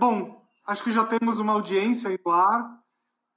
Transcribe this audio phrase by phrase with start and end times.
[0.00, 2.80] bom, acho que já temos uma audiência aí no ar.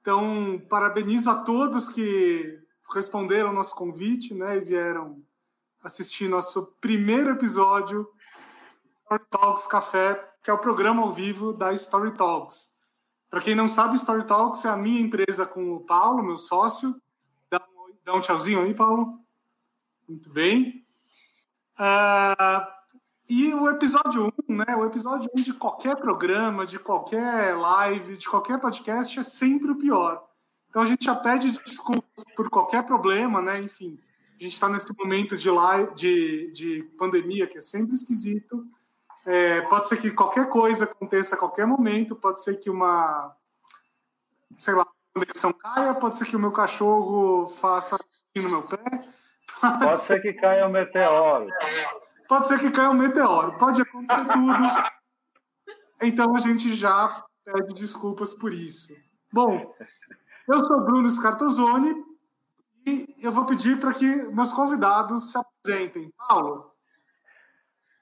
[0.00, 2.58] Então, parabenizo a todos que
[2.94, 5.22] responderam ao nosso convite né, e vieram
[5.82, 8.08] assistir nosso primeiro episódio
[9.02, 12.70] Story Talks Café, que é o programa ao vivo da Story Talks.
[13.28, 16.98] Para quem não sabe, Story Talks é a minha empresa com o Paulo, meu sócio.
[17.50, 19.20] Dá um, dá um tchauzinho aí, Paulo.
[20.08, 20.82] Muito bem.
[21.78, 22.73] Uh,
[23.28, 24.76] e o episódio 1, né?
[24.76, 29.78] O episódio 1 de qualquer programa, de qualquer live, de qualquer podcast é sempre o
[29.78, 30.22] pior.
[30.68, 33.60] Então a gente já pede desculpas por qualquer problema, né?
[33.60, 33.98] Enfim,
[34.38, 38.66] a gente está nesse momento de, live, de, de pandemia que é sempre esquisito.
[39.24, 43.34] É, pode ser que qualquer coisa aconteça a qualquer momento, pode ser que uma,
[44.58, 47.96] sei lá, conexão caia, pode ser que o meu cachorro faça
[48.36, 48.76] no meu pé.
[49.60, 51.48] Pode, pode ser que caia um meteoro.
[52.28, 54.62] Pode ser que caia um meteoro, pode acontecer tudo.
[56.02, 58.94] Então a gente já pede desculpas por isso.
[59.32, 59.74] Bom,
[60.48, 61.94] eu sou Bruno Scartozoni
[62.86, 66.10] e eu vou pedir para que meus convidados se apresentem.
[66.28, 66.70] Paulo.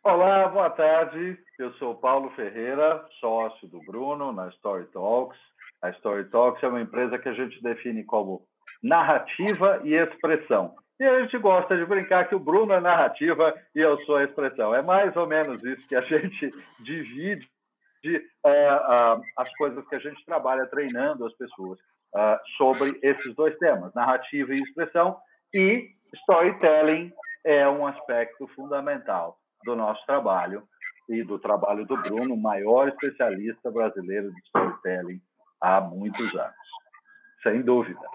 [0.05, 1.39] Olá, boa tarde.
[1.59, 5.39] Eu sou Paulo Ferreira, sócio do Bruno na Story Talks.
[5.81, 8.45] A Story Talks é uma empresa que a gente define como
[8.83, 10.75] narrativa e expressão.
[11.03, 14.22] E a gente gosta de brincar que o Bruno é narrativa e eu sou a
[14.22, 14.72] expressão.
[14.72, 17.45] É mais ou menos isso que a gente divide
[18.05, 21.77] de, uh, uh, as coisas que a gente trabalha treinando as pessoas
[22.14, 25.19] uh, sobre esses dois temas, narrativa e expressão.
[25.53, 27.12] E storytelling
[27.45, 30.62] é um aspecto fundamental do nosso trabalho
[31.08, 35.20] e do trabalho do Bruno, maior especialista brasileiro de storytelling
[35.61, 36.55] há muitos anos,
[37.42, 38.06] sem dúvida.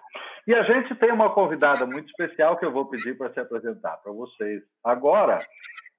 [0.48, 3.98] E a gente tem uma convidada muito especial que eu vou pedir para se apresentar
[3.98, 5.38] para vocês agora,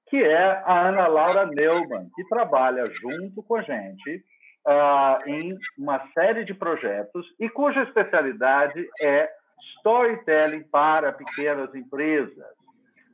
[0.09, 4.25] que é a Ana Laura Neumann, que trabalha junto com a gente
[4.67, 9.29] uh, em uma série de projetos e cuja especialidade é
[9.77, 12.57] storytelling para pequenas empresas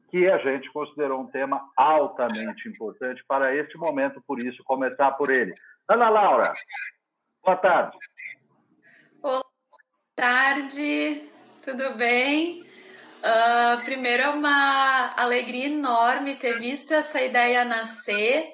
[0.09, 5.29] que a gente considerou um tema altamente importante para este momento, por isso começar por
[5.29, 5.51] ele.
[5.90, 6.53] Ana Laura,
[7.44, 7.97] boa tarde.
[10.16, 11.30] Tarde,
[11.62, 12.66] tudo bem?
[13.20, 18.50] Uh, primeiro é uma alegria enorme ter visto essa ideia nascer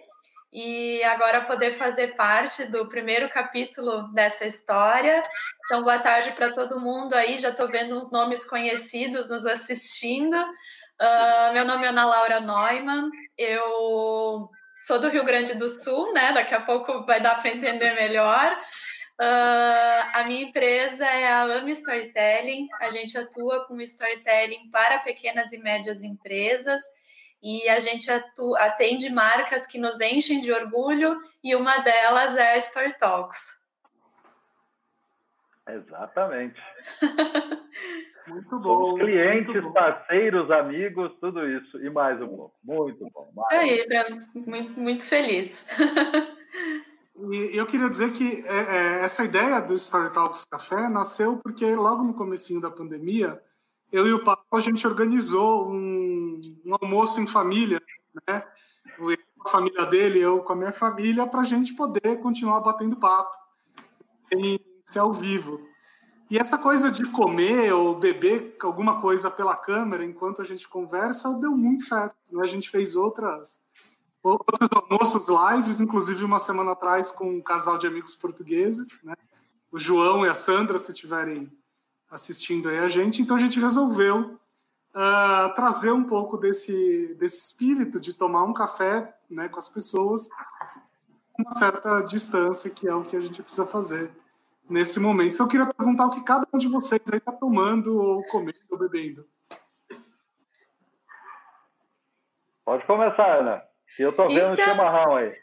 [0.51, 5.21] e agora poder fazer parte do primeiro capítulo dessa história.
[5.65, 7.37] Então, boa tarde para todo mundo aí.
[7.37, 10.35] Já estou vendo uns nomes conhecidos nos assistindo.
[10.35, 16.31] Uh, meu nome é Ana Laura Neumann, eu sou do Rio Grande do Sul, né?
[16.31, 18.59] Daqui a pouco vai dar para entender melhor.
[19.21, 25.53] Uh, a minha empresa é a AMI Storytelling, a gente atua com storytelling para pequenas
[25.53, 26.81] e médias empresas
[27.43, 32.53] e a gente atua, atende marcas que nos enchem de orgulho e uma delas é
[32.53, 33.55] a Story Talks.
[35.69, 36.59] Exatamente.
[38.27, 38.95] Muito bom.
[38.95, 39.73] clientes, muito bom.
[39.73, 42.53] parceiros, amigos, tudo isso e mais um pouco.
[42.63, 43.31] Muito bom.
[43.35, 43.85] Mais aí,
[44.35, 45.65] muito, muito feliz.
[47.31, 51.73] E eu queria dizer que é, é, essa ideia do Story Talks Café nasceu porque
[51.75, 53.41] logo no comecinho da pandemia,
[53.89, 57.81] eu e o Paulo, a gente organizou um, um almoço em família,
[58.27, 58.43] né?
[59.45, 63.33] a família dele, eu com a minha família, para a gente poder continuar batendo papo
[64.35, 65.65] em ser ao vivo.
[66.29, 71.39] E essa coisa de comer ou beber alguma coisa pela câmera enquanto a gente conversa
[71.39, 72.15] deu muito certo.
[72.29, 72.41] Né?
[72.43, 73.61] A gente fez outras
[74.23, 79.15] outros almoços lives, inclusive uma semana atrás com um casal de amigos portugueses, né?
[79.71, 81.51] o João e a Sandra, se estiverem
[82.09, 83.21] assistindo aí a gente.
[83.21, 84.37] Então a gente resolveu
[84.93, 90.27] uh, trazer um pouco desse, desse espírito de tomar um café né, com as pessoas,
[91.39, 94.11] uma certa distância, que é o que a gente precisa fazer
[94.69, 95.33] nesse momento.
[95.33, 98.59] Então, eu queria perguntar o que cada um de vocês aí está tomando, ou comendo,
[98.69, 99.25] ou bebendo.
[102.63, 103.70] Pode começar, Ana.
[103.97, 105.33] Eu estou vendo então, o chimarrão aí.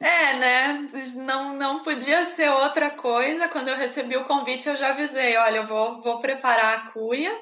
[0.00, 0.86] É, né?
[1.16, 3.48] Não, não podia ser outra coisa.
[3.48, 7.32] Quando eu recebi o convite, eu já avisei: olha, eu vou, vou preparar a cuia.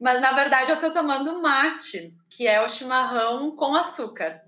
[0.00, 4.40] Mas, na verdade, eu estou tomando mate, que é o chimarrão com açúcar.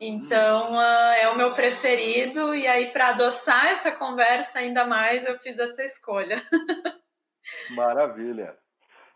[0.00, 5.38] Então, uh, é o meu preferido, e aí, para adoçar essa conversa ainda mais, eu
[5.38, 6.36] fiz essa escolha.
[7.70, 8.56] Maravilha.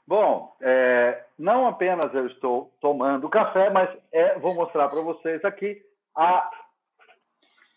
[0.07, 5.83] Bom, é, não apenas eu estou tomando café, mas é, vou mostrar para vocês aqui
[6.17, 6.51] a,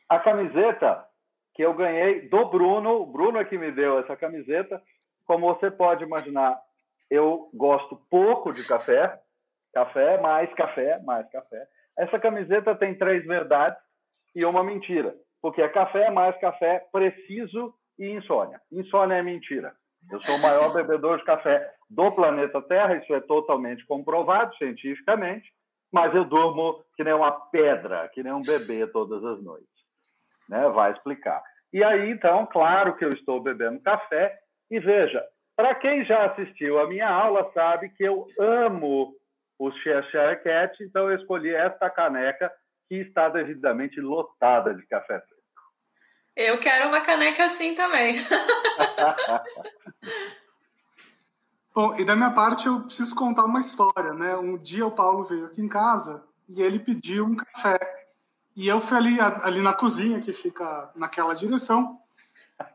[0.07, 1.05] a camiseta
[1.53, 3.01] que eu ganhei do Bruno.
[3.01, 4.81] O Bruno é que me deu essa camiseta.
[5.25, 6.57] Como você pode imaginar,
[7.09, 9.19] eu gosto pouco de café.
[9.73, 11.67] Café, mais café, mais café.
[11.97, 13.77] Essa camiseta tem três verdades
[14.35, 15.13] e uma mentira.
[15.41, 18.59] porque café é mais café preciso e insônia.
[18.71, 19.73] Insônia é mentira.
[20.11, 25.51] Eu sou o maior bebedor de café do planeta Terra, isso é totalmente comprovado cientificamente,
[25.91, 29.67] mas eu durmo que nem uma pedra, que nem um bebê todas as noites.
[30.47, 30.67] Né?
[30.69, 31.41] Vai explicar.
[31.71, 34.39] E aí, então, claro que eu estou bebendo café.
[34.69, 35.23] E veja,
[35.55, 39.15] para quem já assistiu a minha aula, sabe que eu amo
[39.59, 42.51] o Cheshire Cat, então eu escolhi esta caneca
[42.87, 45.39] que está devidamente lotada de café preto.
[46.35, 48.15] Eu quero uma caneca assim também.
[51.79, 54.35] Bom, e da minha parte eu preciso contar uma história, né?
[54.35, 57.79] Um dia o Paulo veio aqui em casa e ele pediu um café.
[58.53, 61.97] E eu fui ali, ali na cozinha, que fica naquela direção,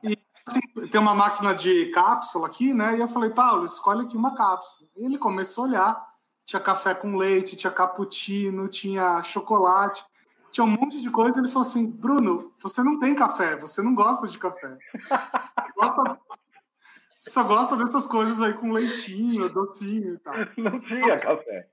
[0.02, 0.18] e
[0.48, 2.96] assim, tem uma máquina de cápsula aqui, né?
[2.96, 4.88] E eu falei, Paulo, escolhe aqui uma cápsula.
[4.96, 6.06] E ele começou a olhar,
[6.46, 10.02] tinha café com leite, tinha cappuccino, tinha chocolate,
[10.50, 11.40] tinha um monte de coisa.
[11.40, 14.78] Ele falou assim, Bruno, você não tem café, você não gosta de café.
[15.60, 16.18] Você gosta
[17.30, 20.34] só gosta dessas coisas aí com leitinho, docinho e tal.
[20.58, 21.68] Não tinha café.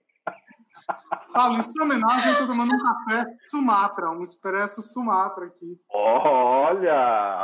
[1.32, 5.80] Fala, em sua homenagem, eu tô tomando um café Sumatra, um expresso Sumatra aqui.
[5.90, 6.96] Olha,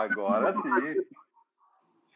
[0.02, 1.06] agora sim.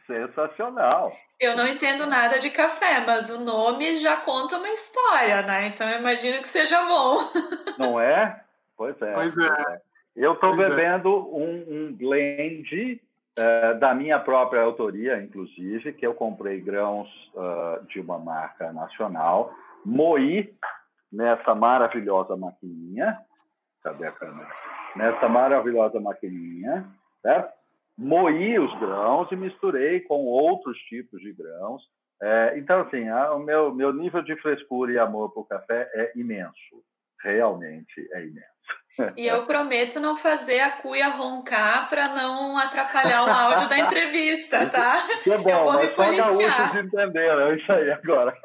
[0.07, 1.13] Sensacional.
[1.39, 5.67] Eu não entendo nada de café, mas o nome já conta uma história, né?
[5.67, 7.17] Então eu imagino que seja bom.
[7.79, 8.43] Não é?
[8.75, 9.11] Pois é.
[9.13, 9.81] Pois é.
[10.15, 10.57] Eu estou é.
[10.57, 11.11] bebendo é.
[11.11, 13.01] um, um blend
[13.37, 19.53] é, da minha própria autoria, inclusive, que eu comprei grãos uh, de uma marca nacional,
[19.85, 20.53] moí
[21.11, 23.13] nessa maravilhosa maquininha,
[23.81, 24.49] cadê a câmera?
[24.95, 26.85] Nessa maravilhosa maquininha,
[27.21, 27.53] certo?
[27.97, 31.81] Moí os grãos e misturei com outros tipos de grãos.
[32.21, 36.11] É, então, assim, a, o meu, meu nível de frescura e amor por café é
[36.15, 36.83] imenso.
[37.21, 38.60] Realmente é imenso.
[39.15, 44.65] E eu prometo não fazer a cuia roncar para não atrapalhar o áudio da entrevista,
[44.67, 44.97] tá?
[45.23, 46.77] Que é bom, eu vou me policiar.
[46.77, 48.37] entenderam, é isso aí agora.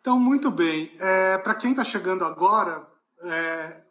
[0.00, 0.90] Então, muito bem.
[0.98, 2.86] É, para quem está chegando agora,
[3.22, 3.82] é,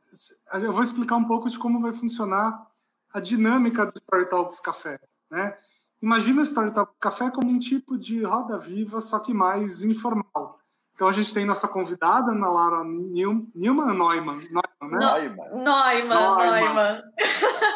[0.64, 2.68] eu vou explicar um pouco de como vai funcionar
[3.14, 5.00] a dinâmica do Story Talks Café.
[5.30, 5.58] Né?
[6.02, 10.59] Imagina o Story Talks Café como um tipo de roda viva, só que mais informal.
[11.00, 14.62] Então a gente tem nossa convidada, Ana Laura Neumann, Neumann Neumann, né?
[14.82, 15.64] Neumann.
[15.64, 17.04] Neumann, Neumann.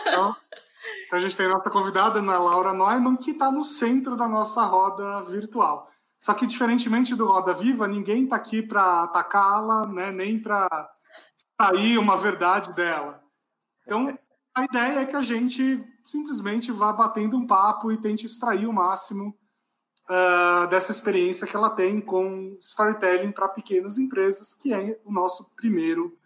[0.05, 0.35] Então,
[1.07, 4.61] então, a gente tem nossa convidada, Ana Laura Neumann, que está no centro da nossa
[4.63, 5.89] roda virtual.
[6.19, 10.11] Só que, diferentemente do Roda Viva, ninguém está aqui para atacá-la, né?
[10.11, 10.67] nem para
[11.37, 13.23] extrair uma verdade dela.
[13.85, 14.19] Então,
[14.53, 18.73] a ideia é que a gente simplesmente vá batendo um papo e tente extrair o
[18.73, 19.33] máximo
[20.13, 25.51] uh, dessa experiência que ela tem com storytelling para pequenas empresas, que é o nosso
[25.55, 26.17] primeiro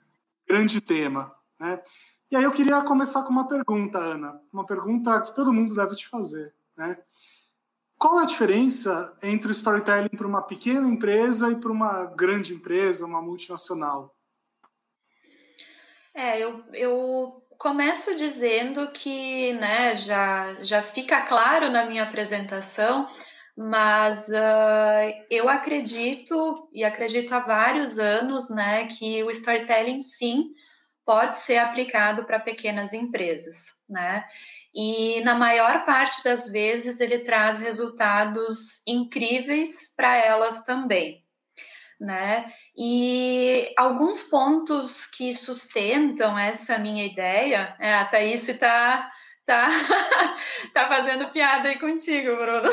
[0.48, 1.34] grande tema.
[1.60, 1.82] Né?
[2.30, 5.96] E aí eu queria começar com uma pergunta, Ana, uma pergunta que todo mundo deve
[5.96, 6.54] te fazer.
[6.76, 6.98] Né?
[7.98, 13.06] Qual a diferença entre o storytelling para uma pequena empresa e para uma grande empresa,
[13.06, 14.14] uma multinacional?
[16.14, 23.08] É, eu, eu começo dizendo que né, já, já fica claro na minha apresentação
[23.58, 30.54] mas uh, eu acredito e acredito há vários anos, né, que o storytelling sim
[31.04, 34.26] pode ser aplicado para pequenas empresas, né?
[34.76, 41.24] E na maior parte das vezes ele traz resultados incríveis para elas também,
[42.00, 42.52] né?
[42.78, 49.10] E alguns pontos que sustentam essa minha ideia, é, a Thaís está
[49.48, 49.70] Tá,
[50.74, 52.70] tá fazendo piada aí contigo, Bruno.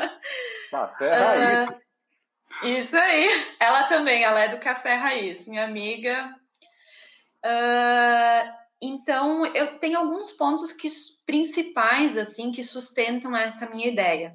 [0.72, 1.68] Café raiz.
[1.68, 1.76] Uh,
[2.64, 3.28] isso aí.
[3.60, 6.34] Ela também, ela é do Café Raiz, minha amiga.
[7.44, 10.88] Uh, então, eu tenho alguns pontos que,
[11.26, 14.34] principais, assim, que sustentam essa minha ideia.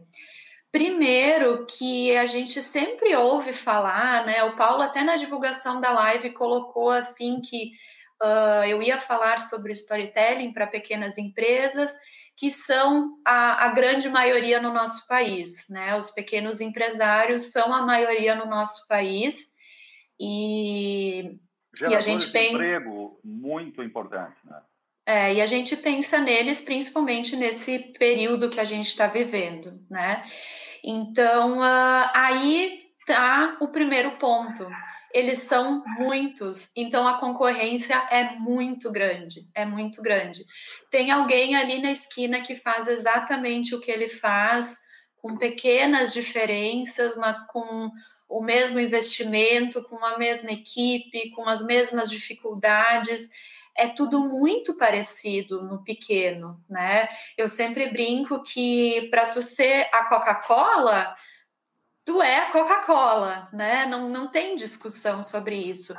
[0.71, 4.43] Primeiro, que a gente sempre ouve falar, né?
[4.43, 7.71] O Paulo, até na divulgação da live, colocou assim que
[8.21, 11.91] uh, eu ia falar sobre storytelling para pequenas empresas,
[12.35, 15.95] que são a, a, grande maioria no nosso país, né?
[15.95, 19.51] Os pequenos empresários são a maioria no nosso país
[20.19, 21.37] e,
[21.81, 24.61] e a gente pensa emprego muito importante, né?
[25.05, 30.23] É, e a gente pensa neles principalmente nesse período que a gente está vivendo, né?
[30.83, 34.65] Então, uh, aí tá o primeiro ponto
[35.13, 40.45] eles são muitos, então a concorrência é muito grande, é muito grande.
[40.89, 44.79] Tem alguém ali na esquina que faz exatamente o que ele faz,
[45.17, 47.91] com pequenas diferenças, mas com
[48.27, 53.29] o mesmo investimento, com a mesma equipe, com as mesmas dificuldades.
[53.77, 57.07] é tudo muito parecido no pequeno, né?
[57.37, 61.15] Eu sempre brinco que para tu ser a Coca-Cola,
[62.11, 63.85] tu é a Coca-Cola, né?
[63.85, 65.95] Não, não tem discussão sobre isso.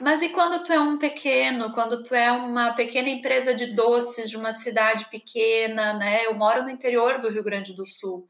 [0.00, 4.30] Mas e quando tu é um pequeno, quando tu é uma pequena empresa de doces
[4.30, 6.24] de uma cidade pequena, né?
[6.24, 8.28] Eu moro no interior do Rio Grande do Sul.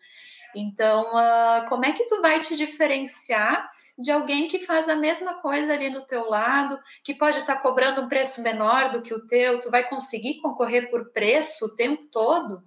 [0.54, 5.34] Então, uh, como é que tu vai te diferenciar de alguém que faz a mesma
[5.34, 9.26] coisa ali do teu lado, que pode estar cobrando um preço menor do que o
[9.26, 12.62] teu, tu vai conseguir concorrer por preço o tempo todo?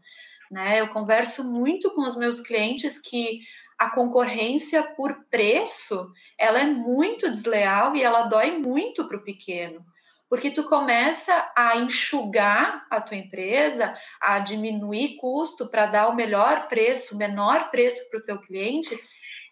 [0.51, 0.81] Né?
[0.81, 3.39] Eu converso muito com os meus clientes que
[3.79, 9.83] a concorrência por preço ela é muito desleal e ela dói muito para o pequeno
[10.29, 16.67] porque tu começa a enxugar a tua empresa, a diminuir custo para dar o melhor
[16.67, 18.95] preço, o menor preço para o teu cliente,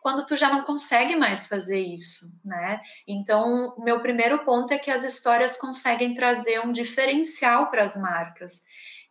[0.01, 2.79] quando tu já não consegue mais fazer isso, né?
[3.07, 7.97] Então, o meu primeiro ponto é que as histórias conseguem trazer um diferencial para as
[7.97, 8.61] marcas.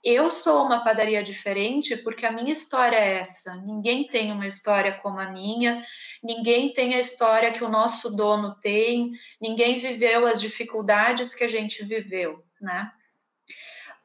[0.08, 3.56] Eu sou uma padaria diferente porque a minha história é essa.
[3.56, 5.84] Ninguém tem uma história como a minha,
[6.22, 9.10] ninguém tem a história que o nosso dono tem,
[9.40, 12.92] ninguém viveu as dificuldades que a gente viveu, né?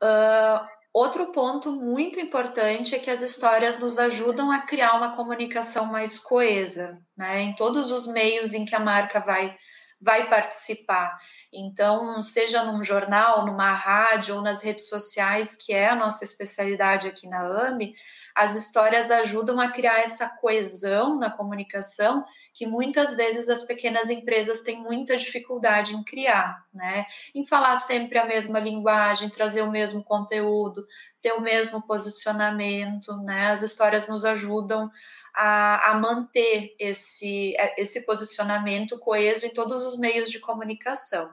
[0.01, 5.85] Uh, outro ponto muito importante é que as histórias nos ajudam a criar uma comunicação
[5.85, 7.41] mais coesa, né?
[7.41, 9.55] Em todos os meios em que a marca vai
[10.01, 11.15] vai participar.
[11.53, 17.09] Então, seja num jornal, numa rádio ou nas redes sociais, que é a nossa especialidade
[17.09, 17.93] aqui na AME,
[18.33, 24.61] as histórias ajudam a criar essa coesão na comunicação que muitas vezes as pequenas empresas
[24.61, 27.05] têm muita dificuldade em criar, né?
[27.35, 30.85] Em falar sempre a mesma linguagem, trazer o mesmo conteúdo,
[31.21, 33.51] ter o mesmo posicionamento, né?
[33.51, 34.89] As histórias nos ajudam
[35.35, 41.31] a, a manter esse, esse posicionamento coeso em todos os meios de comunicação.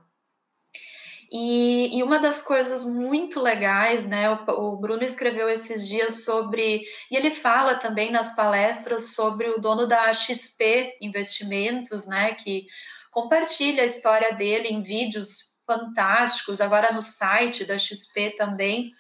[1.31, 4.31] E, e, uma das coisas muito legais, né?
[4.31, 9.61] O, o, Bruno escreveu esses dias sobre, e ele fala também nas palestras sobre o
[9.61, 12.35] dono da XP Investimentos, né?
[12.35, 12.67] Que
[13.11, 18.91] compartilha a história dele em vídeos fantásticos, agora no site da XP também.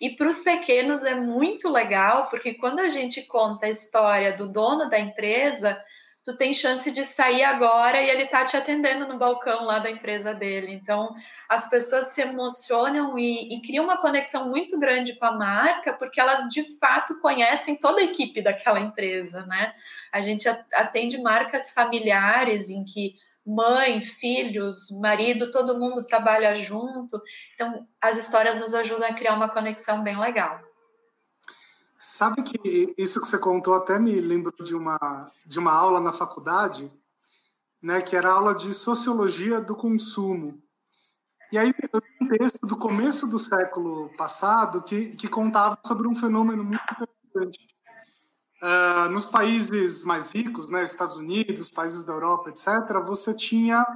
[0.00, 4.46] E para os pequenos é muito legal, porque quando a gente conta a história do
[4.46, 5.80] dono da empresa,
[6.26, 9.88] tu tem chance de sair agora e ele tá te atendendo no balcão lá da
[9.88, 10.72] empresa dele.
[10.72, 11.14] Então,
[11.48, 16.20] as pessoas se emocionam e, e criam uma conexão muito grande com a marca, porque
[16.20, 19.72] elas de fato conhecem toda a equipe daquela empresa, né?
[20.12, 23.14] A gente atende marcas familiares em que
[23.46, 27.20] mãe, filhos, marido, todo mundo trabalha junto.
[27.54, 30.60] Então, as histórias nos ajudam a criar uma conexão bem legal.
[31.98, 34.98] Sabe que isso que você contou até me lembrou de uma,
[35.44, 36.90] de uma aula na faculdade,
[37.82, 40.62] né, que era aula de sociologia do consumo.
[41.52, 46.14] E aí eu um texto do começo do século passado que, que contava sobre um
[46.14, 47.75] fenômeno muito interessante.
[48.66, 53.86] Uh, nos países mais ricos, né, Estados Unidos, países da Europa, etc., você tinha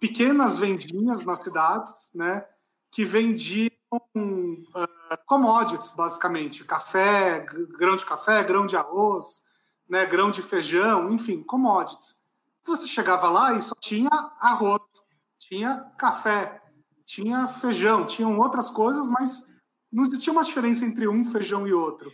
[0.00, 2.44] pequenas vendinhas nas cidades, né,
[2.90, 7.46] que vendiam uh, commodities, basicamente, café,
[7.78, 9.44] grão de café, grão de arroz,
[9.88, 12.16] né, grão de feijão, enfim, commodities.
[12.66, 14.10] Você chegava lá e só tinha
[14.40, 14.82] arroz,
[15.38, 16.60] tinha café,
[17.06, 19.46] tinha feijão, tinham outras coisas, mas
[19.92, 22.10] não existia uma diferença entre um feijão e outro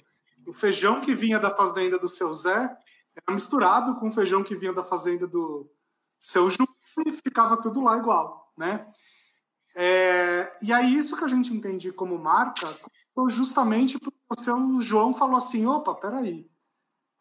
[0.47, 2.77] o feijão que vinha da fazenda do seu Zé
[3.17, 5.71] era misturado com o feijão que vinha da fazenda do
[6.21, 6.67] seu Ju
[7.07, 8.87] e ficava tudo lá igual, né?
[9.77, 12.77] É, e aí isso que a gente entende como marca
[13.29, 16.49] justamente porque o seu João falou assim, opa, peraí,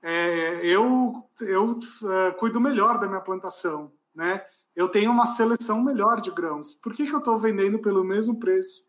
[0.02, 1.80] é, eu, eu
[2.12, 4.46] é, cuido melhor da minha plantação, né?
[4.76, 6.74] Eu tenho uma seleção melhor de grãos.
[6.74, 8.82] Por que, que eu estou vendendo pelo mesmo preço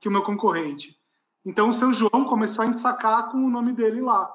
[0.00, 0.97] que o meu concorrente?
[1.48, 4.30] Então o seu João começou a ensacar com o nome dele lá.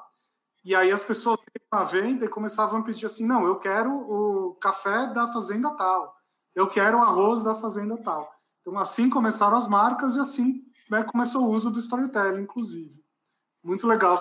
[0.65, 3.91] E aí as pessoas iam à venda e começavam a pedir assim: não, eu quero
[3.91, 6.15] o café da fazenda tal,
[6.55, 8.27] eu quero o arroz da fazenda tal.
[8.61, 13.03] Então assim começaram as marcas e assim né, começou o uso do storytelling, inclusive.
[13.63, 14.17] Muito legal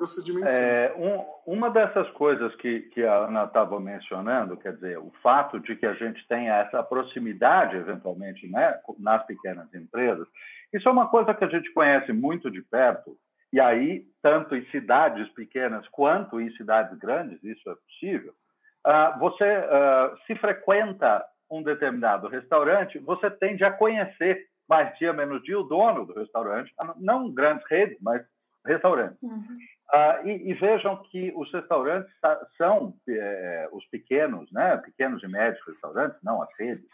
[0.00, 0.60] essa dimensão.
[0.60, 5.58] É, um, uma dessas coisas que, que a Ana estava mencionando, quer dizer, o fato
[5.58, 10.28] de que a gente tenha essa proximidade, eventualmente, né, nas pequenas empresas,
[10.74, 13.16] isso é uma coisa que a gente conhece muito de perto,
[13.52, 18.34] e aí, tanto em cidades pequenas quanto em cidades grandes, isso é possível.
[18.84, 25.42] Uh, você, uh, se frequenta um determinado restaurante, você tende a conhecer mais dia menos
[25.44, 28.24] dia o dono do restaurante, não grandes redes, mas
[28.66, 29.22] restaurantes.
[29.22, 29.58] Uhum.
[29.92, 32.12] Uh, e, e, vejam que os restaurantes
[32.56, 36.84] são é, os pequenos, né, pequenos e médios restaurantes, não as redes,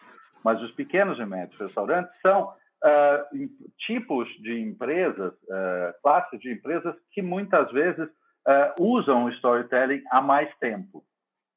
[0.45, 2.53] mas os pequenos e médios restaurantes são
[2.85, 3.49] uh,
[3.87, 10.21] tipos de empresas, uh, classes de empresas que muitas vezes uh, usam o storytelling há
[10.21, 11.05] mais tempo,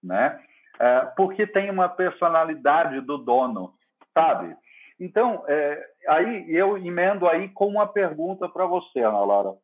[0.02, 0.40] né?
[1.16, 3.76] porque tem uma personalidade do dono,
[4.12, 4.54] sabe?
[5.00, 9.56] Então, é, aí eu emendo aí com uma pergunta para você, Ana Laura.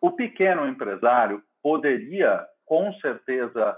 [0.00, 3.76] O pequeno empresário poderia, com certeza,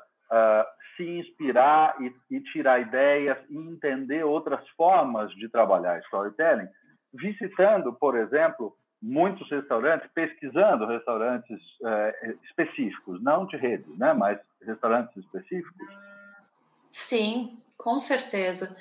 [0.97, 6.69] se inspirar e, e, tirar ideias e entender outras formas de trabalhar storytelling,
[7.13, 15.17] visitando, por exemplo, muitos restaurantes, pesquisando restaurantes uh, específicos, não de rede, né, mas restaurantes
[15.17, 15.89] específicos?
[16.89, 18.77] Sim, com certeza.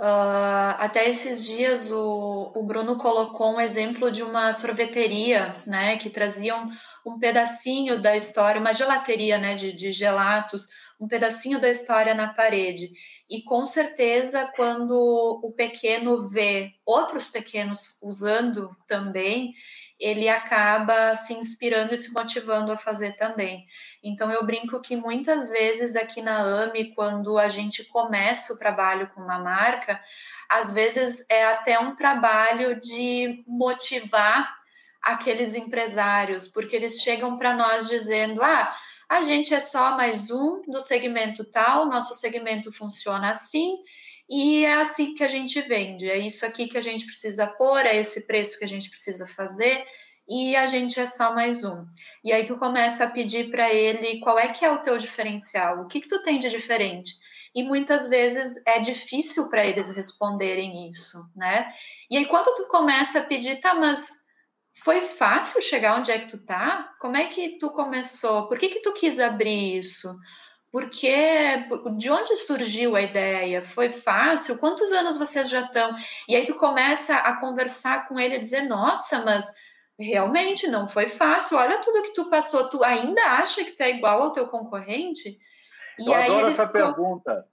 [0.00, 6.08] Uh, até esses dias o, o, Bruno colocou um exemplo de uma sorveteria, né, que
[6.08, 6.70] traziam
[7.04, 10.68] um, pedacinho da história, uma gelateria, né, de, de gelatos,
[11.00, 12.92] um pedacinho da história na parede.
[13.28, 19.54] E com certeza, quando o pequeno vê outros pequenos usando também,
[19.98, 23.66] ele acaba se inspirando e se motivando a fazer também.
[24.02, 29.10] Então, eu brinco que muitas vezes aqui na AMI, quando a gente começa o trabalho
[29.14, 30.00] com uma marca,
[30.48, 34.60] às vezes é até um trabalho de motivar
[35.02, 38.74] aqueles empresários, porque eles chegam para nós dizendo: ah,
[39.10, 43.76] a gente é só mais um do segmento tal, nosso segmento funciona assim.
[44.30, 47.84] E é assim que a gente vende, é isso aqui que a gente precisa pôr,
[47.84, 49.84] é esse preço que a gente precisa fazer
[50.28, 51.84] e a gente é só mais um.
[52.22, 55.80] E aí tu começa a pedir para ele qual é que é o teu diferencial,
[55.80, 57.12] o que que tu tem de diferente.
[57.52, 61.68] E muitas vezes é difícil para eles responderem isso, né?
[62.08, 64.19] E aí quando tu começa a pedir, tá, mas
[64.84, 66.94] foi fácil chegar onde é que tu tá?
[67.00, 68.46] Como é que tu começou?
[68.48, 70.14] Por que que tu quis abrir isso?
[70.72, 73.62] Porque de onde surgiu a ideia?
[73.62, 74.58] Foi fácil?
[74.58, 75.94] Quantos anos vocês já estão?
[76.28, 79.52] E aí tu começa a conversar com ele, a dizer: "Nossa, mas
[79.98, 81.58] realmente não foi fácil.
[81.58, 82.68] Olha tudo que tu passou.
[82.70, 85.38] Tu ainda acha que tu é igual ao teu concorrente?
[85.98, 87.46] E Eu adoro essa pergunta.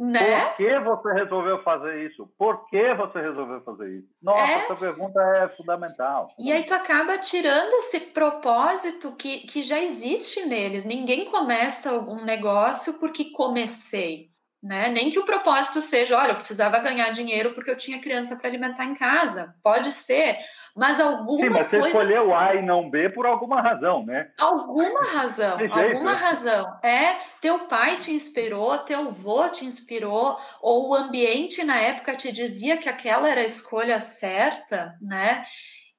[0.00, 0.46] Né?
[0.46, 2.26] Por que você resolveu fazer isso?
[2.38, 4.08] Por que você resolveu fazer isso?
[4.22, 4.54] Nossa, é...
[4.54, 6.28] essa pergunta é fundamental.
[6.38, 10.84] E aí tu acaba tirando esse propósito que, que já existe neles.
[10.84, 14.29] Ninguém começa um negócio porque comecei.
[14.62, 14.90] Né?
[14.90, 18.46] Nem que o propósito seja, olha, eu precisava ganhar dinheiro porque eu tinha criança para
[18.46, 19.54] alimentar em casa.
[19.62, 20.36] Pode ser,
[20.76, 21.98] mas alguma Sim, mas você coisa...
[21.98, 24.30] escolheu A e não B por alguma razão, né?
[24.38, 26.78] Alguma razão, alguma razão.
[26.82, 32.30] É, teu pai te inspirou, teu avô te inspirou, ou o ambiente na época te
[32.30, 35.42] dizia que aquela era a escolha certa, né?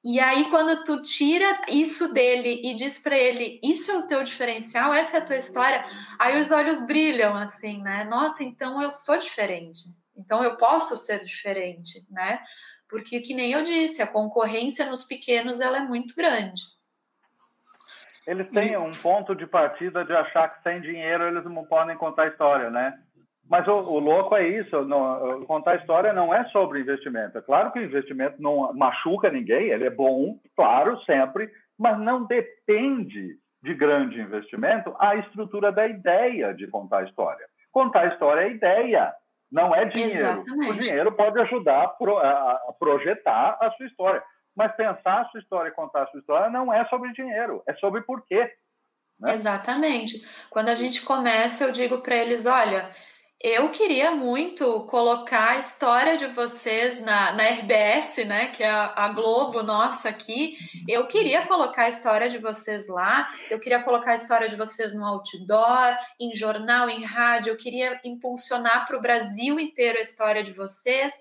[0.04, 4.22] E aí, quando tu tira isso dele e diz para ele, isso é o teu
[4.22, 5.84] diferencial, essa é a tua história,
[6.18, 8.02] aí os olhos brilham assim, né?
[8.04, 9.80] Nossa, então eu sou diferente.
[10.16, 12.42] Então eu posso ser diferente, né?
[12.92, 16.60] porque que nem eu disse, a concorrência nos pequenos ela é muito grande.
[18.26, 22.28] Eles têm um ponto de partida de achar que sem dinheiro eles não podem contar
[22.28, 23.01] história, né?
[23.52, 27.36] Mas o, o louco é isso, não, contar história não é sobre investimento.
[27.36, 32.24] É claro que o investimento não machuca ninguém, ele é bom, claro, sempre, mas não
[32.24, 37.44] depende de grande investimento a estrutura da ideia de contar história.
[37.70, 39.12] Contar história é ideia,
[39.50, 40.14] não é dinheiro.
[40.14, 40.70] Exatamente.
[40.70, 44.22] O dinheiro pode ajudar a projetar a sua história.
[44.56, 47.74] Mas pensar a sua história e contar a sua história não é sobre dinheiro, é
[47.74, 48.50] sobre porquê.
[49.20, 49.34] Né?
[49.34, 50.26] Exatamente.
[50.48, 52.88] Quando a gente começa, eu digo para eles: olha,
[53.42, 58.92] eu queria muito colocar a história de vocês na, na RBS, né, que é a,
[58.94, 60.56] a, Globo nossa aqui.
[60.88, 64.94] Eu queria colocar a história de vocês lá, eu queria colocar a história de vocês
[64.94, 70.42] no outdoor, em jornal, em rádio, eu queria impulsionar para o Brasil inteiro a história
[70.44, 71.12] de vocês.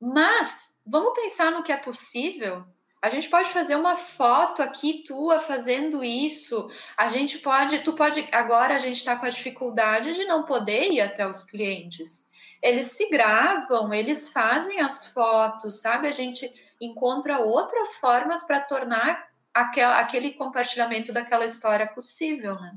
[0.00, 2.64] Mas vamos pensar no que é possível.
[3.00, 6.68] A gente pode fazer uma foto aqui tua fazendo isso.
[6.96, 8.28] A gente pode, tu pode.
[8.32, 12.28] Agora a gente está com a dificuldade de não poder ir até os clientes.
[12.60, 16.08] Eles se gravam, eles fazem as fotos, sabe?
[16.08, 22.76] A gente encontra outras formas para tornar aquela, aquele compartilhamento daquela história possível, né?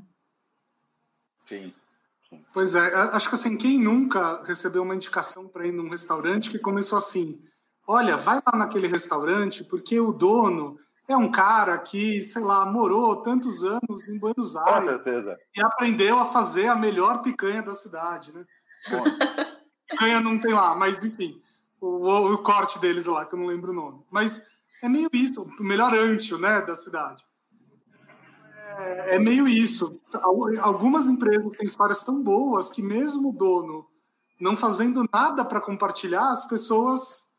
[1.46, 1.74] Sim.
[2.52, 6.58] Pois é, acho que assim, quem nunca recebeu uma indicação para ir num restaurante que
[6.58, 7.42] começou assim:
[7.86, 13.16] olha, vai lá naquele restaurante porque o dono é um cara que, sei lá, morou
[13.16, 15.00] tantos anos em Buenos Aires
[15.54, 18.44] e aprendeu a fazer a melhor picanha da cidade, né?
[19.88, 21.40] picanha não tem lá, mas enfim,
[21.80, 24.04] o, o, corte deles lá, que eu não lembro o nome.
[24.10, 24.42] Mas
[24.82, 27.24] é meio isso, o melhor ancho, né, da cidade.
[28.78, 30.00] É, é meio isso.
[30.62, 33.86] Algumas empresas têm histórias tão boas que mesmo o dono
[34.40, 37.31] não fazendo nada para compartilhar, as pessoas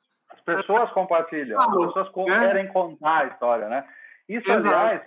[0.43, 2.47] pessoas compartilham, as pessoas é.
[2.47, 3.87] querem contar a história, né?
[4.27, 5.01] Isso, aliás,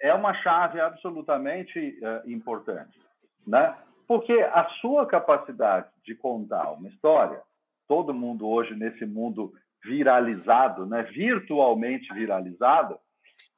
[0.00, 2.98] é uma chave absolutamente uh, importante,
[3.46, 3.74] né?
[4.06, 7.40] Porque a sua capacidade de contar uma história,
[7.88, 9.52] todo mundo hoje nesse mundo
[9.84, 12.94] viralizado, né, virtualmente viralizado,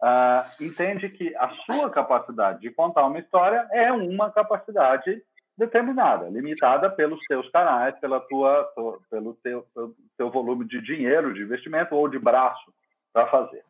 [0.03, 5.23] uh, entende que a sua capacidade de contar uma história é uma capacidade
[5.59, 8.65] determinada, limitada pelos seus canais, pela tua,
[9.11, 9.67] pelo teu,
[10.17, 12.73] teu volume de dinheiro, de investimento ou de braço
[13.13, 13.65] para fazer.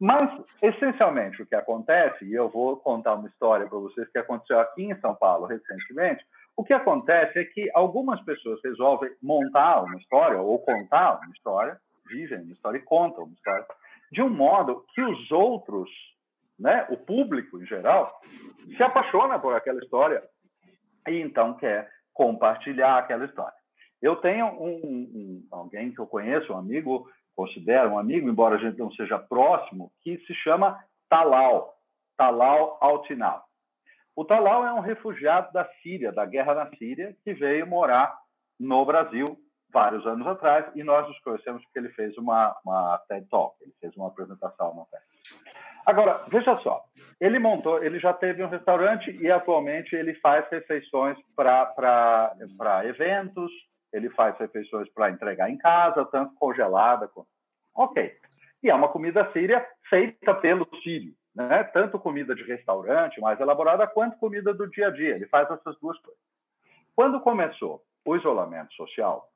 [0.00, 0.20] Mas,
[0.60, 4.84] essencialmente, o que acontece, e eu vou contar uma história para vocês que aconteceu aqui
[4.84, 6.24] em São Paulo recentemente,
[6.56, 11.78] o que acontece é que algumas pessoas resolvem montar uma história ou contar uma história,
[12.06, 13.64] vivem uma história e contam uma história,
[14.10, 15.88] de um modo que os outros,
[16.58, 18.20] né, o público em geral,
[18.76, 20.22] se apaixona por aquela história
[21.10, 23.56] e então quer compartilhar aquela história.
[24.00, 28.58] Eu tenho um, um, alguém que eu conheço, um amigo, considero um amigo, embora a
[28.58, 31.74] gente não seja próximo, que se chama Talal,
[32.16, 33.44] Talal Altinal.
[34.14, 38.16] O Talal é um refugiado da Síria, da guerra na Síria, que veio morar
[38.58, 39.24] no Brasil
[39.72, 43.74] vários anos atrás e nós nos conhecemos porque ele fez uma, uma TED Talk, ele
[43.80, 45.04] fez uma apresentação na TED.
[45.88, 46.84] Agora, veja só,
[47.18, 53.50] ele montou, ele já teve um restaurante e atualmente ele faz refeições para eventos,
[53.90, 57.08] ele faz refeições para entregar em casa, tanto congelada.
[57.74, 58.14] Ok.
[58.62, 61.64] E é uma comida síria feita pelo sírio, né?
[61.64, 65.14] tanto comida de restaurante mais elaborada quanto comida do dia a dia.
[65.18, 66.20] Ele faz essas duas coisas.
[66.94, 69.26] Quando começou o isolamento social,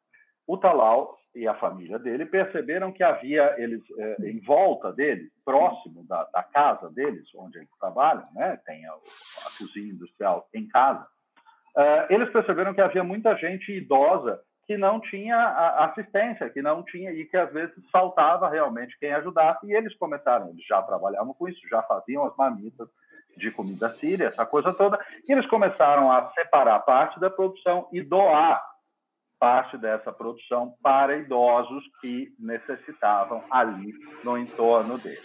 [0.47, 6.05] o Talal e a família dele perceberam que havia eles eh, em volta dele, próximo
[6.05, 11.07] da, da, casa deles, onde eles trabalham, né, tem a, a cozinha industrial em casa,
[11.77, 15.37] uh, eles perceberam que havia muita gente idosa que não tinha
[15.79, 19.67] assistência, que não tinha e que às vezes faltava realmente quem ajudasse.
[19.67, 22.89] E eles começaram, eles já trabalhavam com isso, já faziam as mamitas
[23.37, 28.01] de comida síria, essa coisa toda, e eles começaram a separar parte da produção e
[28.03, 28.63] doar
[29.43, 35.19] parte dessa produção para idosos que necessitavam ali no entorno dele.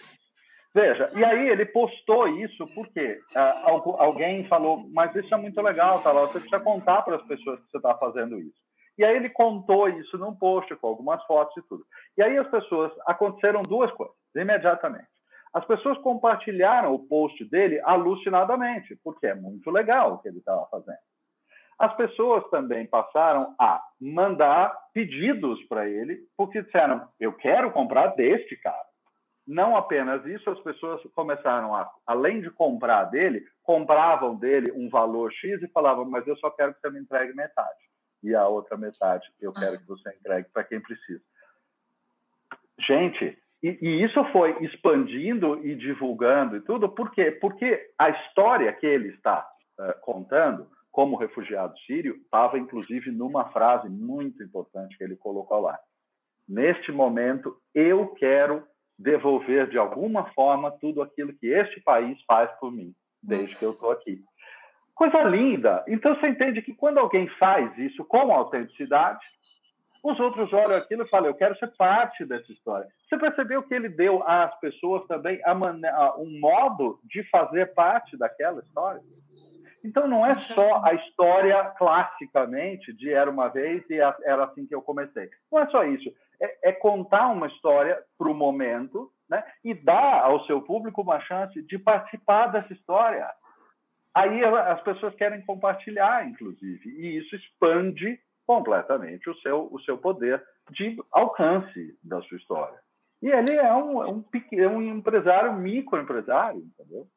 [0.73, 6.01] Veja, e aí ele postou isso porque uh, alguém falou, mas isso é muito legal,
[6.01, 8.57] tá lá, você precisa contar para as pessoas que você está fazendo isso.
[8.97, 11.85] E aí ele contou isso num post com algumas fotos e tudo.
[12.17, 15.05] E aí as pessoas, aconteceram duas coisas, imediatamente.
[15.53, 20.65] As pessoas compartilharam o post dele alucinadamente, porque é muito legal o que ele estava
[20.71, 20.97] fazendo.
[21.77, 28.55] As pessoas também passaram a mandar pedidos para ele, porque disseram: eu quero comprar deste
[28.57, 28.87] cara.
[29.45, 35.31] Não apenas isso, as pessoas começaram a, além de comprar dele, compravam dele um valor
[35.31, 37.79] X e falavam: mas eu só quero que você me entregue metade.
[38.23, 39.77] E a outra metade eu quero ah.
[39.77, 41.21] que você entregue para quem precisa.
[42.79, 47.31] Gente, e, e, isso foi expandindo e divulgando e tudo, por quê?
[47.31, 49.47] Porque a história que ele está
[49.79, 55.77] uh, contando como refugiado sírio, estava inclusive numa frase muito importante que ele colocou lá.
[56.49, 58.63] Neste momento, eu quero
[58.97, 63.59] devolver de alguma forma tudo aquilo que este país faz por mim, desde Nossa.
[63.59, 64.23] que eu estou aqui.
[64.95, 65.85] Coisa linda!
[65.87, 69.23] Então você entende que quando alguém faz isso com autenticidade,
[70.03, 72.87] os outros olham aquilo e falam: Eu quero ser parte dessa história.
[73.07, 75.39] Você percebeu que ele deu às pessoas também
[76.17, 79.03] um modo de fazer parte daquela história?
[79.87, 84.75] Então, não é só a história classicamente de Era uma Vez e era assim que
[84.75, 85.29] eu comecei.
[85.49, 86.13] Não é só isso.
[86.41, 89.41] É, é contar uma história para o momento né?
[89.63, 93.31] e dar ao seu público uma chance de participar dessa história.
[94.13, 100.43] Aí as pessoas querem compartilhar, inclusive, e isso expande completamente o seu, o seu poder
[100.69, 102.77] de alcance da sua história.
[103.21, 107.07] E ele é um, um, é um empresário, microempresário, entendeu?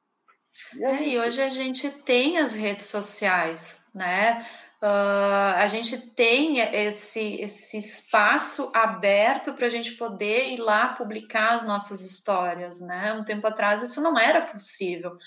[0.75, 4.45] E, é, e hoje a gente tem as redes sociais, né?
[4.83, 11.51] Uh, a gente tem esse, esse espaço aberto para a gente poder ir lá publicar
[11.53, 13.13] as nossas histórias, né?
[13.13, 15.19] Um tempo atrás isso não era possível.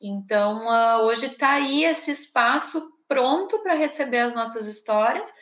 [0.00, 5.32] Então, uh, hoje está aí esse espaço pronto para receber as nossas histórias.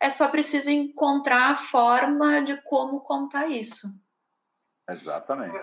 [0.00, 3.86] É só preciso encontrar a forma de como contar isso.
[4.90, 5.58] Exatamente.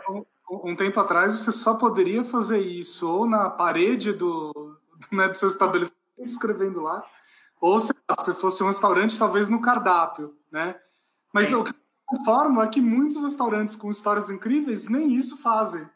[0.52, 4.78] Um tempo atrás você só poderia fazer isso ou na parede do,
[5.10, 7.04] né, do seu estabelecimento escrevendo lá,
[7.62, 7.94] ou se,
[8.26, 10.76] se fosse um restaurante, talvez no cardápio, né?
[11.34, 11.56] Mas Sim.
[11.56, 15.88] o que eu informo é que muitos restaurantes com histórias incríveis nem isso fazem.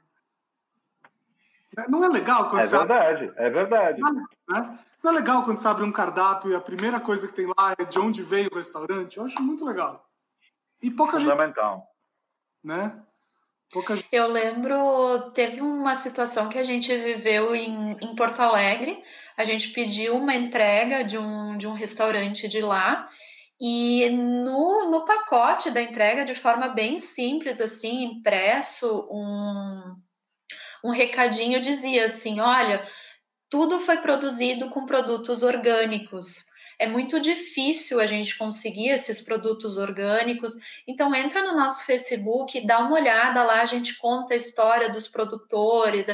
[1.90, 3.34] Não é legal quando é você verdade, abre...
[3.38, 4.02] É verdade,
[4.50, 4.80] né?
[5.04, 7.76] Não é legal quando você abre um cardápio e a primeira coisa que tem lá
[7.78, 9.18] é de onde veio o restaurante?
[9.18, 10.08] Eu acho muito legal.
[10.82, 11.78] E pouca Fundamental.
[11.78, 11.96] gente
[12.66, 13.05] né?
[14.12, 19.02] Eu lembro, teve uma situação que a gente viveu em, em Porto Alegre.
[19.36, 23.10] A gente pediu uma entrega de um, de um restaurante de lá
[23.60, 29.96] e no, no pacote da entrega, de forma bem simples, assim, impresso, um,
[30.84, 32.84] um recadinho dizia assim: olha,
[33.50, 36.46] tudo foi produzido com produtos orgânicos.
[36.80, 40.54] É muito difícil a gente conseguir esses produtos orgânicos.
[40.88, 45.08] Então entra no nosso Facebook, dá uma olhada lá, a gente conta a história dos
[45.08, 46.08] produtores.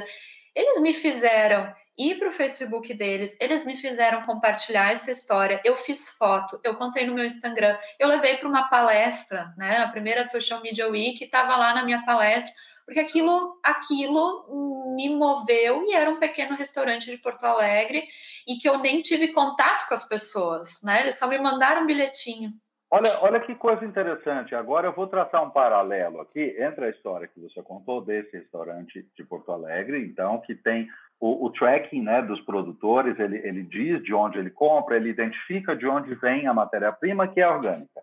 [0.54, 5.62] Eles me fizeram ir para o Facebook deles, eles me fizeram compartilhar essa história.
[5.63, 9.78] Eu fiz foto, eu contei no meu Instagram, eu levei para uma palestra, né?
[9.78, 12.54] A primeira Social Media Week estava lá na minha palestra,
[12.91, 18.04] porque aquilo, aquilo me moveu e era um pequeno restaurante de Porto Alegre
[18.45, 20.99] e que eu nem tive contato com as pessoas, né?
[20.99, 22.51] Eles só me mandaram um bilhetinho.
[22.91, 24.54] Olha, olha que coisa interessante.
[24.54, 29.08] Agora eu vou traçar um paralelo aqui entre a história que você contou desse restaurante
[29.15, 34.04] de Porto Alegre, então, que tem o, o tracking né, dos produtores, ele, ele diz
[34.04, 38.01] de onde ele compra, ele identifica de onde vem a matéria-prima que é orgânica.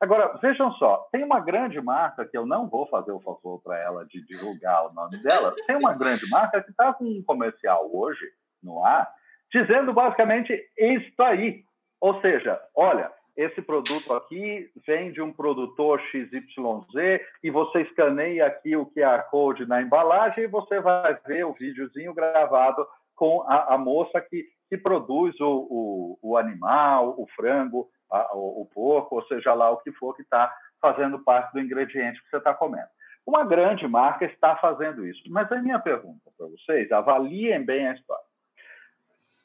[0.00, 3.78] Agora, vejam só, tem uma grande marca que eu não vou fazer o favor para
[3.78, 7.90] ela de divulgar o nome dela, tem uma grande marca que está com um comercial
[7.92, 8.24] hoje
[8.62, 9.12] no ar,
[9.52, 11.62] dizendo basicamente isso aí.
[12.00, 18.74] Ou seja, olha, esse produto aqui vem de um produtor XYZ e você escaneia aqui
[18.74, 23.78] o QR Code na embalagem e você vai ver o videozinho gravado com a, a
[23.78, 27.86] moça que, que produz o, o, o animal, o frango,
[28.32, 32.30] o, porco, ou seja lá o que for que está fazendo parte do ingrediente que
[32.30, 32.88] você está comendo.
[33.26, 35.22] Uma grande marca está fazendo isso.
[35.28, 38.24] Mas a minha pergunta para vocês, avaliem bem a história.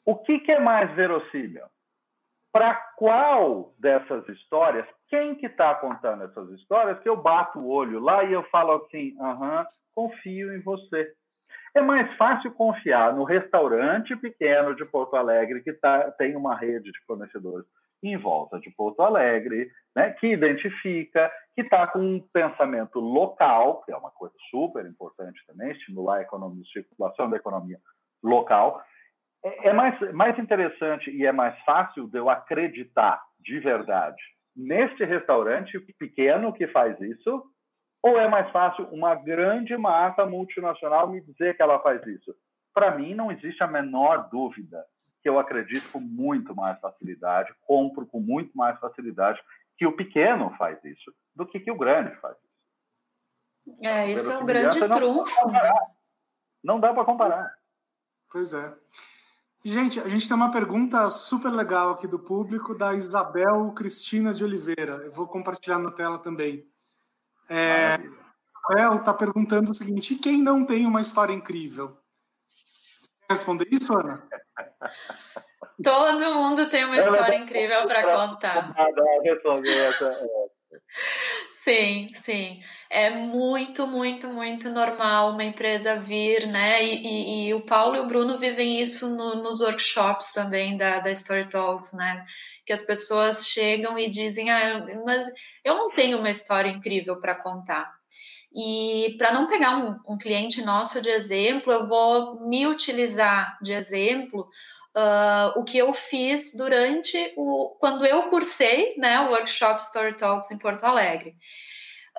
[0.04, 1.66] O que, que é mais verossímil?
[2.56, 8.00] para qual dessas histórias, quem que está contando essas histórias, que eu bato o olho
[8.00, 11.12] lá e eu falo assim, aham, confio em você.
[11.74, 16.90] É mais fácil confiar no restaurante pequeno de Porto Alegre, que tá, tem uma rede
[16.90, 17.66] de fornecedores
[18.02, 23.92] em volta de Porto Alegre, né, que identifica, que está com um pensamento local, que
[23.92, 27.78] é uma coisa super importante também, estimular a economia, a circulação da economia
[28.22, 28.82] local,
[29.44, 34.22] é, é mais, mais interessante e é mais fácil de eu acreditar de verdade
[34.56, 37.44] neste restaurante pequeno que faz isso,
[38.02, 42.34] ou é mais fácil uma grande marca multinacional me dizer que ela faz isso?
[42.72, 44.82] Para mim, não existe a menor dúvida
[45.26, 49.42] que eu acredito com muito mais facilidade, compro com muito mais facilidade
[49.76, 53.82] que o pequeno faz isso do que que o grande faz isso.
[53.82, 55.50] É, isso é um grande trunfo.
[56.62, 57.52] Não dá para comparar.
[58.30, 58.72] Pois é.
[59.64, 64.44] Gente, a gente tem uma pergunta super legal aqui do público, da Isabel Cristina de
[64.44, 65.02] Oliveira.
[65.04, 66.64] Eu vou compartilhar na tela também.
[67.50, 67.96] É,
[68.70, 71.98] Isabel está perguntando o seguinte: e quem não tem uma história incrível?
[72.96, 74.25] Você quer responder isso, Ana?
[75.82, 78.74] Todo mundo tem uma história incrível para contar.
[79.68, 80.16] Essa.
[81.50, 82.62] Sim, sim.
[82.88, 86.82] É muito, muito, muito normal uma empresa vir, né?
[86.82, 91.00] E, e, e o Paulo e o Bruno vivem isso no, nos workshops também da,
[91.00, 92.22] da Story Talks, né?
[92.64, 95.26] Que as pessoas chegam e dizem, ah, mas
[95.64, 97.95] eu não tenho uma história incrível para contar.
[98.56, 103.72] E para não pegar um, um cliente nosso de exemplo, eu vou me utilizar de
[103.72, 104.48] exemplo
[104.98, 110.50] Uh, o que eu fiz durante o quando eu cursei né, o workshop Story Talks
[110.50, 111.36] em Porto Alegre.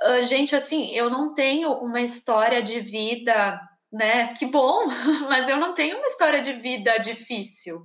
[0.04, 3.60] Uh, gente, assim, eu não tenho uma história de vida,
[3.91, 4.32] né?
[4.36, 4.86] Que bom,
[5.28, 7.78] mas eu não tenho uma história de vida difícil.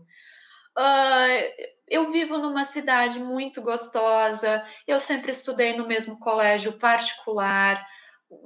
[0.78, 7.82] Uh, eu vivo numa cidade muito gostosa, eu sempre estudei no mesmo colégio particular,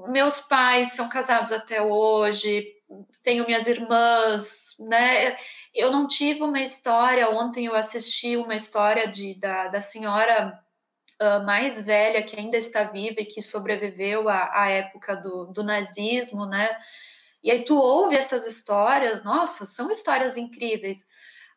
[0.09, 2.67] meus pais são casados até hoje,
[3.23, 5.37] tenho minhas irmãs, né?
[5.75, 7.29] Eu não tive uma história.
[7.31, 10.59] Ontem eu assisti uma história de, da, da senhora
[11.21, 15.63] uh, mais velha que ainda está viva e que sobreviveu à, à época do, do
[15.65, 16.77] nazismo, né?
[17.43, 21.07] E aí tu ouve essas histórias, nossa, são histórias incríveis.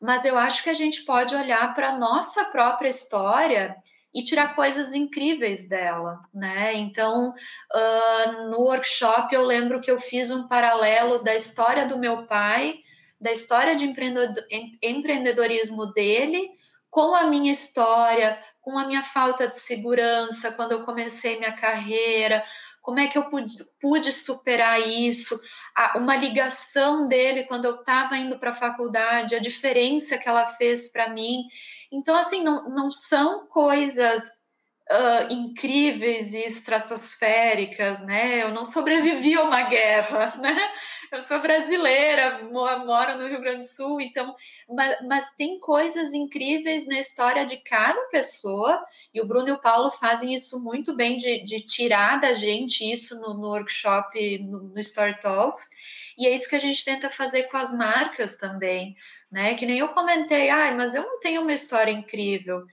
[0.02, 3.76] Mas eu acho que a gente pode olhar para a nossa própria história
[4.14, 6.74] e tirar coisas incríveis dela, né?
[6.74, 12.26] Então, uh, no workshop eu lembro que eu fiz um paralelo da história do meu
[12.26, 12.80] pai,
[13.22, 13.86] da história de
[14.82, 16.50] empreendedorismo dele,
[16.90, 22.44] com a minha história, com a minha falta de segurança quando eu comecei minha carreira,
[22.82, 25.40] como é que eu pude, pude superar isso,
[25.80, 30.46] a, uma ligação dele quando eu estava indo para a faculdade, a diferença que ela
[30.46, 31.44] fez para mim.
[31.90, 34.44] Então, assim, não, não são coisas
[34.92, 38.42] uh, incríveis e estratosféricas, né?
[38.42, 40.56] Eu não sobrevivi a uma guerra, né?
[41.12, 44.36] Eu sou brasileira, moro no Rio Grande do Sul, então,
[44.68, 49.60] mas, mas tem coisas incríveis na história de cada pessoa, e o Bruno e o
[49.60, 54.64] Paulo fazem isso muito bem, de, de tirar da gente isso no, no workshop, no,
[54.64, 55.68] no Story Talks,
[56.16, 58.96] e é isso que a gente tenta fazer com as marcas também,
[59.32, 59.56] né?
[59.56, 62.68] Que nem eu comentei, ai, mas eu não tenho uma história incrível.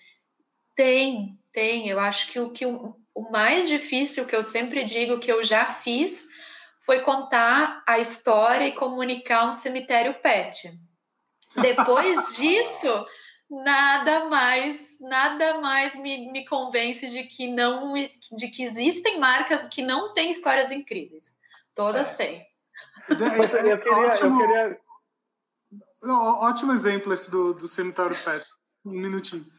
[0.77, 1.89] Tem, tem.
[1.89, 5.43] Eu acho que o que o, o mais difícil que eu sempre digo que eu
[5.43, 6.29] já fiz
[6.85, 10.79] foi contar a história e comunicar um cemitério pet.
[11.57, 13.07] Depois disso,
[13.51, 19.83] nada mais, nada mais me, me convence de que não, de que existem marcas que
[19.83, 21.35] não têm histórias incríveis.
[21.75, 22.17] Todas é.
[22.17, 22.47] têm.
[23.09, 24.81] Eu queria, ótimo, eu queria...
[26.03, 28.45] ótimo exemplo esse do, do cemitério pet.
[28.85, 29.56] Um minutinho.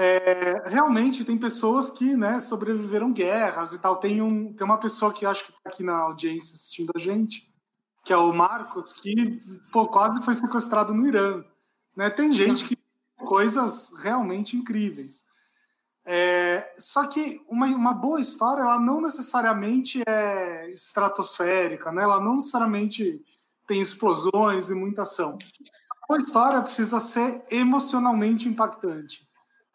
[0.00, 3.96] É, realmente tem pessoas que né, sobreviveram guerras e tal.
[3.96, 7.52] Tem, um, tem uma pessoa que acho que está aqui na audiência assistindo a gente,
[8.04, 9.40] que é o Marcos, que
[9.72, 11.44] pô, quase foi sequestrado no Irã.
[11.96, 12.08] Né?
[12.10, 12.78] Tem gente que
[13.16, 15.26] coisas realmente incríveis.
[16.06, 22.04] É, só que uma, uma boa história, ela não necessariamente é estratosférica, né?
[22.04, 23.20] ela não necessariamente
[23.66, 25.36] tem explosões e muita ação.
[25.90, 29.27] A boa história precisa ser emocionalmente impactante.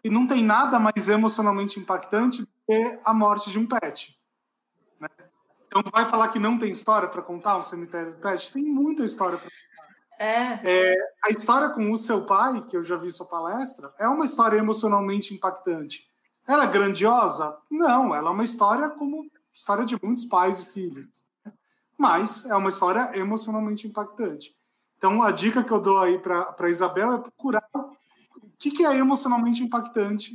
[0.04, 4.20] E não tem nada mais emocionalmente impactante do que a morte de um pet.
[5.00, 5.08] Né?
[5.68, 8.52] Então, vai falar que não tem história para contar um cemitério de pet?
[8.52, 9.74] Tem muita história para contar.
[10.20, 10.92] É.
[10.92, 10.96] é.
[11.26, 14.58] a história com o seu pai, que eu já vi sua palestra, é uma história
[14.58, 16.08] emocionalmente impactante.
[16.48, 17.58] Ela é grandiosa?
[17.70, 21.08] Não, ela é uma história como história de muitos pais e filhos.
[21.46, 21.54] Né?
[21.98, 24.56] Mas é uma história emocionalmente impactante.
[24.98, 27.68] Então, a dica que eu dou aí para Isabel é procurar
[28.64, 30.32] que, que é emocionalmente impactante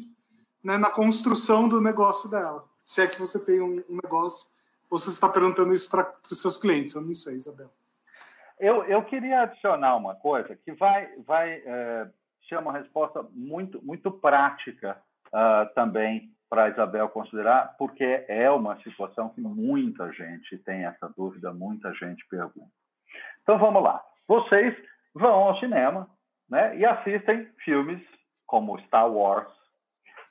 [0.62, 2.62] né, na construção do negócio dela.
[2.84, 4.46] Se é que você tem um, um negócio,
[4.90, 7.70] ou se você está perguntando isso para os seus clientes, eu não sei, Isabel.
[8.60, 12.10] Eu, eu queria adicionar uma coisa que vai, vai é,
[12.46, 19.30] ser uma resposta muito, muito prática uh, também para Isabel considerar, porque é uma situação
[19.30, 22.70] que muita gente tem essa dúvida, muita gente pergunta.
[23.42, 24.02] Então vamos lá.
[24.26, 24.74] Vocês
[25.14, 26.10] vão ao cinema
[26.48, 28.02] né, e assistem filmes
[28.48, 29.46] como Star Wars.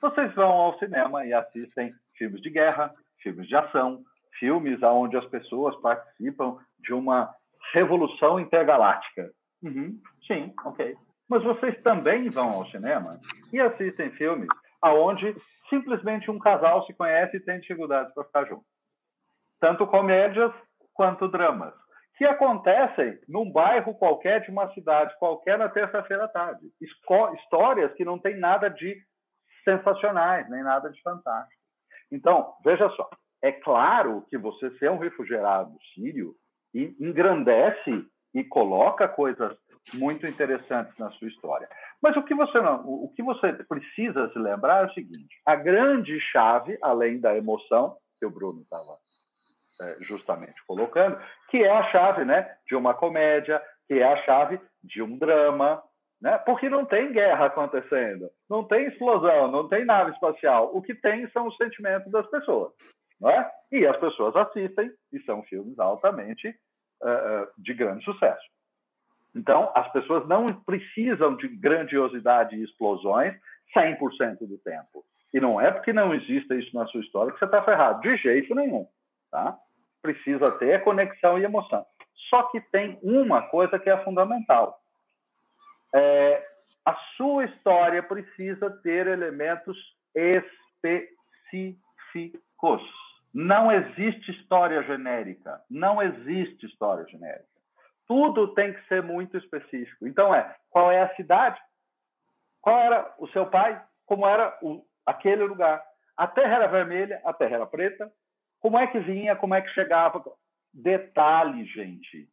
[0.02, 4.02] Vocês vão ao cinema e assistem filmes de guerra, filmes de ação,
[4.38, 7.34] filmes onde as pessoas participam de uma
[7.72, 9.30] revolução intergaláctica.
[9.62, 10.94] Uhum, sim, ok.
[11.28, 13.18] Mas vocês também vão ao cinema
[13.52, 14.48] e assistem filmes
[14.82, 15.34] aonde
[15.68, 18.64] simplesmente um casal se conhece e tem dificuldades para ficar junto.
[19.60, 20.52] Tanto comédias
[20.94, 21.74] quanto dramas
[22.18, 26.66] que acontecem num bairro qualquer de uma cidade qualquer na terça-feira à tarde.
[27.36, 29.00] Histórias que não têm nada de
[29.64, 31.62] sensacionais, nem nada de fantástico.
[32.10, 33.08] Então, veja só,
[33.40, 36.34] é claro que você ser um refugiado sírio
[36.74, 38.04] engrandece
[38.34, 39.56] e coloca coisas
[39.94, 41.68] muito interessantes na sua história.
[42.02, 45.54] Mas o que você não, o que você precisa se lembrar é o seguinte: a
[45.54, 48.98] grande chave, além da emoção que o Bruno estava
[50.00, 55.02] justamente colocando, que é a chave né, de uma comédia, que é a chave de
[55.02, 55.82] um drama,
[56.20, 56.36] né?
[56.38, 60.70] porque não tem guerra acontecendo, não tem explosão, não tem nave espacial.
[60.74, 62.72] O que tem são os sentimentos das pessoas.
[63.20, 63.50] Não é?
[63.72, 68.46] E as pessoas assistem, e são filmes altamente uh, de grande sucesso.
[69.34, 73.34] Então, as pessoas não precisam de grandiosidade e explosões
[73.76, 75.04] 100% do tempo.
[75.32, 78.16] E não é porque não exista isso na sua história que você está ferrado, de
[78.16, 78.86] jeito nenhum.
[79.30, 79.58] Tá?
[80.02, 81.86] Precisa ter é conexão e emoção.
[82.28, 84.80] Só que tem uma coisa que é fundamental.
[85.94, 86.46] É,
[86.84, 89.76] a sua história precisa ter elementos
[90.14, 92.82] específicos.
[93.32, 95.62] Não existe história genérica.
[95.70, 97.46] Não existe história genérica.
[98.06, 100.06] Tudo tem que ser muito específico.
[100.06, 101.60] Então, é qual é a cidade?
[102.60, 103.82] Qual era o seu pai?
[104.06, 105.84] Como era o, aquele lugar?
[106.16, 108.10] A terra era vermelha, a terra era preta,
[108.60, 110.22] como é que vinha, como é que chegava?
[110.72, 112.28] Detalhe, gente.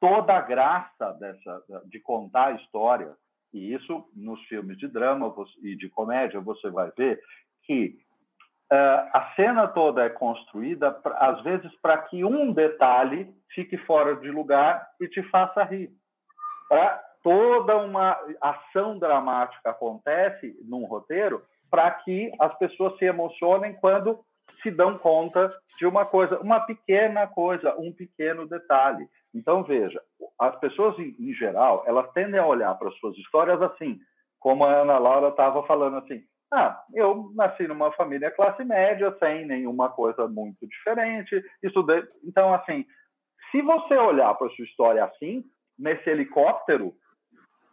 [0.00, 3.14] Toda a graça dessa, de contar a história,
[3.52, 7.20] e isso nos filmes de drama e de comédia você vai ver
[7.62, 7.98] que
[8.72, 14.30] uh, a cena toda é construída, às vezes, para que um detalhe fique fora de
[14.30, 15.90] lugar e te faça rir.
[16.68, 24.20] Para toda uma ação dramática acontece num roteiro para que as pessoas se emocionem quando
[24.62, 29.08] se dão conta de uma coisa, uma pequena coisa, um pequeno detalhe.
[29.34, 30.00] Então, veja,
[30.40, 33.98] as pessoas, em, geral, elas tendem a olhar para as suas histórias assim,
[34.40, 36.22] como a Ana Laura estava falando assim,
[36.52, 42.04] Ah, eu nasci numa família classe média, sem nenhuma coisa muito diferente, estudei.
[42.24, 42.84] Então, assim,
[43.50, 45.44] se você olhar para a sua história assim,
[45.78, 46.94] nesse helicóptero,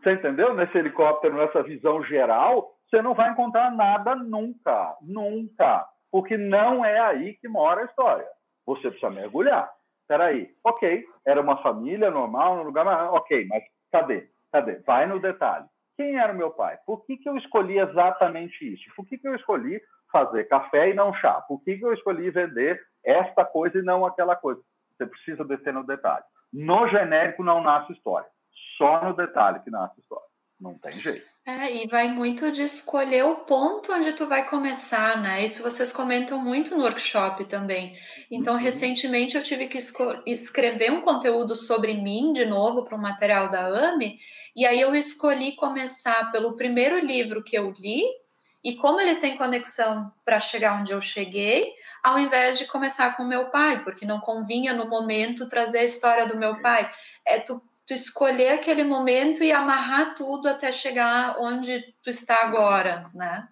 [0.02, 0.54] você entendeu?
[0.54, 7.00] Nesse helicóptero, nessa visão geral, você não vai encontrar nada nunca, nunca, porque não é
[7.00, 8.28] aí que mora a história.
[8.68, 9.68] Você precisa mergulhar.
[10.08, 14.30] Peraí, ok, era uma família normal, no lugar, mas, ok, mas cadê?
[14.52, 14.76] Cadê?
[14.86, 15.66] Vai no detalhe.
[15.98, 16.78] Quem era o meu pai?
[16.86, 18.84] Por que, que eu escolhi exatamente isso?
[18.96, 21.42] Por que, que eu escolhi fazer café e não chá?
[21.48, 24.62] Por que, que eu escolhi vender esta coisa e não aquela coisa?
[24.92, 26.24] Você precisa descer no detalhe.
[26.54, 28.30] No genérico não nasce história.
[28.78, 30.28] Só no detalhe que nasce história.
[30.62, 31.26] Não tem jeito.
[31.46, 35.44] É, e vai muito de escolher o ponto onde tu vai começar, né?
[35.44, 37.94] Isso vocês comentam muito no workshop também.
[38.32, 38.60] Então, uhum.
[38.60, 39.78] recentemente eu tive que
[40.26, 44.18] escrever um conteúdo sobre mim de novo para um material da AME,
[44.56, 48.04] e aí eu escolhi começar pelo primeiro livro que eu li
[48.64, 53.26] e como ele tem conexão para chegar onde eu cheguei, ao invés de começar com
[53.26, 56.90] meu pai, porque não convinha no momento trazer a história do meu pai.
[57.26, 63.10] É tu tu escolher aquele momento e amarrar tudo até chegar onde tu está agora,
[63.14, 63.48] né?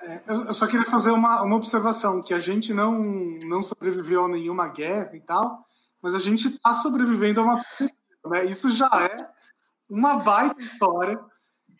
[0.00, 3.00] É, eu só queria fazer uma, uma observação, que a gente não,
[3.44, 5.66] não sobreviveu a nenhuma guerra e tal,
[6.02, 7.62] mas a gente está sobrevivendo a uma
[8.26, 8.44] né?
[8.44, 9.28] Isso já é
[9.88, 11.20] uma baita história.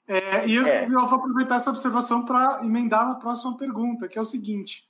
[0.06, 0.84] É, e eu, é.
[0.84, 4.84] eu, vou aproveitar essa observação para emendar na próxima pergunta, que é o seguinte: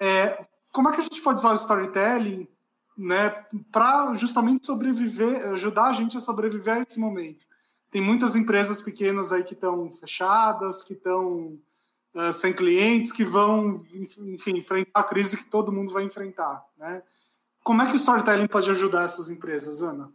[0.00, 2.48] é, como é que a gente pode usar o storytelling
[2.96, 7.44] né, para justamente sobreviver, ajudar a gente a sobreviver a esse momento.
[7.90, 11.58] Tem muitas empresas pequenas aí que estão fechadas, que estão
[12.14, 17.02] uh, sem clientes, que vão, enfim, enfrentar a crise que todo mundo vai enfrentar, né?
[17.62, 20.12] Como é que o storytelling pode ajudar essas empresas, Ana?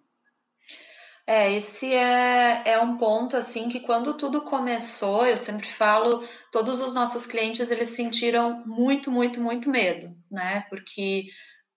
[1.27, 6.79] É, esse é, é um ponto assim que quando tudo começou, eu sempre falo, todos
[6.79, 10.65] os nossos clientes eles sentiram muito, muito, muito medo, né?
[10.69, 11.27] Porque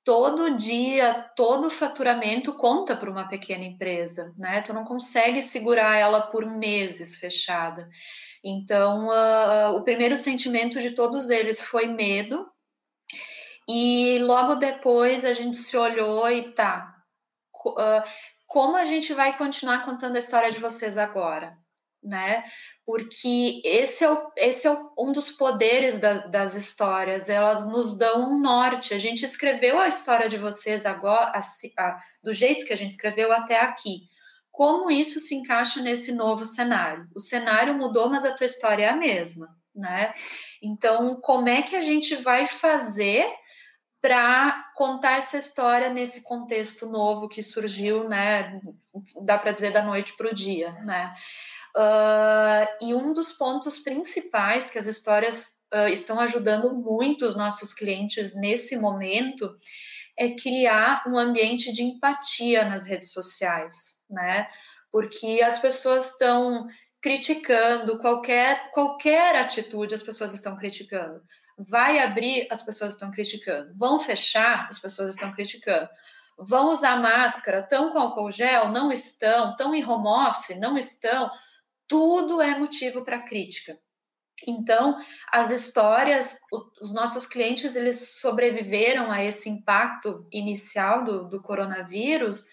[0.04, 4.60] todo dia, todo faturamento conta para uma pequena empresa, né?
[4.60, 7.88] Tu não consegue segurar ela por meses fechada.
[8.44, 12.46] Então, uh, o primeiro sentimento de todos eles foi medo,
[13.66, 16.94] e logo depois a gente se olhou e tá.
[17.66, 18.02] Uh,
[18.46, 21.56] como a gente vai continuar contando a história de vocês agora?
[22.04, 22.44] Né?
[22.84, 28.30] Porque esse é, o, esse é um dos poderes da, das histórias, elas nos dão
[28.30, 28.92] um norte.
[28.92, 31.40] A gente escreveu a história de vocês agora, a,
[31.82, 34.08] a, do jeito que a gente escreveu até aqui.
[34.52, 37.08] Como isso se encaixa nesse novo cenário?
[37.14, 40.14] O cenário mudou, mas a tua história é a mesma, né?
[40.62, 43.26] Então, como é que a gente vai fazer
[44.04, 48.60] para contar essa história nesse contexto novo que surgiu, né?
[49.22, 51.14] Dá para dizer da noite para o dia, né?
[51.76, 57.74] Uh, e um dos pontos principais que as histórias uh, estão ajudando muito os nossos
[57.74, 59.56] clientes nesse momento
[60.16, 64.46] é criar um ambiente de empatia nas redes sociais, né?
[64.92, 66.66] Porque as pessoas estão
[67.02, 71.20] criticando qualquer qualquer atitude, as pessoas estão criticando.
[71.58, 73.72] Vai abrir, as pessoas estão criticando.
[73.76, 75.88] Vão fechar, as pessoas estão criticando.
[76.38, 81.30] Vão usar máscara, estão com álcool gel, não estão, estão em home office, não estão
[81.88, 83.78] tudo é motivo para crítica.
[84.46, 84.96] Então,
[85.32, 86.38] as histórias,
[86.80, 92.46] os nossos clientes, eles sobreviveram a esse impacto inicial do, do coronavírus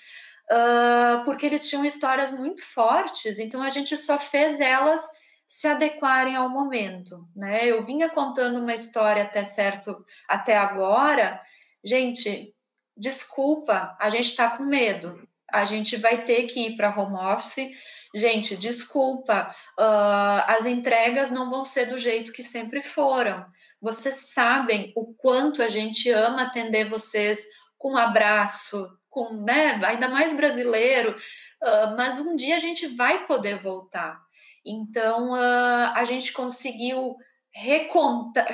[0.51, 5.01] uh, porque eles tinham histórias muito fortes, então a gente só fez elas
[5.47, 7.65] se adequarem ao momento, né?
[7.65, 11.41] Eu vinha contando uma história até certo, até agora,
[11.83, 12.55] gente,
[12.95, 17.69] desculpa, a gente está com medo, a gente vai ter que ir para home office,
[18.13, 23.45] gente, desculpa, uh, as entregas não vão ser do jeito que sempre foram.
[23.81, 27.45] Vocês sabem o quanto a gente ama atender vocês
[27.77, 33.25] com um abraço, com, né, ainda mais brasileiro, uh, mas um dia a gente vai
[33.25, 34.19] poder voltar.
[34.65, 37.15] Então, uh, a gente conseguiu
[37.53, 38.47] recontar,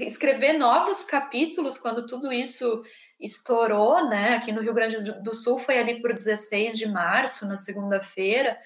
[0.00, 2.82] escrever novos capítulos quando tudo isso
[3.20, 4.34] estourou, né?
[4.34, 8.58] Aqui no Rio Grande do Sul foi ali por 16 de março, na segunda-feira.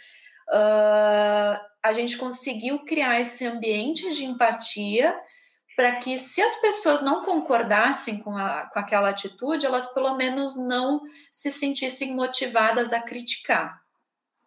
[0.49, 5.17] Uh, a gente conseguiu criar esse ambiente de empatia
[5.77, 10.57] para que, se as pessoas não concordassem com, a, com aquela atitude, elas pelo menos
[10.57, 13.81] não se sentissem motivadas a criticar,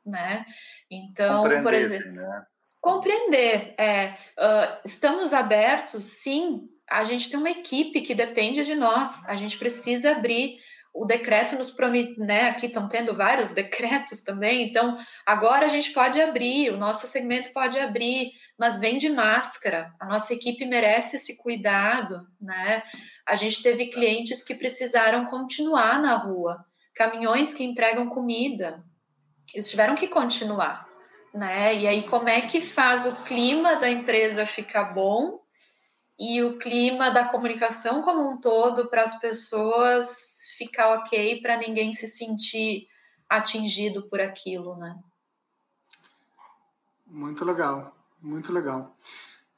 [0.06, 0.46] né?
[0.92, 2.46] Então, por exemplo, né?
[2.80, 9.28] compreender, é, uh, estamos abertos, sim, a gente tem uma equipe que depende de nós,
[9.28, 10.60] a gente precisa abrir
[10.94, 12.50] o decreto nos promete, né?
[12.50, 17.52] Aqui estão tendo vários decretos também, então agora a gente pode abrir, o nosso segmento
[17.52, 19.92] pode abrir, mas vem de máscara.
[20.00, 22.84] A nossa equipe merece esse cuidado, né?
[23.26, 26.64] A gente teve clientes que precisaram continuar na rua,
[26.94, 28.84] caminhões que entregam comida,
[29.52, 30.88] eles tiveram que continuar,
[31.34, 31.76] né?
[31.76, 35.43] E aí como é que faz o clima da empresa ficar bom?
[36.20, 41.92] E o clima da comunicação como um todo para as pessoas ficar ok para ninguém
[41.92, 42.88] se sentir
[43.28, 44.96] atingido por aquilo, né?
[47.06, 48.96] Muito legal, muito legal.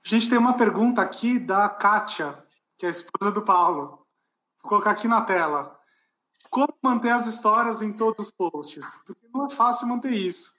[0.05, 2.37] A gente tem uma pergunta aqui da Kátia,
[2.77, 4.05] que é a esposa do Paulo.
[4.61, 5.79] Vou colocar aqui na tela.
[6.49, 8.99] Como manter as histórias em todos os posts?
[9.05, 10.53] Porque não é fácil manter isso.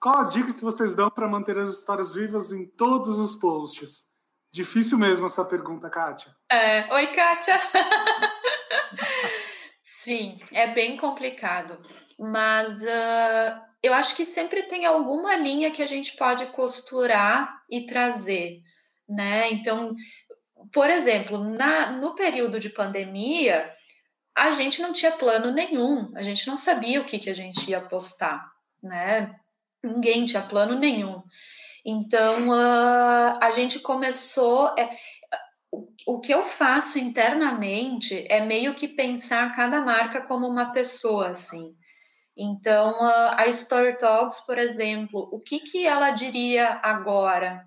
[0.00, 4.11] Qual a dica que vocês dão para manter as histórias vivas em todos os posts?
[4.52, 6.30] Difícil mesmo essa pergunta, Kátia.
[6.50, 6.92] É.
[6.92, 7.58] Oi, Kátia.
[9.80, 11.80] Sim, é bem complicado,
[12.18, 17.86] mas uh, eu acho que sempre tem alguma linha que a gente pode costurar e
[17.86, 18.60] trazer,
[19.08, 19.50] né?
[19.52, 19.94] Então,
[20.72, 23.70] por exemplo, na, no período de pandemia,
[24.36, 27.70] a gente não tinha plano nenhum, a gente não sabia o que, que a gente
[27.70, 28.44] ia postar,
[28.82, 29.34] né?
[29.82, 31.22] Ninguém tinha plano nenhum.
[31.84, 34.74] Então, uh, a gente começou.
[34.78, 34.90] É,
[36.06, 41.74] o que eu faço internamente é meio que pensar cada marca como uma pessoa, assim.
[42.36, 42.94] Então,
[43.36, 47.66] a Story Talks, por exemplo, o que, que ela diria agora?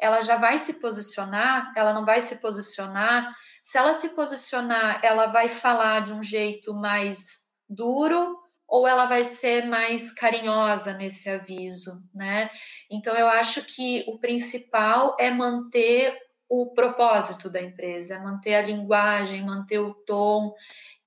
[0.00, 1.72] Ela já vai se posicionar?
[1.76, 3.30] Ela não vai se posicionar?
[3.62, 8.38] Se ela se posicionar, ela vai falar de um jeito mais duro
[8.70, 12.48] ou ela vai ser mais carinhosa nesse aviso, né?
[12.88, 16.16] Então, eu acho que o principal é manter
[16.48, 20.54] o propósito da empresa, manter a linguagem, manter o tom.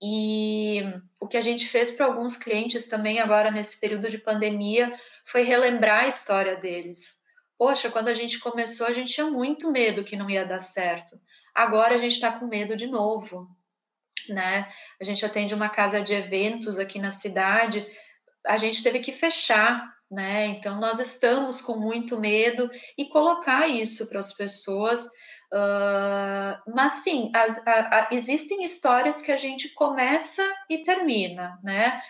[0.01, 0.83] E
[1.21, 4.91] o que a gente fez para alguns clientes também agora nesse período de pandemia
[5.23, 7.21] foi relembrar a história deles.
[7.57, 11.19] Poxa, quando a gente começou, a gente tinha muito medo que não ia dar certo.
[11.55, 13.47] Agora a gente está com medo de novo,
[14.29, 14.69] né?
[14.99, 17.85] A gente atende uma casa de eventos aqui na cidade,
[18.45, 20.45] a gente teve que fechar, né?
[20.45, 25.09] Então nós estamos com muito medo e colocar isso para as pessoas
[25.53, 32.01] Uh, mas sim, as, a, a, existem histórias que a gente começa e termina, né?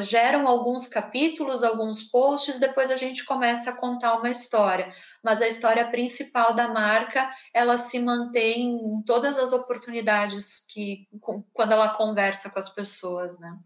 [0.00, 4.88] Geram alguns capítulos, alguns posts, depois a gente começa a contar uma história.
[5.22, 11.72] Mas a história principal da marca, ela se mantém em todas as oportunidades que quando
[11.72, 13.58] ela conversa com as pessoas, né?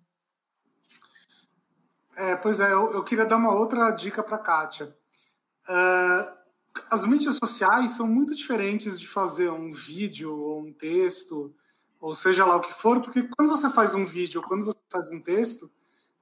[2.17, 4.97] É, pois é, eu, eu queria dar uma outra dica para a Kátia.
[5.69, 6.37] Uh,
[6.91, 11.55] as mídias sociais são muito diferentes de fazer um vídeo ou um texto,
[12.01, 15.21] ou seja lá o que for, porque quando você faz um vídeo quando faz um
[15.21, 15.71] texto,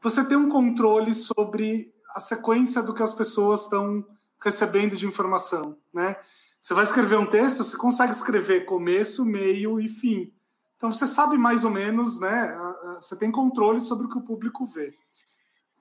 [0.01, 4.07] você tem um controle sobre a sequência do que as pessoas estão
[4.43, 6.17] recebendo de informação, né?
[6.61, 10.33] Você vai escrever um texto, você consegue escrever começo, meio e fim.
[10.77, 12.57] Então você sabe mais ou menos, né?
[13.01, 14.93] Você tem controle sobre o que o público vê.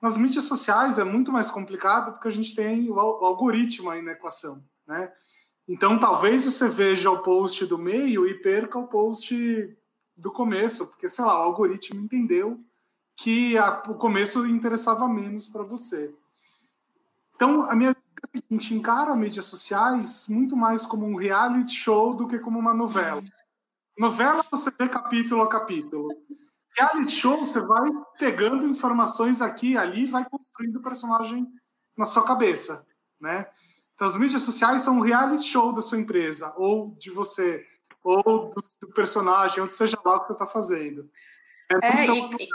[0.00, 4.12] Nas mídias sociais é muito mais complicado porque a gente tem o algoritmo aí na
[4.12, 5.10] equação, né?
[5.66, 9.34] Então talvez você veja o post do meio e perca o post
[10.16, 12.58] do começo, porque sei lá, o algoritmo entendeu
[13.16, 16.14] que a, o começo interessava menos para você.
[17.34, 21.74] Então a minha dica é a seguinte, encara mídias sociais muito mais como um reality
[21.74, 23.22] show do que como uma novela.
[23.98, 26.08] Novela você vê capítulo a capítulo
[26.76, 27.88] reality show, você vai
[28.18, 31.46] pegando informações aqui e ali e vai construindo o personagem
[31.96, 32.84] na sua cabeça,
[33.20, 33.46] né?
[33.94, 37.64] Então, as mídias sociais são um reality show da sua empresa, ou de você,
[38.02, 41.08] ou do, do personagem, ou seja lá o que você está fazendo.
[41.70, 42.48] É, é e,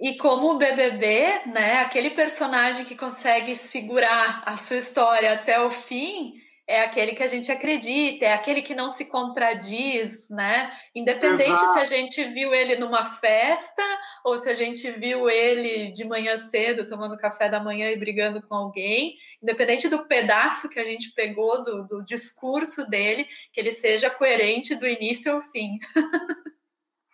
[0.00, 5.70] e, como o BBB, né, aquele personagem que consegue segurar a sua história até o
[5.70, 6.34] fim,
[6.66, 10.70] é aquele que a gente acredita, é aquele que não se contradiz, né?
[10.94, 11.72] Independente Exato.
[11.72, 13.82] se a gente viu ele numa festa
[14.24, 18.40] ou se a gente viu ele de manhã cedo tomando café da manhã e brigando
[18.40, 23.72] com alguém, independente do pedaço que a gente pegou do, do discurso dele, que ele
[23.72, 25.76] seja coerente do início ao fim.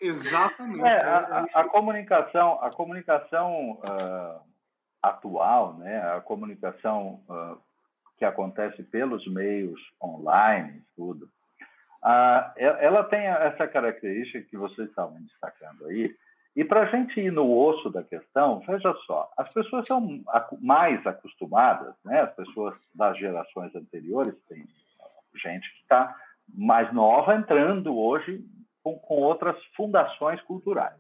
[0.07, 0.85] Exatamente.
[0.85, 4.41] É, a, a, comunicação, a comunicação uh,
[5.03, 6.01] atual, né?
[6.13, 7.59] A comunicação uh,
[8.19, 11.29] que acontece pelos meios online, tudo,
[12.09, 16.15] ah, ela tem essa característica que vocês estavam destacando aí.
[16.55, 20.23] E para a gente ir no osso da questão, veja só, as pessoas são
[20.61, 22.21] mais acostumadas, né?
[22.21, 24.65] as pessoas das gerações anteriores, tem
[25.35, 26.17] gente que está
[26.55, 28.43] mais nova entrando hoje
[28.87, 30.95] com, com outras fundações culturais.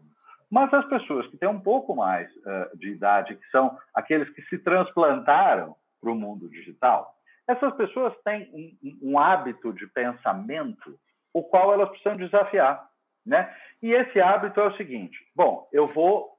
[0.51, 4.43] Mas as pessoas que têm um pouco mais uh, de idade, que são aqueles que
[4.43, 7.14] se transplantaram para o mundo digital,
[7.47, 10.99] essas pessoas têm um, um, hábito de pensamento
[11.32, 12.89] o qual elas precisam desafiar,
[13.24, 13.55] né?
[13.80, 16.37] E esse hábito é o seguinte: bom, eu vou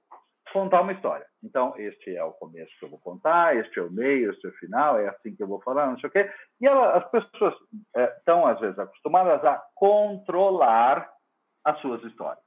[0.51, 1.25] contar uma história.
[1.41, 4.49] Então, este é o começo que eu vou contar, este é o meio, este é
[4.49, 6.29] o final, é assim que eu vou falar, não sei o quê.
[6.59, 7.53] E ela, as pessoas
[7.95, 11.09] é, estão, às vezes, acostumadas a controlar
[11.67, 12.43] as suas histórias.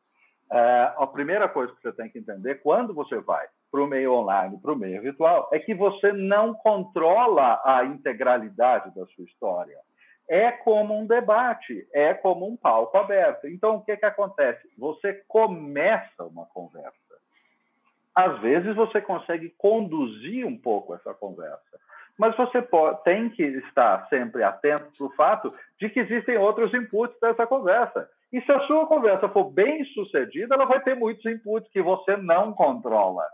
[0.50, 4.14] É, a primeira coisa que você tem que entender quando você vai para o meio
[4.14, 9.78] online, para o meio virtual, é que você não controla a integralidade da sua história.
[10.28, 13.46] É como um debate, é como um palco aberto.
[13.46, 14.68] Então, o que, que acontece?
[14.78, 16.96] Você começa uma conversa.
[18.14, 21.78] Às vezes, você consegue conduzir um pouco essa conversa.
[22.18, 26.72] Mas você pode, tem que estar sempre atento para o fato de que existem outros
[26.74, 28.08] inputs dessa conversa.
[28.32, 32.16] E se a sua conversa for bem sucedida, ela vai ter muitos inputs que você
[32.16, 33.24] não controla.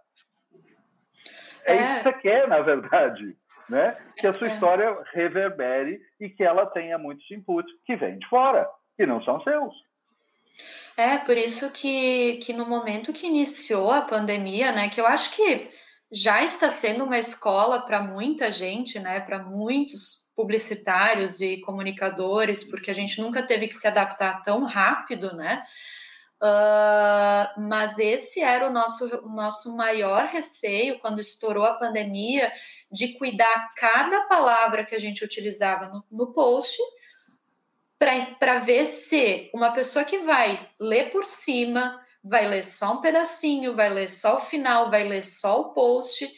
[1.64, 3.36] É, é isso que você quer, na verdade.
[3.68, 3.96] Né?
[4.16, 4.52] Que a sua é.
[4.52, 8.66] história reverbere e que ela tenha muitos inputs que vêm de fora,
[8.96, 9.74] que não são seus.
[10.96, 15.34] É, por isso que, que no momento que iniciou a pandemia, né, que eu acho
[15.36, 15.68] que
[16.10, 22.90] já está sendo uma escola para muita gente, né, para muitos publicitários e comunicadores, porque
[22.90, 25.64] a gente nunca teve que se adaptar tão rápido, né?
[26.36, 32.52] Uh, mas esse era o nosso, o nosso maior receio quando estourou a pandemia,
[32.92, 36.76] de cuidar cada palavra que a gente utilizava no, no post,
[37.98, 43.74] para ver se uma pessoa que vai ler por cima, vai ler só um pedacinho,
[43.74, 46.30] vai ler só o final, vai ler só o post,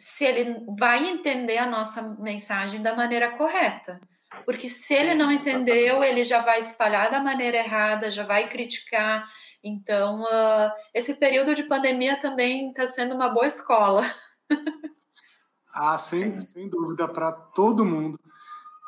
[0.00, 4.00] se ele vai entender a nossa mensagem da maneira correta.
[4.46, 9.24] Porque se ele não entendeu, ele já vai espalhar da maneira errada, já vai criticar.
[9.62, 14.00] Então, uh, esse período de pandemia também está sendo uma boa escola.
[15.74, 18.18] ah, sem, sem dúvida, para todo mundo.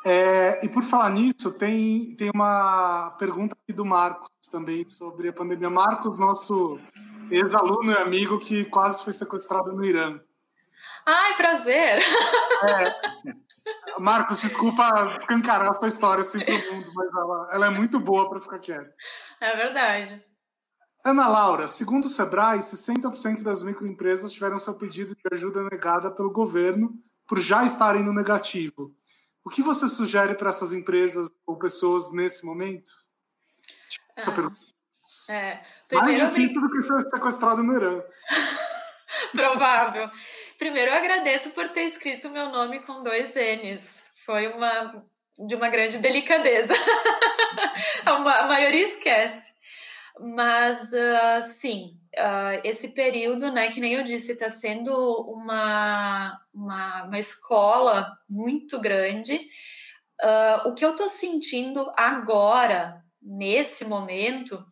[0.05, 5.33] É, e por falar nisso, tem, tem uma pergunta aqui do Marcos também sobre a
[5.33, 5.69] pandemia.
[5.69, 6.79] Marcos, nosso
[7.29, 10.19] ex-aluno e amigo que quase foi sequestrado no Irã.
[11.05, 11.99] Ai, prazer!
[12.63, 13.99] É.
[13.99, 18.29] Marcos, desculpa escancarar a sua história assim pro mundo, mas ela, ela é muito boa
[18.29, 18.93] para ficar quieta.
[19.39, 20.23] É verdade.
[21.05, 26.31] Ana Laura, segundo o Sebrae, 60% das microempresas tiveram seu pedido de ajuda negada pelo
[26.31, 26.93] governo
[27.27, 28.95] por já estarem no negativo.
[29.43, 32.91] O que você sugere para essas empresas ou pessoas nesse momento?
[34.15, 34.51] Ah,
[35.29, 38.01] é, Mais difícil do que ser sequestrado no Irã.
[39.33, 40.09] Provável.
[40.63, 44.05] Primeiro, eu agradeço por ter escrito meu nome com dois N's.
[44.25, 45.03] Foi uma
[45.37, 46.73] de uma grande delicadeza.
[48.07, 49.51] a maioria esquece.
[50.21, 57.03] Mas, uh, sim, uh, esse período, né, que nem eu disse, está sendo uma, uma,
[57.07, 59.35] uma, escola muito grande.
[60.23, 64.65] Uh, o que eu estou sentindo agora, nesse momento,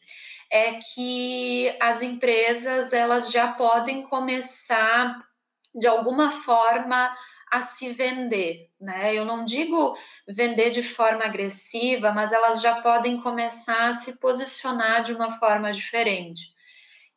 [0.50, 5.30] é que as empresas elas já podem começar
[5.74, 7.16] de alguma forma
[7.52, 9.14] a se vender, né?
[9.14, 9.98] Eu não digo
[10.28, 15.72] vender de forma agressiva, mas elas já podem começar a se posicionar de uma forma
[15.72, 16.54] diferente.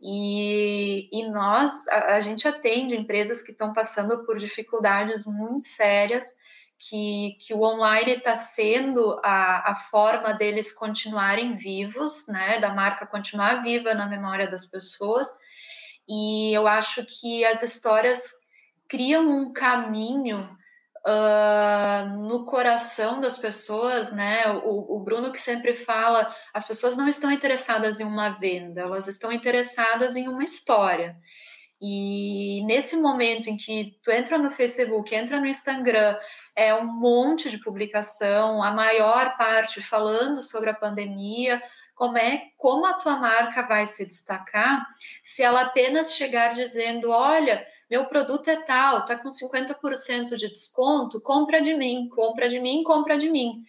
[0.00, 6.36] E, e nós, a, a gente atende empresas que estão passando por dificuldades muito sérias,
[6.76, 12.58] que, que o online está sendo a, a forma deles continuarem vivos, né?
[12.58, 15.28] Da marca continuar viva na memória das pessoas.
[16.08, 18.43] E eu acho que as histórias
[18.94, 20.56] criam um caminho
[21.04, 24.48] uh, no coração das pessoas, né?
[24.64, 29.08] O, o, Bruno que sempre fala, as pessoas não estão interessadas em uma venda, elas
[29.08, 31.16] estão interessadas em uma história.
[31.82, 36.16] E nesse momento em que tu entra no Facebook, entra no Instagram,
[36.54, 41.60] é um monte de publicação, a maior parte falando sobre a pandemia,
[41.94, 44.84] como é como a tua marca vai se destacar
[45.22, 51.20] se ela apenas chegar dizendo, olha, meu produto é tal, está com 50% de desconto,
[51.20, 53.62] compra de mim, compra de mim, compra de mim.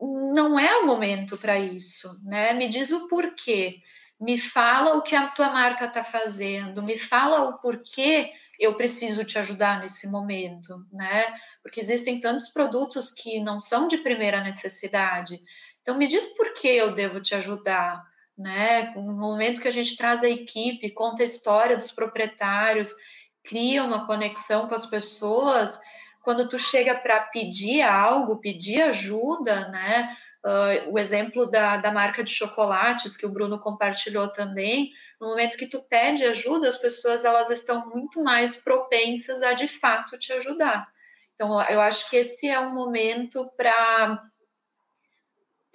[0.00, 2.54] Não é o momento para isso, né?
[2.54, 3.82] Me diz o porquê.
[4.18, 9.24] Me fala o que a tua marca está fazendo, me fala o porquê eu preciso
[9.24, 11.34] te ajudar nesse momento, né?
[11.62, 15.40] Porque existem tantos produtos que não são de primeira necessidade.
[15.82, 18.02] Então me diz por que eu devo te ajudar,
[18.36, 18.92] né?
[18.94, 22.94] No momento que a gente traz a equipe, conta a história dos proprietários,
[23.42, 25.78] cria uma conexão com as pessoas,
[26.22, 30.16] quando tu chega para pedir algo, pedir ajuda, né?
[30.42, 35.56] Uh, o exemplo da, da marca de chocolates que o Bruno compartilhou também, no momento
[35.56, 40.32] que tu pede ajuda, as pessoas elas estão muito mais propensas a de fato te
[40.32, 40.88] ajudar.
[41.34, 44.22] Então, eu acho que esse é um momento para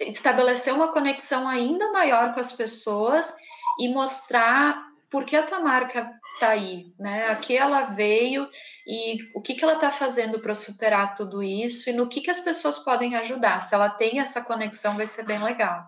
[0.00, 3.34] estabelecer uma conexão ainda maior com as pessoas
[3.80, 7.28] e mostrar por que a tua marca está aí, né?
[7.28, 8.48] Aqui ela veio
[8.86, 12.30] e o que, que ela está fazendo para superar tudo isso e no que, que
[12.30, 13.58] as pessoas podem ajudar.
[13.60, 15.84] Se ela tem essa conexão, vai ser bem legal.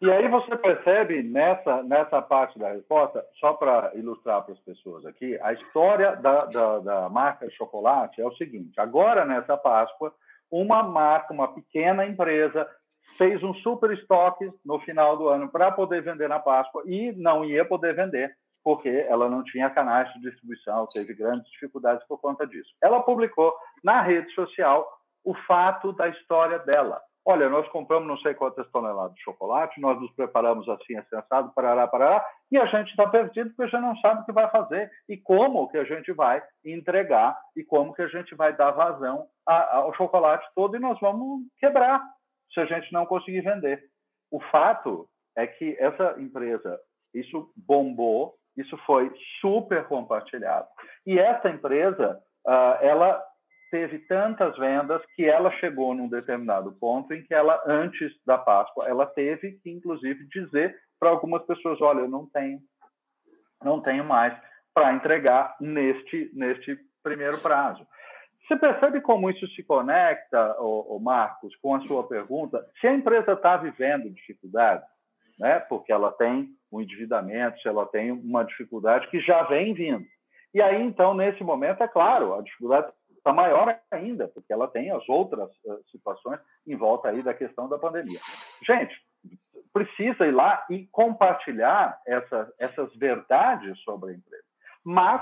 [0.00, 5.06] E aí você percebe nessa, nessa parte da resposta, só para ilustrar para as pessoas
[5.06, 10.14] aqui, a história da, da, da marca chocolate é o seguinte: agora nessa Páscoa,
[10.50, 12.68] uma marca, uma pequena empresa
[13.16, 17.44] fez um super estoque no final do ano para poder vender na Páscoa e não
[17.44, 18.34] ia poder vender
[18.66, 22.68] porque ela não tinha canais de distribuição, teve grandes dificuldades por conta disso.
[22.82, 23.54] Ela publicou
[23.84, 24.84] na rede social
[25.24, 27.00] o fato da história dela.
[27.24, 31.86] Olha, nós compramos não sei quantas toneladas de chocolate, nós nos preparamos assim, assensado, parará,
[31.86, 35.16] parará, e a gente está perdido porque já não sabe o que vai fazer e
[35.16, 39.94] como que a gente vai entregar e como que a gente vai dar vazão ao
[39.94, 42.00] chocolate todo e nós vamos quebrar
[42.52, 43.82] se a gente não conseguir vender.
[44.30, 46.78] O fato é que essa empresa,
[47.14, 50.66] isso bombou, isso foi super compartilhado.
[51.06, 53.22] E essa empresa, uh, ela
[53.70, 58.88] teve tantas vendas que ela chegou num determinado ponto em que ela, antes da Páscoa,
[58.88, 62.58] ela teve que, inclusive, dizer para algumas pessoas, olha, eu não tenho,
[63.62, 64.34] não tenho mais
[64.74, 67.86] para entregar neste, neste primeiro prazo.
[68.46, 72.64] Você percebe como isso se conecta, ô, ô Marcos, com a sua pergunta?
[72.80, 74.84] Se a empresa está vivendo dificuldade,
[75.38, 80.04] né, porque ela tem um endividamento, se ela tem uma dificuldade que já vem vindo.
[80.54, 84.90] E aí, então, nesse momento, é claro, a dificuldade está maior ainda, porque ela tem
[84.90, 88.20] as outras uh, situações em volta aí da questão da pandemia.
[88.62, 88.96] Gente,
[89.72, 94.44] precisa ir lá e compartilhar essa, essas verdades sobre a empresa.
[94.84, 95.20] Mas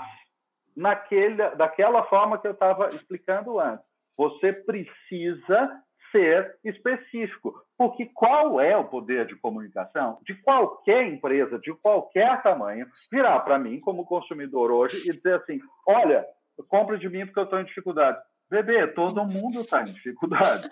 [0.77, 3.85] naquele, daquela forma que eu estava explicando antes.
[4.17, 11.75] Você precisa ser específico, porque qual é o poder de comunicação de qualquer empresa, de
[11.75, 16.25] qualquer tamanho, virar para mim como consumidor hoje e dizer assim: olha,
[16.69, 18.19] compre de mim porque eu estou em dificuldade.
[18.49, 20.71] Bebê, todo mundo está em dificuldade.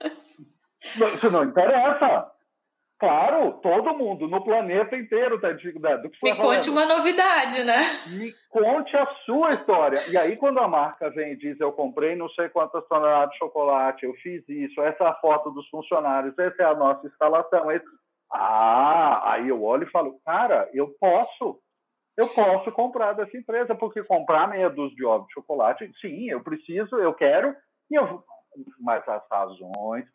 [0.80, 2.30] Isso não interessa.
[2.98, 6.08] Claro, todo mundo no planeta inteiro está dificuldade.
[6.22, 7.82] Me conte uma novidade, né?
[8.16, 9.98] Me conte a sua história.
[10.10, 13.38] E aí, quando a marca vem e diz: Eu comprei não sei quantas toneladas de
[13.38, 17.70] chocolate, eu fiz isso, essa é a foto dos funcionários, essa é a nossa instalação.
[17.72, 17.84] Esse...
[18.32, 21.60] Ah, aí eu olho e falo: Cara, eu posso.
[22.16, 26.40] Eu posso comprar dessa empresa, porque comprar meia dúzia de ovos de chocolate, sim, eu
[26.44, 27.56] preciso, eu quero,
[27.90, 28.22] e eu...
[28.78, 30.06] mas as razões,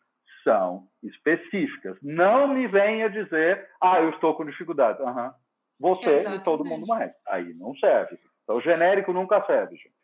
[0.42, 1.96] são específicas.
[2.02, 5.00] Não me venha dizer, ah, eu estou com dificuldade.
[5.02, 5.30] Uhum.
[5.78, 6.40] Você Exatamente.
[6.40, 7.12] e todo mundo mais.
[7.28, 8.18] Aí não serve.
[8.42, 9.94] Então, o genérico nunca serve, gente.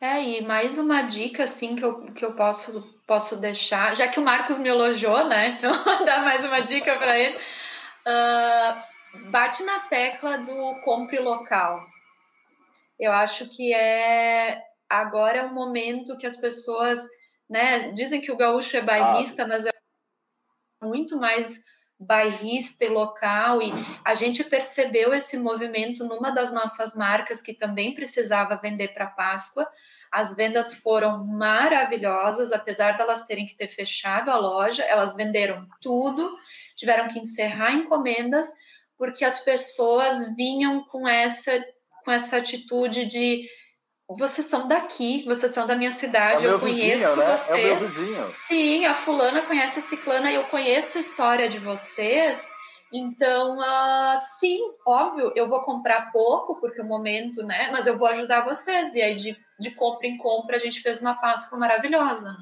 [0.00, 4.18] É, e mais uma dica, assim, que eu, que eu posso, posso deixar, já que
[4.18, 5.48] o Marcos me elogiou, né?
[5.58, 5.70] Então,
[6.06, 7.36] dar mais uma dica para ele.
[7.36, 11.84] Uh, bate na tecla do compre local.
[12.98, 17.06] Eu acho que é agora é o momento que as pessoas
[17.50, 17.90] né?
[17.90, 19.48] Dizem que o gaúcho é bairrista, ah.
[19.48, 19.70] mas é
[20.82, 21.60] muito mais
[21.98, 23.70] bairrista e local e
[24.02, 29.70] a gente percebeu esse movimento numa das nossas marcas que também precisava vender para Páscoa.
[30.10, 35.68] As vendas foram maravilhosas, apesar de elas terem que ter fechado a loja, elas venderam
[35.80, 36.34] tudo,
[36.74, 38.50] tiveram que encerrar encomendas
[38.96, 41.52] porque as pessoas vinham com essa
[42.04, 43.46] com essa atitude de
[44.18, 47.96] vocês são daqui, vocês são da minha cidade, é eu conheço vizinho, vocês.
[47.96, 48.26] Né?
[48.26, 52.52] É Sim, a fulana conhece a ciclana, eu conheço a história de vocês.
[52.92, 57.70] Então, uh, sim, óbvio, eu vou comprar pouco, porque o momento, né?
[57.70, 58.94] Mas eu vou ajudar vocês.
[58.94, 62.36] E aí, de, de compra em compra, a gente fez uma Páscoa maravilhosa.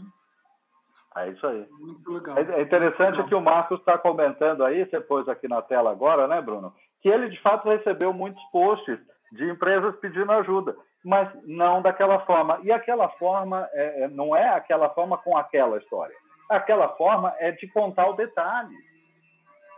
[1.18, 1.66] É isso aí.
[1.78, 2.38] Muito legal.
[2.38, 6.26] É, é interessante que o Marcos está comentando aí, você pôs aqui na tela agora,
[6.26, 6.72] né, Bruno?
[7.02, 8.98] Que ele, de fato, recebeu muitos posts
[9.32, 10.74] de empresas pedindo ajuda
[11.04, 12.60] mas não daquela forma.
[12.62, 16.14] E aquela forma é, é, não é aquela forma com aquela história.
[16.48, 18.74] Aquela forma é de contar o detalhe.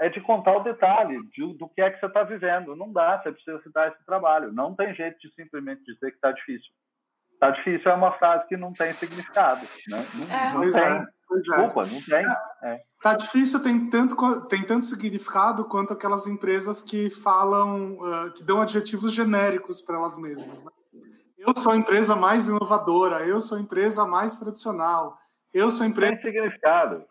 [0.00, 2.74] É de contar o detalhe de, do que é que você está vivendo.
[2.74, 4.52] Não dá, você precisa citar esse trabalho.
[4.52, 6.70] Não tem jeito de simplesmente dizer que está difícil.
[7.34, 9.66] Está difícil é uma frase que não tem significado.
[9.88, 9.98] Né?
[10.14, 10.52] Não, é.
[10.52, 10.82] não tem.
[10.82, 11.06] É.
[11.42, 12.24] Desculpa, não tem.
[12.64, 12.74] É.
[13.02, 14.16] Tá difícil, tem tanto,
[14.48, 20.18] tem tanto significado quanto aquelas empresas que falam, uh, que dão adjetivos genéricos para elas
[20.18, 20.64] mesmas.
[20.64, 20.70] Né?
[21.40, 25.18] Eu sou a empresa mais inovadora, eu sou a empresa mais tradicional,
[25.54, 26.14] eu sou a empresa.
[26.16, 27.04] Tem significado.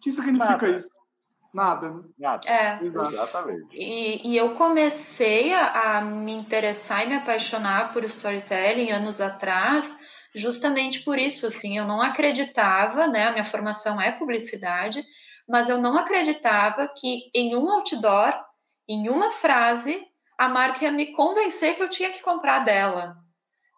[0.00, 0.70] que significa Nada.
[0.70, 0.88] isso?
[1.52, 2.02] Nada, né?
[2.18, 2.48] Nada.
[2.48, 2.78] É.
[2.82, 3.68] Exatamente.
[3.72, 9.98] E, e eu comecei a, a me interessar e me apaixonar por storytelling anos atrás,
[10.34, 13.26] justamente por isso, assim, eu não acreditava, né?
[13.26, 15.04] A minha formação é publicidade,
[15.46, 18.34] mas eu não acreditava que em um outdoor,
[18.88, 20.02] em uma frase,
[20.38, 23.16] a marca ia me convencer que eu tinha que comprar dela,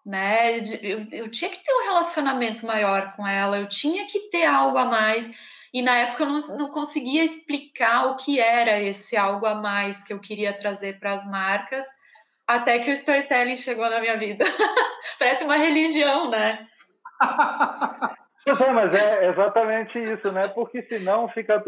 [0.04, 0.58] né?
[0.82, 4.78] Eu, eu tinha que ter um relacionamento maior com ela, eu tinha que ter algo
[4.78, 5.30] a mais
[5.72, 10.02] e na época eu não, não conseguia explicar o que era esse algo a mais
[10.02, 11.86] que eu queria trazer para as marcas,
[12.46, 14.44] até que o storytelling chegou na minha vida.
[15.18, 16.66] Parece uma religião, né?
[18.74, 20.48] Mas é exatamente isso, né?
[20.48, 21.62] Porque senão fica,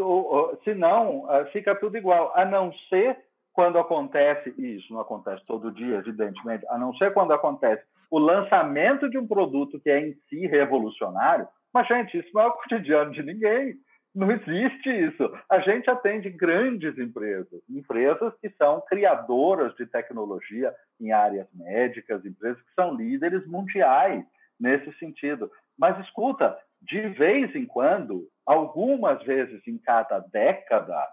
[0.63, 3.15] senão ah, fica tudo igual, a não ser
[3.53, 8.19] quando acontece, e isso não acontece todo dia, evidentemente, a não ser quando acontece o
[8.19, 12.53] lançamento de um produto que é em si revolucionário, mas, gente, isso não é o
[12.59, 13.75] cotidiano de ninguém.
[14.13, 15.31] Não existe isso.
[15.49, 22.61] A gente atende grandes empresas, empresas que são criadoras de tecnologia em áreas médicas, empresas
[22.61, 24.25] que são líderes mundiais
[24.59, 25.49] nesse sentido.
[25.77, 31.07] Mas escuta, de vez em quando, algumas vezes em cada década,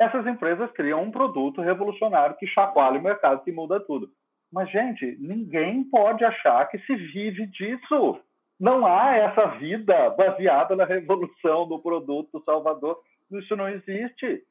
[0.00, 4.08] essas empresas criam um produto revolucionário que chacoalha o mercado, que muda tudo.
[4.50, 8.18] Mas, gente, ninguém pode achar que se vive disso
[8.58, 12.98] não há essa vida baseada na revolução do produto salvador.
[13.30, 14.42] Isso não existe.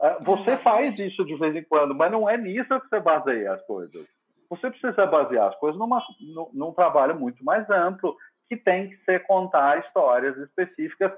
[0.00, 3.52] Ah, você faz isso de vez em quando, mas não é nisso que você baseia
[3.52, 4.06] as coisas.
[4.48, 8.16] Você precisa basear as coisas numa, num, num trabalho muito mais amplo,
[8.48, 11.12] que tem que ser contar histórias específicas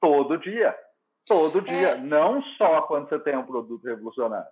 [0.00, 0.74] todo dia.
[1.28, 1.98] Todo dia, é...
[1.98, 4.48] não só quando você tem um produto revolucionário.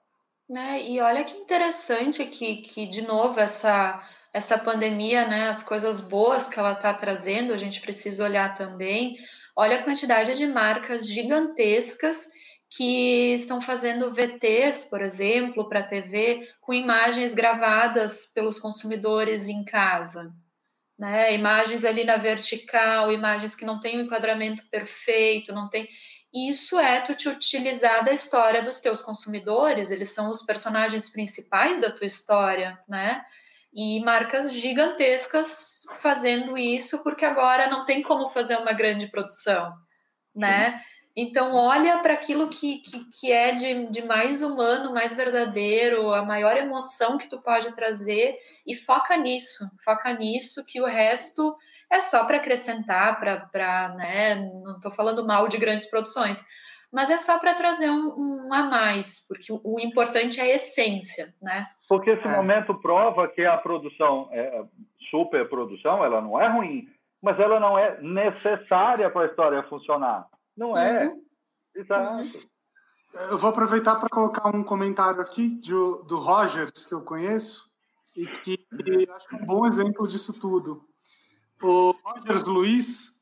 [0.49, 0.83] Né?
[0.83, 4.01] E olha que interessante que, que de novo, essa
[4.37, 9.17] essa pandemia, né, as coisas boas que ela está trazendo, a gente precisa olhar também.
[9.57, 12.29] Olha a quantidade de marcas gigantescas
[12.69, 20.31] que estão fazendo VTs, por exemplo, para TV, com imagens gravadas pelos consumidores em casa.
[20.99, 21.33] Né?
[21.33, 25.89] Imagens ali na vertical, imagens que não têm o um enquadramento perfeito, não tem.
[26.37, 31.81] Isso é tu te utilizar da história dos teus consumidores, eles são os personagens principais
[31.81, 33.25] da tua história, né?
[33.77, 39.71] e marcas gigantescas fazendo isso, porque agora não tem como fazer uma grande produção,
[40.35, 40.81] né?
[41.19, 46.23] Então, olha para aquilo que, que, que, é de, de mais humano, mais verdadeiro, a
[46.23, 48.37] maior emoção que tu pode trazer
[48.67, 51.57] e foca nisso, foca nisso, que o resto
[51.91, 54.35] é só para acrescentar, para, né?
[54.63, 56.45] Não estou falando mal de grandes produções,
[56.93, 58.13] mas é só para trazer um,
[58.49, 61.67] um, a mais, porque o, o, importante é a essência, né?
[61.89, 62.37] Porque esse é.
[62.37, 64.65] momento prova que a produção, é,
[65.11, 66.87] superprodução, ela não é ruim,
[67.23, 70.29] mas ela não é necessária para a história funcionar.
[70.57, 71.09] Não é.
[71.09, 71.23] Uhum.
[71.75, 72.23] Exato.
[72.23, 72.57] Uhum.
[73.31, 77.71] Eu vou aproveitar para colocar um comentário aqui de, do Rogers, que eu conheço,
[78.15, 78.67] e que
[79.11, 80.87] acho que é um bom exemplo disso tudo.
[81.63, 83.17] O Rogers Luiz,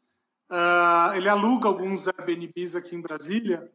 [0.51, 3.69] Uh, ele aluga alguns Airbnbs aqui em Brasília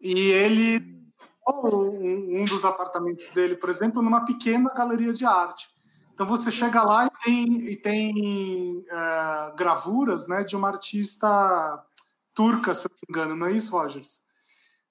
[0.00, 0.98] e ele
[1.46, 5.68] um, um dos apartamentos dele, por exemplo, numa pequena galeria de arte.
[6.12, 11.84] Então você chega lá e tem, e tem uh, gravuras né, de uma artista
[12.40, 14.22] turca, se não me engano, não é isso, Rogers?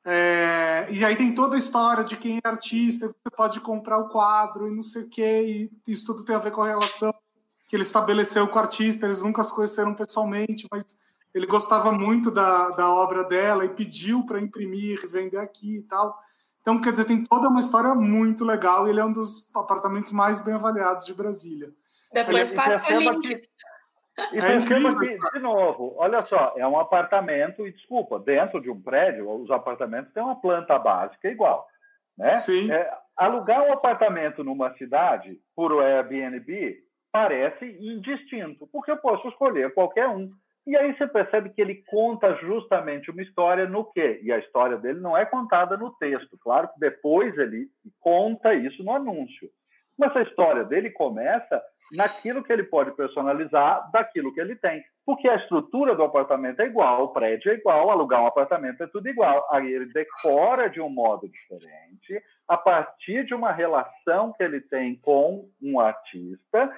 [0.06, 4.08] É, e aí tem toda a história de quem é artista, você pode comprar o
[4.08, 7.12] quadro e não sei o quê, e isso tudo tem a ver com a relação
[7.68, 11.00] que ele estabeleceu com o artista, eles nunca se conheceram pessoalmente, mas
[11.34, 16.20] ele gostava muito da, da obra dela e pediu para imprimir, vender aqui e tal.
[16.62, 20.12] Então, quer dizer, tem toda uma história muito legal e ele é um dos apartamentos
[20.12, 21.74] mais bem avaliados de Brasília.
[22.14, 23.42] Depois passa o link.
[24.34, 25.00] E é incrível.
[25.00, 29.50] Que, de novo, olha só, é um apartamento, e desculpa, dentro de um prédio, os
[29.52, 31.68] apartamentos têm uma planta básica igual.
[32.18, 32.36] Né?
[32.36, 32.72] Sim.
[32.72, 36.78] É, alugar um apartamento numa cidade por Airbnb
[37.12, 40.30] parece indistinto, porque eu posso escolher qualquer um.
[40.68, 44.20] E aí você percebe que ele conta justamente uma história no quê?
[44.22, 46.38] E a história dele não é contada no texto.
[46.44, 47.68] Claro que depois ele
[48.00, 49.50] conta isso no anúncio.
[49.98, 51.62] Mas a história dele começa
[51.92, 54.84] naquilo que ele pode personalizar daquilo que ele tem.
[55.06, 58.88] Porque a estrutura do apartamento é igual, o prédio é igual, alugar um apartamento é
[58.88, 59.48] tudo igual.
[59.52, 64.96] Aí ele decora de um modo diferente, a partir de uma relação que ele tem
[64.96, 66.72] com um artista,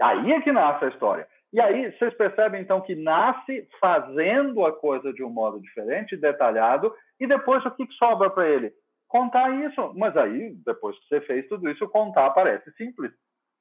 [0.00, 1.28] Aí é que nasce a história.
[1.52, 6.94] E aí vocês percebem então que nasce fazendo a coisa de um modo diferente, detalhado,
[7.18, 8.72] e depois o que sobra para ele?
[9.08, 9.92] Contar isso.
[9.96, 13.12] Mas aí, depois que você fez tudo isso, contar parece simples.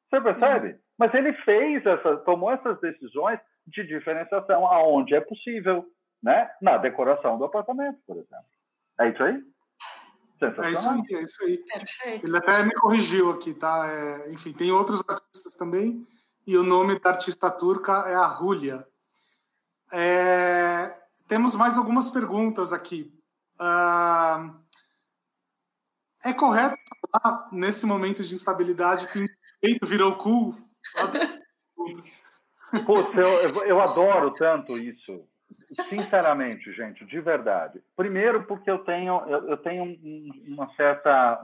[0.09, 0.67] Você percebe?
[0.69, 0.79] Uhum.
[0.97, 5.85] Mas ele fez essa, tomou essas decisões de diferenciação aonde é possível.
[6.21, 6.49] né?
[6.61, 8.45] na decoração do apartamento, por exemplo.
[8.99, 9.41] É isso aí?
[10.41, 11.57] É isso aí, é isso aí.
[11.57, 12.25] Perfeito.
[12.25, 13.87] Ele até me corrigiu aqui, tá?
[13.89, 16.05] É, enfim, tem outros artistas também,
[16.47, 18.85] e o nome da artista turca é a Julia.
[19.91, 23.13] É, temos mais algumas perguntas aqui.
[23.59, 24.57] Uh,
[26.23, 26.77] é correto
[27.11, 29.27] falar, nesse momento de instabilidade, que o
[29.61, 30.55] peito virou cool?
[32.85, 35.25] Putz, eu, eu adoro tanto isso.
[35.89, 37.81] Sinceramente, gente, de verdade.
[37.95, 39.97] Primeiro, porque eu tenho, eu, eu tenho
[40.47, 41.41] uma certa,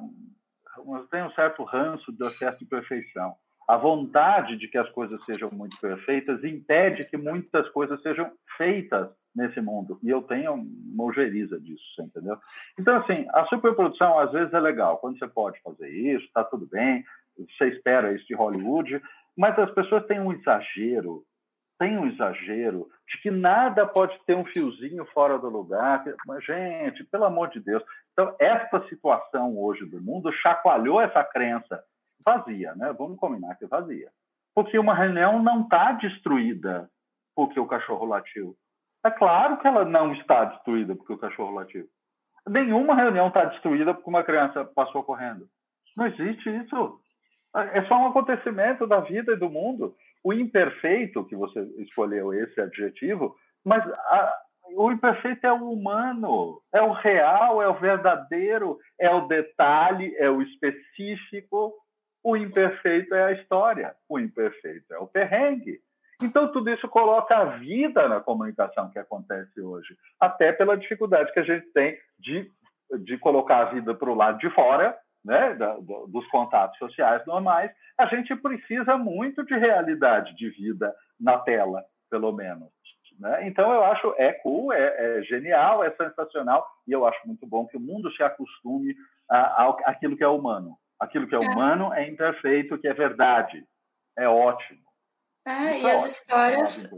[0.78, 3.36] eu tenho um certo ranço do excesso de perfeição.
[3.68, 9.10] A vontade de que as coisas sejam muito perfeitas impede que muitas coisas sejam feitas
[9.36, 10.00] nesse mundo.
[10.04, 12.38] E eu tenho uma ojeriza disso, entendeu?
[12.80, 14.98] Então, assim, a superprodução às vezes é legal.
[14.98, 17.04] Quando você pode fazer isso, está tudo bem,
[17.38, 19.02] você espera isso de Hollywood,
[19.38, 21.24] mas as pessoas têm um exagero
[21.78, 26.04] tem um exagero de que nada pode ter um fiozinho fora do lugar.
[26.26, 27.84] Mas, gente, pelo amor de Deus.
[28.14, 31.84] Então, essa situação hoje do mundo chacoalhou essa crença
[32.26, 32.94] vazia, né?
[32.94, 34.10] Vamos combinar que é vazia.
[34.54, 36.90] Porque uma reunião não está destruída
[37.36, 38.56] porque o cachorro latiu.
[39.06, 41.88] É claro que ela não está destruída porque o cachorro latiu.
[42.48, 45.48] Nenhuma reunião está destruída porque uma criança passou correndo.
[45.98, 47.00] Não existe isso.
[47.74, 49.96] É só um acontecimento da vida e do mundo
[50.26, 54.38] o imperfeito, que você escolheu esse adjetivo, mas a,
[54.76, 60.28] o imperfeito é o humano, é o real, é o verdadeiro, é o detalhe, é
[60.28, 61.76] o específico.
[62.24, 65.80] O imperfeito é a história, o imperfeito é o perrengue.
[66.24, 71.40] Então, tudo isso coloca a vida na comunicação que acontece hoje, até pela dificuldade que
[71.40, 72.50] a gente tem de,
[73.04, 77.26] de colocar a vida para o lado de fora né, da, do, dos contatos sociais
[77.26, 82.70] normais, a gente precisa muito de realidade de vida na tela, pelo menos.
[83.20, 83.48] Né?
[83.48, 87.66] Então, eu acho é cool, é, é, genial, é sensacional, e eu acho muito bom
[87.66, 88.96] que o mundo se acostume
[89.86, 90.78] àquilo que é humano.
[91.00, 91.42] Aquilo que é, é.
[91.42, 93.66] humano é imperfeito, que é verdade.
[94.18, 94.86] É ótimo.
[95.48, 96.92] É, e é as ótimo, histórias,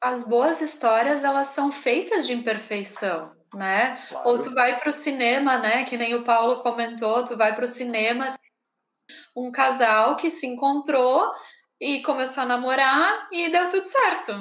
[0.00, 3.98] as boas histórias, elas são feitas de imperfeição né?
[4.08, 4.28] Claro.
[4.28, 5.84] Ou tu vai para o cinema, né?
[5.84, 8.26] Que nem o Paulo comentou, tu vai para o cinema,
[9.36, 11.32] um casal que se encontrou
[11.80, 14.32] e começou a namorar e deu tudo certo.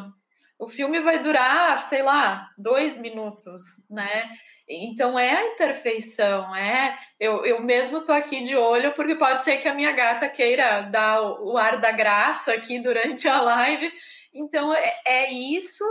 [0.60, 4.30] O filme vai durar, sei lá, dois minutos, né?
[4.70, 6.96] Então é a imperfeição, é.
[7.20, 10.82] Eu, eu mesmo tô aqui de olho, porque pode ser que a minha gata queira
[10.84, 13.92] dar o, o ar da graça aqui durante a live.
[14.34, 15.84] Então é, é isso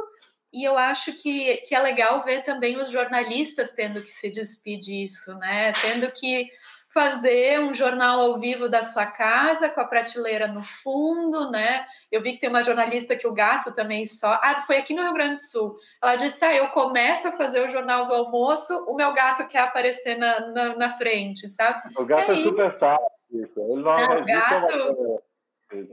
[0.53, 4.83] e eu acho que, que é legal ver também os jornalistas tendo que se despedir
[5.03, 5.73] disso, né?
[5.81, 6.49] Tendo que
[6.93, 11.87] fazer um jornal ao vivo da sua casa, com a prateleira no fundo, né?
[12.11, 14.39] Eu vi que tem uma jornalista que o gato também só.
[14.43, 15.77] Ah, foi aqui no Rio Grande do Sul.
[16.03, 19.61] Ela disse: Ah, eu começo a fazer o jornal do almoço, o meu gato quer
[19.61, 21.83] aparecer na, na, na frente, sabe?
[21.97, 23.07] O gato é, é super sábio.
[23.33, 25.23] Ele não, não gato,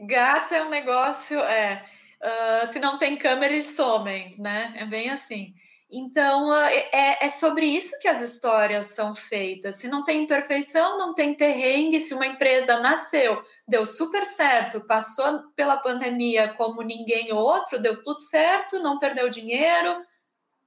[0.05, 1.39] gato é um negócio.
[1.39, 1.85] É,
[2.21, 4.73] Uh, se não tem câmera, eles somem, né?
[4.75, 5.53] É bem assim.
[5.89, 9.75] Então, uh, é, é, sobre isso que as histórias são feitas.
[9.75, 11.99] Se não tem imperfeição, não tem perrengue.
[11.99, 18.19] Se uma empresa nasceu, deu super certo, passou pela pandemia como ninguém outro, deu tudo
[18.19, 20.03] certo, não perdeu dinheiro,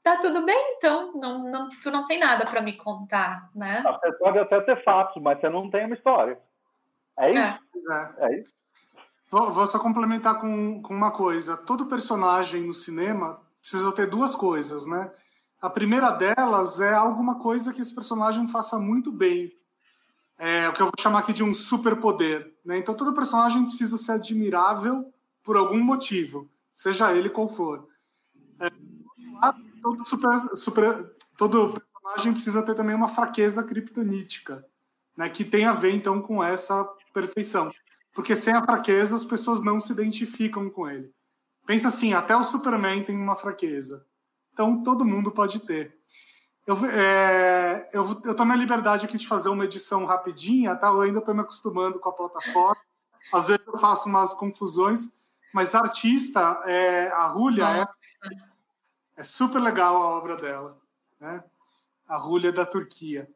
[0.02, 3.82] tá tudo bem, então, não, não, tu não tem nada para me contar, né?
[3.82, 6.38] Você pode até ter fatos, mas você não tem uma história.
[7.18, 7.38] É isso?
[7.38, 8.61] É, é isso.
[9.32, 11.56] Vou, vou só complementar com, com uma coisa.
[11.56, 15.10] Todo personagem no cinema precisa ter duas coisas, né?
[15.58, 19.50] A primeira delas é alguma coisa que esse personagem faça muito bem.
[20.36, 22.52] É o que eu vou chamar aqui de um superpoder.
[22.62, 22.76] Né?
[22.76, 25.10] Então, todo personagem precisa ser admirável
[25.42, 27.88] por algum motivo, seja ele qual for.
[28.60, 28.68] É,
[29.80, 31.72] todo, super, super, todo
[32.02, 34.66] personagem precisa ter também uma fraqueza criptonítica,
[35.16, 35.30] né?
[35.30, 37.72] que tem a ver, então, com essa perfeição.
[38.14, 41.12] Porque sem a fraqueza, as pessoas não se identificam com ele.
[41.66, 44.04] Pensa assim, até o Superman tem uma fraqueza.
[44.52, 45.96] Então, todo mundo pode ter.
[46.66, 50.88] Eu, é, eu, eu tomei a liberdade aqui de fazer uma edição rapidinha, tá?
[50.88, 52.80] Eu ainda estou me acostumando com a plataforma.
[53.32, 55.12] Às vezes eu faço umas confusões,
[55.52, 57.86] mas a artista, é, a Julia, é,
[59.16, 60.78] é, super legal a obra dela.
[61.20, 61.42] Né?
[62.08, 63.28] A Julia da Turquia.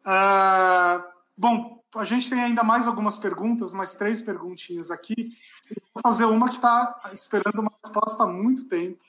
[0.00, 5.36] Uh, bom, a gente tem ainda mais algumas perguntas, mais três perguntinhas aqui.
[5.70, 9.02] Eu vou fazer uma que está esperando uma resposta há muito tempo,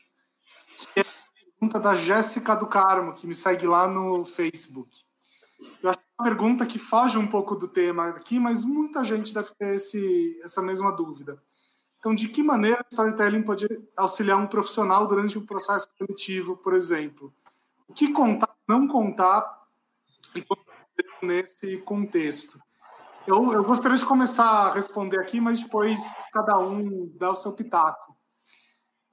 [0.93, 1.05] que é a
[1.59, 4.89] pergunta da Jéssica do Carmo, que me segue lá no Facebook.
[5.81, 9.51] Eu acho uma pergunta que foge um pouco do tema aqui, mas muita gente deve
[9.57, 11.41] ter esse, essa mesma dúvida.
[11.99, 13.65] Então, de que maneira o storytelling pode
[13.95, 17.33] auxiliar um profissional durante um processo seletivo, por exemplo?
[17.87, 19.63] O que contar, não contar
[21.23, 22.59] nesse contexto?
[23.25, 25.99] Eu, eu gostaria de começar a responder aqui, mas depois
[26.31, 28.15] cada um dá o seu pitaco.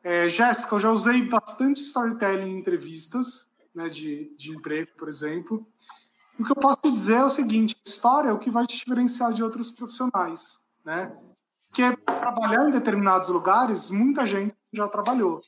[0.03, 5.67] É, Jéssica, eu já usei bastante storytelling em entrevistas né, de, de emprego, por exemplo.
[6.39, 8.77] O que eu posso dizer é o seguinte: a história é o que vai te
[8.79, 10.59] diferenciar de outros profissionais.
[10.85, 11.17] Né?
[11.69, 15.41] Porque trabalhar em determinados lugares, muita gente já trabalhou.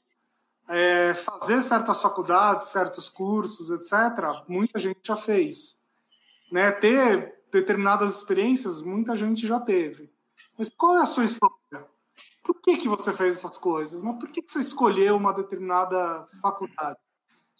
[0.69, 5.82] É, fazer certas faculdades, certos cursos, etc., muita gente já fez.
[6.53, 6.71] Né?
[6.71, 10.13] Ter determinadas experiências, muita gente já teve.
[10.57, 11.57] Mas qual é a sua história?
[12.45, 14.03] Por que, que você fez essas coisas?
[14.03, 14.15] Né?
[14.21, 16.99] Por que, que você escolheu uma determinada faculdade?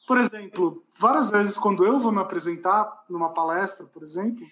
[0.07, 4.45] Por exemplo, várias vezes quando eu vou me apresentar numa palestra, por exemplo,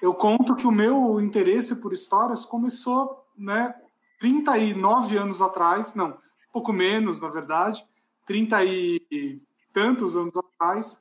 [0.00, 3.74] eu conto que o meu interesse por histórias começou né,
[4.18, 6.16] 39 anos atrás, não,
[6.50, 7.84] pouco menos, na verdade,
[8.26, 10.98] 30 e tantos anos atrás,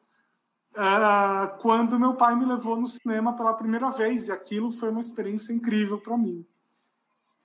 [0.76, 5.00] uh, quando meu pai me levou no cinema pela primeira vez, e aquilo foi uma
[5.00, 6.46] experiência incrível para mim.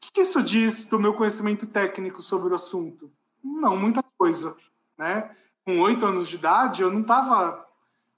[0.05, 3.11] O que isso diz do meu conhecimento técnico sobre o assunto?
[3.43, 4.57] Não, muita coisa.
[4.99, 5.35] Né?
[5.65, 7.67] Com oito anos de idade, eu não estava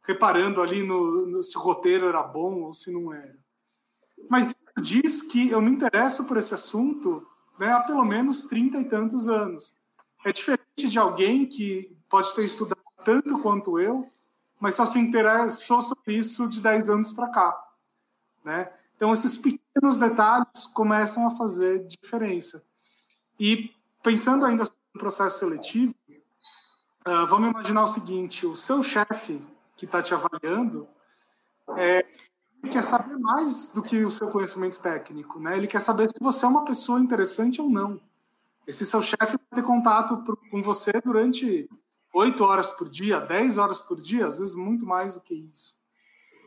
[0.02, 3.36] reparando ali no, no, se o roteiro era bom ou se não era.
[4.30, 7.24] Mas diz que eu me interesso por esse assunto
[7.58, 9.76] né, há pelo menos trinta e tantos anos.
[10.24, 14.06] É diferente de alguém que pode ter estudado tanto quanto eu,
[14.62, 17.64] mas só se interessou sobre isso de 10 anos para cá.
[18.44, 18.72] Né?
[18.94, 22.64] Então, esses pequenos detalhes começam a fazer diferença.
[23.40, 29.44] E pensando ainda no processo seletivo, uh, vamos imaginar o seguinte: o seu chefe
[29.76, 30.86] que está te avaliando
[31.76, 32.06] é,
[32.70, 35.56] quer saber mais do que o seu conhecimento técnico, né?
[35.56, 38.00] Ele quer saber se você é uma pessoa interessante ou não.
[38.64, 41.68] Esse seu chefe vai ter contato com você durante
[42.14, 45.74] oito horas por dia, dez horas por dia, às vezes muito mais do que isso.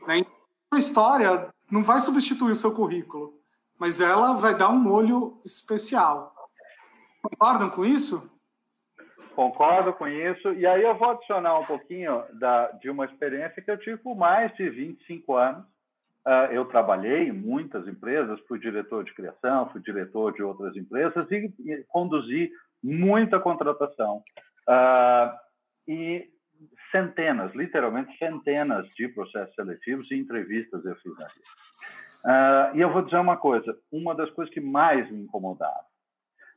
[0.07, 0.19] Né?
[0.19, 0.33] Então,
[0.73, 3.33] a história não vai substituir o seu currículo,
[3.79, 6.33] mas ela vai dar um molho especial.
[7.21, 8.29] Concordam com isso?
[9.35, 10.53] Concordo com isso.
[10.53, 14.15] E aí eu vou adicionar um pouquinho da, de uma experiência que eu tive por
[14.15, 15.65] mais de 25 anos.
[16.25, 21.29] Uh, eu trabalhei em muitas empresas, fui diretor de criação, fui diretor de outras empresas
[21.29, 22.49] e, e conduzi
[22.81, 24.23] muita contratação.
[24.67, 25.44] Uh,
[25.87, 26.29] e
[26.91, 31.31] centenas, literalmente centenas de processos seletivos e entrevistas eu fiz vida.
[32.23, 35.85] Uh, e eu vou dizer uma coisa: uma das coisas que mais me incomodava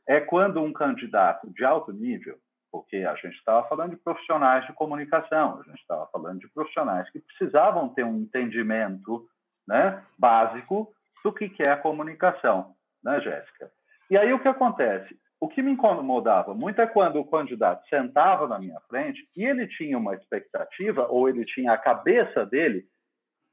[0.07, 2.37] é quando um candidato de alto nível,
[2.71, 7.09] porque a gente estava falando de profissionais de comunicação, a gente estava falando de profissionais
[7.11, 9.27] que precisavam ter um entendimento
[9.67, 10.91] né, básico
[11.23, 12.73] do que é a comunicação,
[13.03, 13.71] né, Jéssica?
[14.09, 15.15] E aí o que acontece?
[15.41, 19.67] O que me incomodava muito é quando o candidato sentava na minha frente e ele
[19.67, 22.85] tinha uma expectativa, ou ele tinha a cabeça dele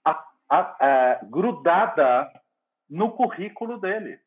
[0.04, 2.28] a, a, a, grudada
[2.90, 4.18] no currículo dele.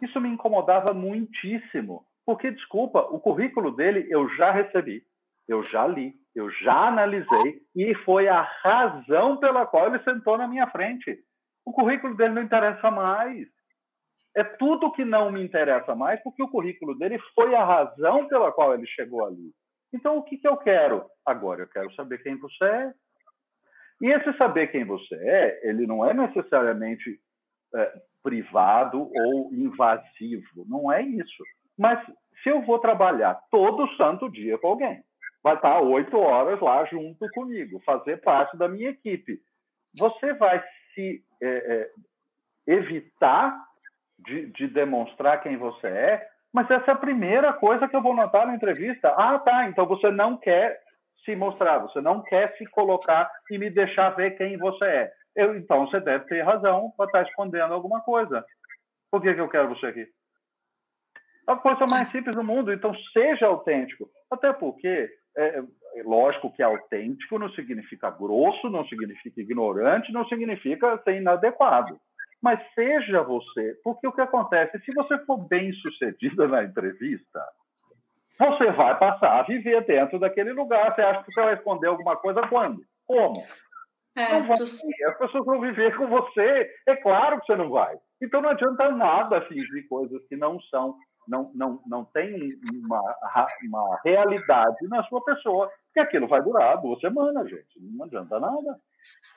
[0.00, 5.02] Isso me incomodava muitíssimo, porque, desculpa, o currículo dele eu já recebi,
[5.48, 10.46] eu já li, eu já analisei e foi a razão pela qual ele sentou na
[10.46, 11.18] minha frente.
[11.64, 13.48] O currículo dele não interessa mais
[14.38, 18.52] é tudo que não me interessa mais, porque o currículo dele foi a razão pela
[18.52, 19.52] qual ele chegou ali.
[19.92, 21.04] Então, o que, que eu quero?
[21.26, 22.92] Agora, eu quero saber quem você é.
[24.00, 27.20] E esse saber quem você é, ele não é necessariamente
[27.74, 30.64] é, privado ou invasivo.
[30.68, 31.42] Não é isso.
[31.76, 31.98] Mas
[32.40, 35.02] se eu vou trabalhar todo santo dia com alguém,
[35.42, 39.40] vai estar oito horas lá junto comigo, fazer parte da minha equipe,
[39.98, 40.62] você vai
[40.94, 41.90] se é, é,
[42.68, 43.67] evitar
[44.26, 48.14] de, de demonstrar quem você é, mas essa é a primeira coisa que eu vou
[48.14, 49.08] notar na entrevista.
[49.10, 50.80] Ah, tá, então você não quer
[51.24, 55.12] se mostrar, você não quer se colocar e me deixar ver quem você é.
[55.36, 58.44] Eu, então você deve ter razão para estar escondendo alguma coisa.
[59.10, 60.06] Por que, que eu quero você aqui?
[61.46, 62.72] A coisa mais simples do mundo.
[62.72, 64.10] Então seja autêntico.
[64.30, 70.98] Até porque, é, é lógico que autêntico não significa grosso, não significa ignorante, não significa
[71.04, 71.98] ser inadequado
[72.42, 77.44] mas seja você, porque o que acontece, se você for bem sucedida na entrevista,
[78.38, 80.94] você vai passar a viver dentro daquele lugar.
[80.94, 82.80] Você acha que você vai responder alguma coisa quando?
[83.06, 83.42] Como?
[84.16, 84.52] É, não vai.
[84.52, 86.70] As pessoas vão viver com você.
[86.86, 87.96] É claro que você não vai.
[88.22, 90.96] Então não adianta nada fingir coisas que não são,
[91.28, 93.16] não, não, não tem uma,
[93.62, 97.78] uma realidade na sua pessoa, porque aquilo vai durar duas semanas, gente.
[97.78, 98.80] Não adianta nada.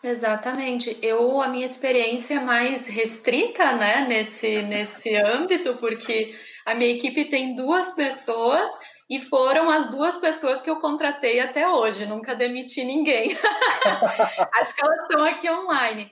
[0.03, 0.97] Exatamente.
[1.01, 6.31] Eu a minha experiência é mais restrita, né, nesse nesse âmbito, porque
[6.65, 11.68] a minha equipe tem duas pessoas e foram as duas pessoas que eu contratei até
[11.68, 12.05] hoje.
[12.05, 13.30] Nunca demiti ninguém.
[14.59, 16.09] Acho que elas estão aqui online.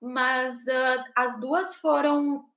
[0.00, 2.49] Mas uh, as duas foram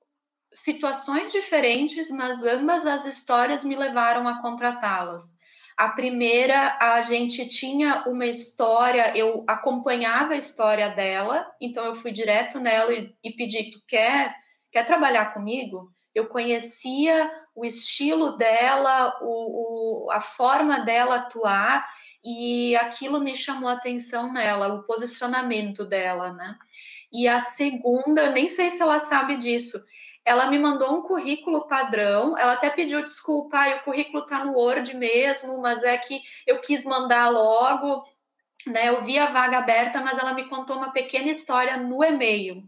[0.54, 5.38] situações diferentes, mas ambas as histórias me levaram a contratá-las.
[5.76, 12.12] A primeira, a gente tinha uma história, eu acompanhava a história dela, então eu fui
[12.12, 14.36] direto nela e, e pedi: Tu quer,
[14.72, 15.92] quer trabalhar comigo?
[16.14, 21.84] Eu conhecia o estilo dela, o, o, a forma dela atuar,
[22.24, 26.56] e aquilo me chamou a atenção nela, o posicionamento dela, né?
[27.12, 29.84] E a segunda, nem sei se ela sabe disso,
[30.26, 34.54] ela me mandou um currículo padrão, ela até pediu desculpa, ah, o currículo está no
[34.54, 38.04] Word mesmo, mas é que eu quis mandar logo,
[38.68, 38.90] né?
[38.90, 42.64] Eu vi a vaga aberta, mas ela me contou uma pequena história no e-mail.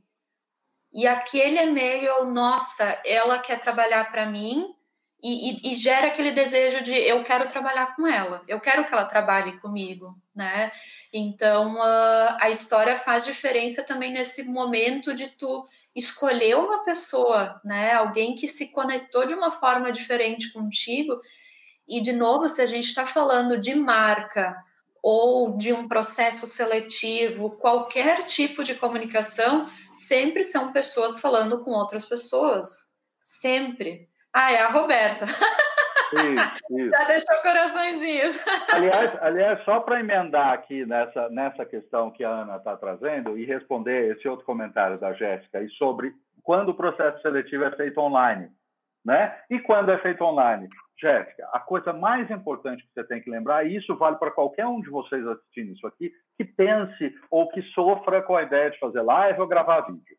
[0.94, 4.74] E aquele e-mail, nossa, ela quer trabalhar para mim
[5.22, 8.94] e, e, e, gera aquele desejo de eu quero trabalhar com ela, eu quero que
[8.94, 10.72] ela trabalhe comigo, né?
[11.14, 17.94] Então a, a história faz diferença também nesse momento de tu escolher uma pessoa, né?
[17.94, 21.20] Alguém que se conectou de uma forma diferente contigo.
[21.88, 24.56] E, de novo, se a gente está falando de marca
[25.02, 32.04] ou de um processo seletivo, qualquer tipo de comunicação, sempre são pessoas falando com outras
[32.04, 32.96] pessoas.
[33.22, 34.10] Sempre.
[34.34, 35.26] Ah, é a Roberta.
[36.14, 36.90] Isso, isso.
[36.90, 38.40] Já deixou coraçõezinhos.
[38.74, 43.46] Aliás, aliás só para emendar aqui nessa, nessa questão que a Ana está trazendo e
[43.46, 46.14] responder esse outro comentário da Jéssica e sobre
[46.44, 48.50] quando o processo seletivo é feito online,
[49.04, 49.36] né?
[49.50, 50.70] E quando é feito online?
[50.98, 54.66] Jéssica, a coisa mais importante que você tem que lembrar, e isso vale para qualquer
[54.66, 58.80] um de vocês assistindo isso aqui, que pense ou que sofra com a ideia de
[58.80, 60.18] fazer live ou gravar vídeo.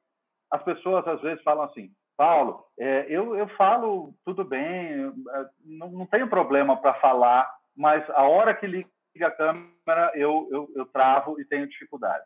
[0.51, 5.91] As pessoas às vezes falam assim: Paulo, é, eu, eu falo tudo bem, é, não,
[5.91, 8.89] não tenho problema para falar, mas a hora que liga
[9.21, 12.25] a câmera eu, eu, eu travo e tenho dificuldade.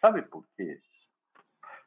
[0.00, 0.80] Sabe por quê?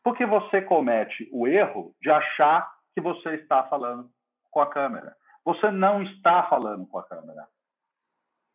[0.03, 4.09] Porque você comete o erro de achar que você está falando
[4.51, 5.15] com a câmera.
[5.45, 7.47] Você não está falando com a câmera.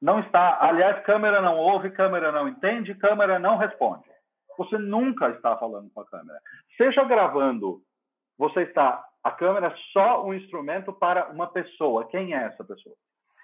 [0.00, 0.58] Não está.
[0.60, 4.04] Aliás, câmera não ouve, câmera não entende, câmera não responde.
[4.58, 6.40] Você nunca está falando com a câmera.
[6.76, 7.82] Seja gravando
[8.38, 9.04] você está.
[9.22, 12.06] A câmera é só um instrumento para uma pessoa.
[12.08, 12.94] Quem é essa pessoa?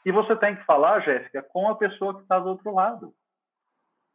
[0.05, 3.13] E você tem que falar, Jéssica, com a pessoa que está do outro lado.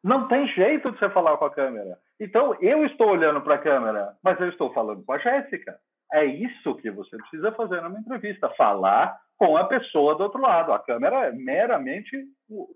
[0.03, 1.97] Não tem jeito de você falar com a câmera.
[2.19, 5.79] Então, eu estou olhando para a câmera, mas eu estou falando com a Jéssica.
[6.13, 10.71] É isso que você precisa fazer numa entrevista: falar com a pessoa do outro lado.
[10.71, 12.15] A câmera é meramente
[12.47, 12.67] o,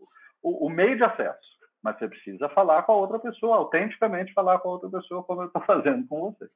[0.41, 1.49] o, o meio de acesso.
[1.81, 5.43] Mas você precisa falar com a outra pessoa, autenticamente falar com a outra pessoa, como
[5.43, 6.49] eu estou fazendo com você.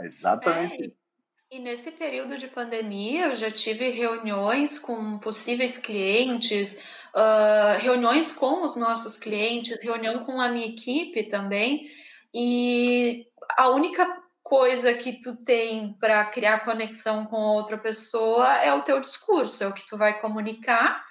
[0.00, 6.78] Exatamente é, E nesse período de pandemia, eu já tive reuniões com possíveis clientes,
[7.14, 11.84] uh, reuniões com os nossos clientes, reunião com a minha equipe também,
[12.34, 13.26] e
[13.56, 18.98] a única coisa que tu tem para criar conexão com outra pessoa é o teu
[19.00, 21.04] discurso, é o que tu vai comunicar.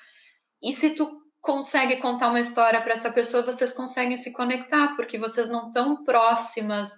[0.61, 5.17] E se tu consegue contar uma história para essa pessoa, vocês conseguem se conectar, porque
[5.17, 6.97] vocês não estão próximas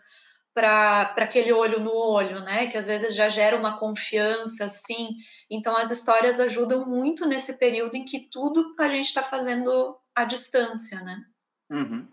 [0.59, 2.67] para aquele olho no olho, né?
[2.67, 5.15] Que às vezes já gera uma confiança, assim.
[5.49, 10.25] Então, as histórias ajudam muito nesse período em que tudo a gente está fazendo à
[10.25, 11.23] distância, né?
[11.71, 12.05] Uhum.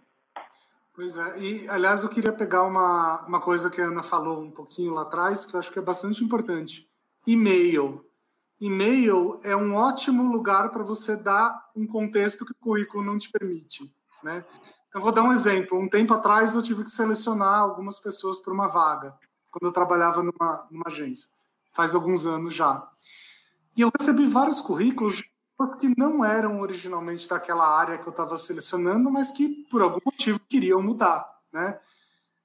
[0.94, 4.51] Pois é, e aliás, eu queria pegar uma, uma coisa que a Ana falou um
[4.51, 6.89] pouquinho lá atrás, que eu acho que é bastante importante:
[7.27, 8.05] e-mail.
[8.60, 13.28] E-mail é um ótimo lugar para você dar um contexto que o currículo não te
[13.28, 13.93] permite.
[14.23, 14.44] Né?
[14.97, 15.78] Eu vou dar um exemplo.
[15.78, 19.14] Um tempo atrás eu tive que selecionar algumas pessoas para uma vaga,
[19.51, 21.28] quando eu trabalhava numa, numa agência,
[21.74, 22.90] faz alguns anos já.
[23.77, 25.23] E eu recebi vários currículos
[25.78, 30.40] que não eram originalmente daquela área que eu estava selecionando, mas que por algum motivo
[30.48, 31.78] queriam mudar, né?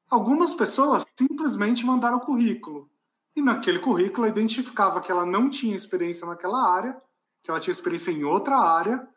[0.10, 2.90] Algumas pessoas simplesmente mandaram o currículo
[3.34, 6.98] e naquele currículo identificava que ela não tinha experiência naquela área,
[7.42, 9.08] que ela tinha experiência em outra área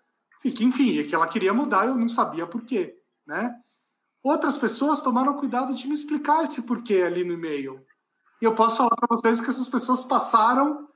[0.45, 3.61] e que enfim, que ela queria mudar, eu não sabia por quê né?
[4.23, 7.85] Outras pessoas tomaram cuidado de me explicar esse porquê ali no e-mail.
[8.41, 10.89] E eu posso falar para vocês que essas pessoas passaram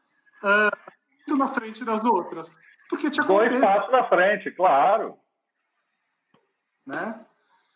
[0.42, 2.58] uh, na frente das outras.
[2.88, 5.18] Porque tinha Dois passos na frente, claro.
[6.86, 7.26] Né?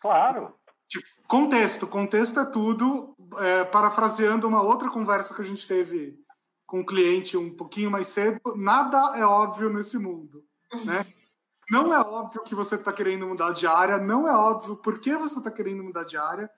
[0.01, 0.55] Claro.
[0.89, 3.15] Tipo, contexto, contexto é tudo.
[3.39, 6.19] É, parafraseando uma outra conversa que a gente teve
[6.67, 10.43] com um cliente um pouquinho mais cedo, nada é óbvio nesse mundo,
[10.87, 11.05] né?
[11.71, 15.15] Não é óbvio que você está querendo mudar de área, não é óbvio por que
[15.17, 16.51] você está querendo mudar de área,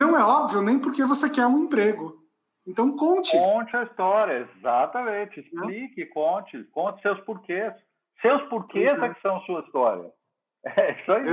[0.00, 2.22] não é óbvio nem porque você quer um emprego.
[2.66, 3.36] Então conte.
[3.36, 5.40] Conte a história, exatamente.
[5.40, 7.74] Explique, conte, conte seus porquês.
[8.20, 10.10] Seus porquês é que são sua história.
[10.64, 11.24] É isso aí.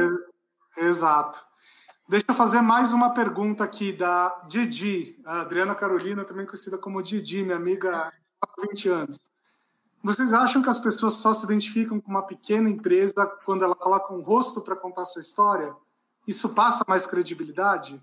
[0.80, 1.40] É, exato.
[2.10, 7.04] Deixa eu fazer mais uma pergunta aqui da Didi, a Adriana Carolina, também conhecida como
[7.04, 8.12] Didi, minha amiga há
[8.68, 9.29] 20 anos.
[10.02, 14.14] Vocês acham que as pessoas só se identificam com uma pequena empresa quando ela coloca
[14.14, 15.76] um rosto para contar sua história?
[16.28, 18.02] Isso passa mais credibilidade?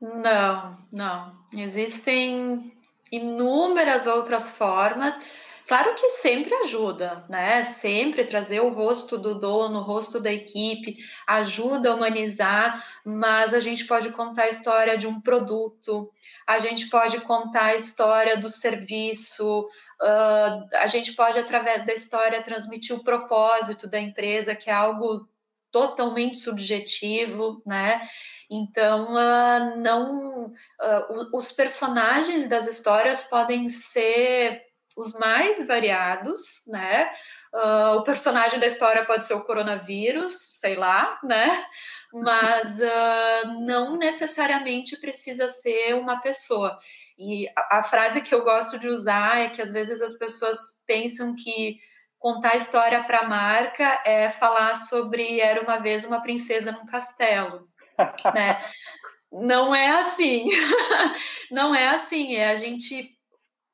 [0.00, 1.32] Não, não.
[1.52, 2.72] Existem
[3.12, 5.20] inúmeras outras formas.
[5.66, 7.62] Claro que sempre ajuda, né?
[7.62, 13.60] Sempre trazer o rosto do dono, o rosto da equipe, ajuda a humanizar, mas a
[13.60, 16.10] gente pode contar a história de um produto,
[16.46, 19.60] a gente pode contar a história do serviço,
[20.02, 25.26] uh, a gente pode, através da história, transmitir o propósito da empresa, que é algo
[25.72, 28.00] totalmente subjetivo, né?
[28.50, 34.63] Então, uh, não, uh, os personagens das histórias podem ser
[34.96, 37.10] os mais variados, né?
[37.52, 41.64] Uh, o personagem da história pode ser o coronavírus, sei lá, né?
[42.12, 42.78] Mas
[43.58, 46.78] não necessariamente precisa ser uma pessoa.
[47.18, 50.84] E a, a frase que eu gosto de usar é que às vezes as pessoas
[50.86, 51.78] pensam que
[52.24, 56.86] contar a história para a marca é falar sobre era uma vez uma princesa num
[56.86, 57.68] castelo,
[58.34, 58.64] né?
[59.30, 60.48] Não é assim,
[61.50, 62.36] não é assim.
[62.36, 63.13] É a gente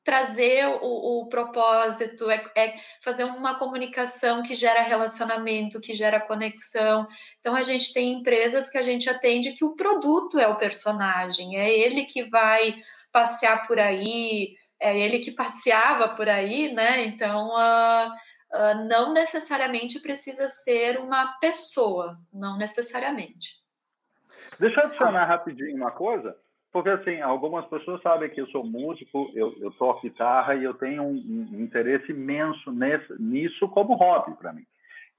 [0.02, 7.06] trazer o, o propósito, é, é, fazer uma comunicação que gera relacionamento, que gera conexão.
[7.38, 11.58] Então a gente tem empresas que a gente atende que o produto é o personagem,
[11.58, 12.76] é ele que vai
[13.12, 17.02] passear por aí, é ele que passeava por aí, né?
[17.04, 23.60] Então uh, uh, não necessariamente precisa ser uma pessoa, não necessariamente.
[24.58, 26.36] Deixa eu adicionar rapidinho uma coisa,
[26.72, 30.74] porque assim, algumas pessoas sabem que eu sou músico, eu, eu toco guitarra e eu
[30.74, 34.64] tenho um, um interesse imenso nesse, nisso como hobby para mim.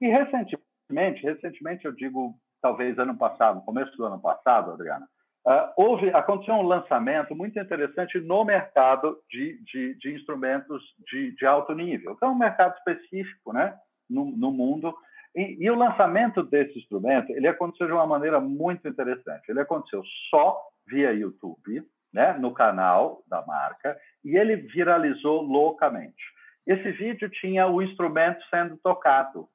[0.00, 5.06] E recentemente, recentemente eu digo, talvez ano passado, começo do ano passado, Adriana,
[5.44, 10.80] Uh, houve, aconteceu um lançamento muito interessante no mercado de, de, de instrumentos
[11.10, 12.12] de, de, alto nível.
[12.12, 13.76] Então, é um mercado específico né,
[14.08, 14.94] no, no mundo.
[15.34, 19.48] E, e, o lançamento desse instrumento ele aconteceu de uma maneira muito interessante.
[19.48, 26.22] Ele aconteceu só via YouTube, né, no canal da marca, e ele viralizou loucamente.
[26.66, 29.48] Esse vídeo tinha o instrumento sendo tocado,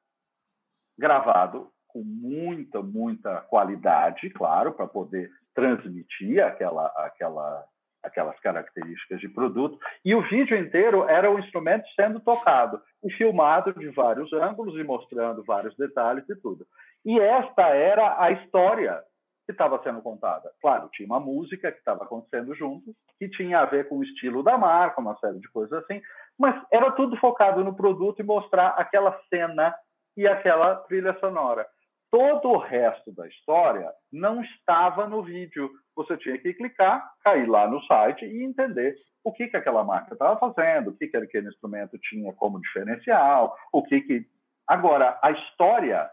[0.98, 7.66] gravado com muita, muita qualidade, claro, para poder transmitir aquela, aquela,
[8.04, 9.80] aquelas características de produto.
[10.04, 14.84] E o vídeo inteiro era o instrumento sendo tocado e filmado de vários ângulos e
[14.84, 16.68] mostrando vários detalhes e tudo.
[17.06, 19.02] E esta era a história
[19.48, 20.52] que estava sendo contada.
[20.62, 24.44] Claro, tinha uma música que estava acontecendo junto, que tinha a ver com o estilo
[24.44, 26.02] da marca, uma série de coisas assim,
[26.38, 29.74] mas era tudo focado no produto e mostrar aquela cena
[30.18, 31.66] e aquela trilha sonora.
[32.12, 35.70] Todo o resto da história não estava no vídeo.
[35.96, 40.14] Você tinha que clicar, cair lá no site e entender o que, que aquela marca
[40.14, 44.26] estava fazendo, o que, que aquele instrumento tinha como diferencial, o que que.
[44.68, 46.10] Agora, a história,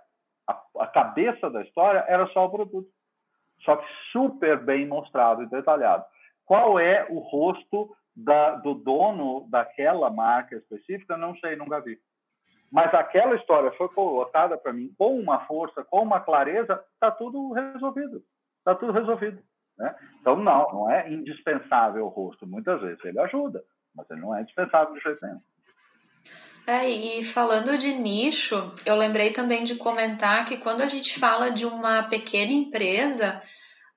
[0.49, 2.89] a, a cabeça da história era só o produto.
[3.63, 6.05] Só que super bem mostrado e detalhado.
[6.45, 11.17] Qual é o rosto da, do dono daquela marca específica?
[11.17, 11.99] Não sei, nunca vi.
[12.71, 17.53] Mas aquela história foi colocada para mim com uma força, com uma clareza, está tudo
[17.53, 18.23] resolvido.
[18.59, 19.41] Está tudo resolvido.
[19.79, 19.95] Né?
[20.21, 22.47] Então, não, não é indispensável o rosto.
[22.47, 23.63] Muitas vezes ele ajuda,
[23.95, 25.41] mas ele não é indispensável de jeito nenhum.
[26.67, 31.51] É, e falando de nicho, eu lembrei também de comentar que quando a gente fala
[31.51, 33.43] de uma pequena empresa,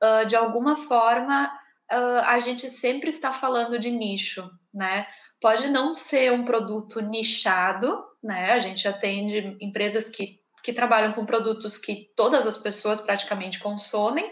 [0.03, 1.49] uh, de alguma forma
[1.91, 5.07] uh, a gente sempre está falando de nicho, né?
[5.39, 8.51] Pode não ser um produto nichado, né?
[8.51, 14.29] A gente atende empresas que, que trabalham com produtos que todas as pessoas praticamente consomem,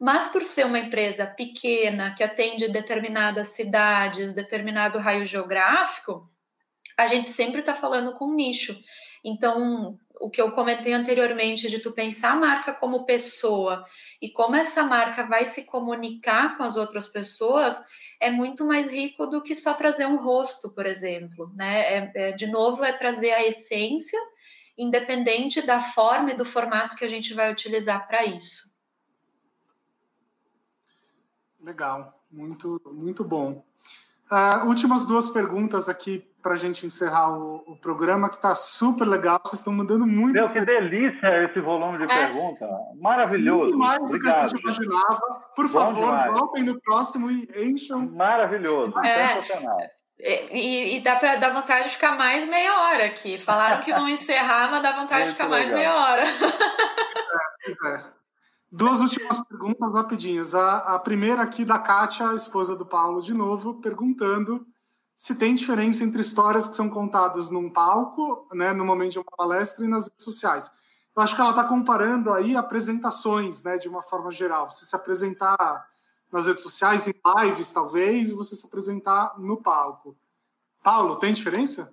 [0.00, 6.26] mas por ser uma empresa pequena que atende determinadas cidades, determinado raio geográfico,
[7.00, 8.78] a gente sempre está falando com nicho.
[9.24, 13.84] Então, o que eu comentei anteriormente de tu pensar a marca como pessoa
[14.20, 17.82] e como essa marca vai se comunicar com as outras pessoas
[18.20, 21.50] é muito mais rico do que só trazer um rosto, por exemplo.
[21.54, 21.80] Né?
[21.80, 24.20] É, é, de novo, é trazer a essência,
[24.76, 28.78] independente da forma e do formato que a gente vai utilizar para isso.
[31.58, 33.64] Legal, muito, muito bom.
[34.30, 39.06] Uh, últimas duas perguntas aqui para a gente encerrar o, o programa, que está super
[39.06, 39.40] legal.
[39.44, 40.34] Vocês estão mandando muito.
[40.34, 42.06] Meu, que delícia esse volume de é.
[42.06, 42.68] perguntas.
[43.00, 43.72] Maravilhoso.
[43.72, 45.20] Muito mais do que a gente imaginava.
[45.54, 46.38] Por Bom favor, demais.
[46.38, 48.10] voltem no próximo e encham.
[48.10, 48.98] Maravilhoso.
[49.04, 49.40] É.
[49.40, 49.78] Sensacional.
[50.22, 53.38] E, e, dá para dar vontade de ficar mais meia hora aqui.
[53.38, 55.58] Falaram que vão encerrar, mas dá vontade de ficar legal.
[55.58, 56.24] mais meia hora.
[57.66, 58.04] É, é.
[58.72, 60.54] Duas últimas perguntas rapidinhas.
[60.54, 64.64] A, a primeira aqui da Kátia, esposa do Paulo, de novo, perguntando
[65.20, 69.36] se tem diferença entre histórias que são contadas num palco, né, no momento de uma
[69.36, 70.72] palestra, e nas redes sociais.
[71.14, 74.70] Eu acho que ela está comparando aí apresentações, né, de uma forma geral.
[74.70, 75.58] Você se apresentar
[76.32, 80.16] nas redes sociais, em lives, talvez, e você se apresentar no palco.
[80.82, 81.92] Paulo, tem diferença?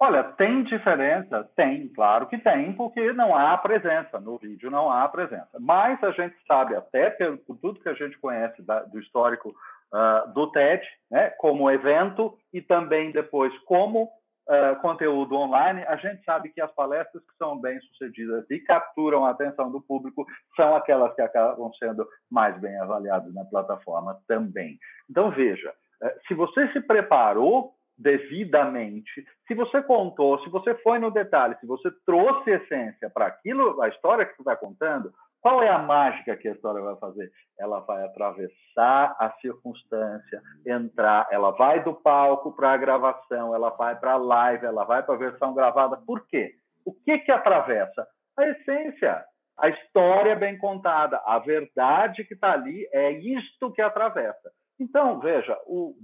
[0.00, 1.48] Olha, tem diferença?
[1.54, 4.18] Tem, claro que tem, porque não há presença.
[4.18, 5.60] No vídeo não há presença.
[5.60, 7.10] Mas a gente sabe, até
[7.46, 9.54] por, tudo que a gente conhece da, do histórico
[9.94, 16.22] uh, do TED, né, como evento e também depois como uh, conteúdo online, a gente
[16.24, 20.26] sabe que as palestras que são bem sucedidas e capturam a atenção do público
[20.56, 24.78] são aquelas que acabam sendo mais bem avaliadas na plataforma também.
[25.08, 25.72] Então, veja,
[26.02, 31.66] uh, se você se preparou devidamente, se você contou, se você foi no detalhe, se
[31.66, 35.12] você trouxe essência para aquilo, a história que você está contando,
[35.44, 37.30] qual é a mágica que a história vai fazer?
[37.60, 43.94] Ela vai atravessar a circunstância, entrar, ela vai do palco para a gravação, ela vai
[43.94, 45.98] para a live, ela vai para a versão gravada.
[45.98, 46.54] Por quê?
[46.82, 48.08] O que que atravessa?
[48.38, 49.22] A essência,
[49.58, 54.50] a história bem contada, a verdade que está ali, é isto que atravessa.
[54.80, 55.94] Então, veja, o,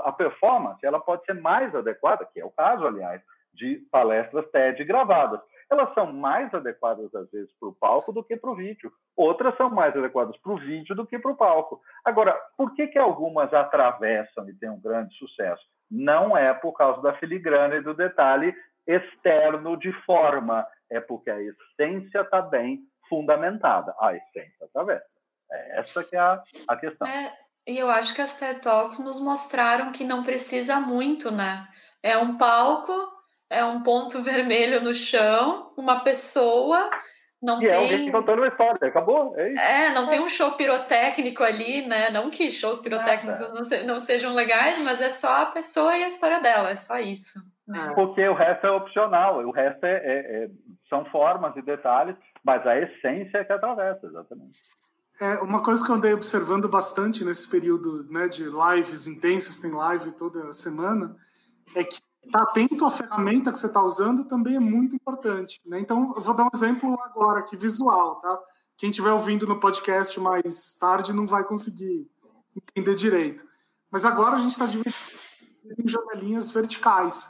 [0.00, 3.22] a performance ela pode ser mais adequada, que é o caso, aliás,
[3.54, 5.40] de palestras TED gravadas.
[5.70, 8.92] Elas são mais adequadas, às vezes, para o palco do que para o vídeo.
[9.16, 11.80] Outras são mais adequadas para o vídeo do que para o palco.
[12.04, 15.62] Agora, por que, que algumas atravessam e têm um grande sucesso?
[15.90, 18.54] Não é por causa da filigrana e do detalhe
[18.86, 23.94] externo de forma, é porque a essência está bem fundamentada.
[24.00, 24.98] A essência está bem.
[25.52, 27.06] É essa que é a, a questão.
[27.06, 27.32] É,
[27.66, 31.68] e eu acho que as TED Talks nos mostraram que não precisa muito, né?
[32.02, 32.92] É um palco,
[33.50, 36.88] é um ponto vermelho no chão, uma pessoa,
[37.42, 37.70] não e tem...
[37.70, 39.60] é alguém contando uma história, acabou, é isso.
[39.60, 40.06] É, não é.
[40.08, 42.10] tem um show pirotécnico ali, né?
[42.10, 46.04] Não que shows pirotécnicos não, se, não, sejam legais, mas é só a pessoa e
[46.04, 47.40] a história dela, é só isso.
[47.66, 47.92] Né?
[47.94, 50.48] Porque o resto é opcional, o resto é, é, é,
[50.88, 54.58] são formas e detalhes, mas a essência é que atravessa, exatamente.
[55.20, 59.70] É, uma coisa que eu andei observando bastante nesse período né, de lives intensas, tem
[59.70, 61.16] live toda semana,
[61.76, 65.60] é que estar tá atento à ferramenta que você está usando também é muito importante.
[65.66, 65.80] Né?
[65.80, 68.20] Então, eu vou dar um exemplo agora aqui, visual.
[68.20, 68.40] Tá?
[68.76, 72.10] Quem estiver ouvindo no podcast mais tarde não vai conseguir
[72.56, 73.44] entender direito.
[73.90, 74.94] Mas agora a gente está dividindo
[75.78, 77.28] em janelinhas verticais.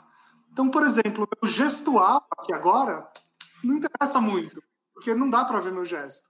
[0.51, 3.07] Então, por exemplo, o gestual aqui agora
[3.63, 4.61] não interessa muito,
[4.93, 6.29] porque não dá para ver meu gesto.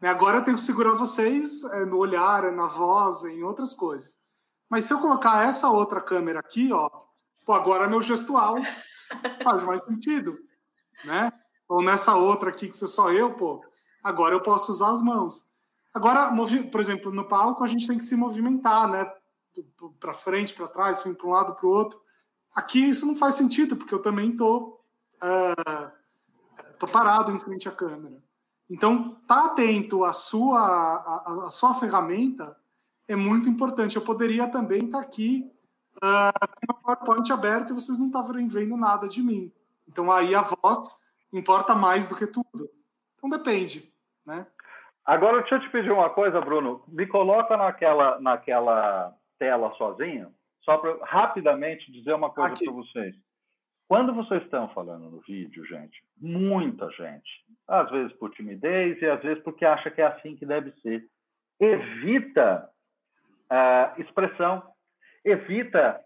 [0.00, 3.42] Né, agora eu tenho que segurar vocês é, no olhar, é na voz, é em
[3.42, 4.18] outras coisas.
[4.68, 6.90] Mas se eu colocar essa outra câmera aqui, ó,
[7.44, 8.56] pô, agora meu gestual
[9.42, 10.38] faz mais sentido,
[11.04, 11.32] né?
[11.68, 13.64] Ou nessa outra aqui que sou só eu, pô,
[14.02, 15.44] agora eu posso usar as mãos.
[15.92, 16.30] Agora,
[16.70, 19.10] por exemplo, no palco a gente tem que se movimentar, né?
[20.00, 22.00] Para frente, para trás, para um lado, para o outro.
[22.54, 24.80] Aqui isso não faz sentido, porque eu também tô,
[25.22, 25.90] uh,
[26.78, 28.22] tô parado em frente à câmera.
[28.68, 32.56] Então, tá atento à sua, à, à sua ferramenta
[33.06, 33.96] é muito importante.
[33.96, 35.50] Eu poderia também estar tá aqui
[36.04, 39.50] uh, com o PowerPoint aberto e vocês não estavam vendo nada de mim.
[39.88, 40.78] Então, aí a voz
[41.32, 42.68] importa mais do que tudo.
[43.16, 43.90] Então, depende,
[44.26, 44.46] né?
[45.04, 46.82] Agora, deixa eu te pedir uma coisa, Bruno.
[46.88, 50.32] Me coloca naquela, naquela tela sozinho,
[50.62, 53.14] só para rapidamente dizer uma coisa para vocês.
[53.86, 59.22] Quando vocês estão falando no vídeo, gente, muita gente, às vezes por timidez e às
[59.22, 61.06] vezes porque acha que é assim que deve ser,
[61.60, 62.70] evita
[63.52, 64.62] uh, expressão,
[65.24, 66.00] evita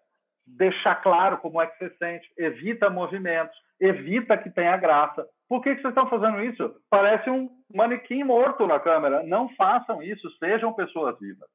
[0.46, 5.26] deixar claro como é que você sente, evita movimentos, evita que tenha graça.
[5.48, 6.74] Por que, que vocês estão fazendo isso?
[6.90, 9.22] Parece um manequim morto na câmera.
[9.22, 11.48] Não façam isso, sejam pessoas vivas.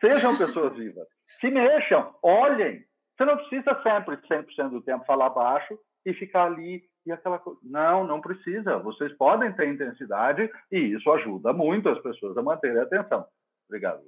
[0.00, 1.06] Sejam pessoas vivas.
[1.40, 2.84] Se mexam, olhem,
[3.16, 7.60] você não precisa sempre, 100% do tempo, falar baixo e ficar ali e aquela coisa.
[7.62, 8.78] Não, não precisa.
[8.78, 13.26] Vocês podem ter intensidade e isso ajuda muito as pessoas a manterem a atenção.
[13.68, 14.02] Obrigado.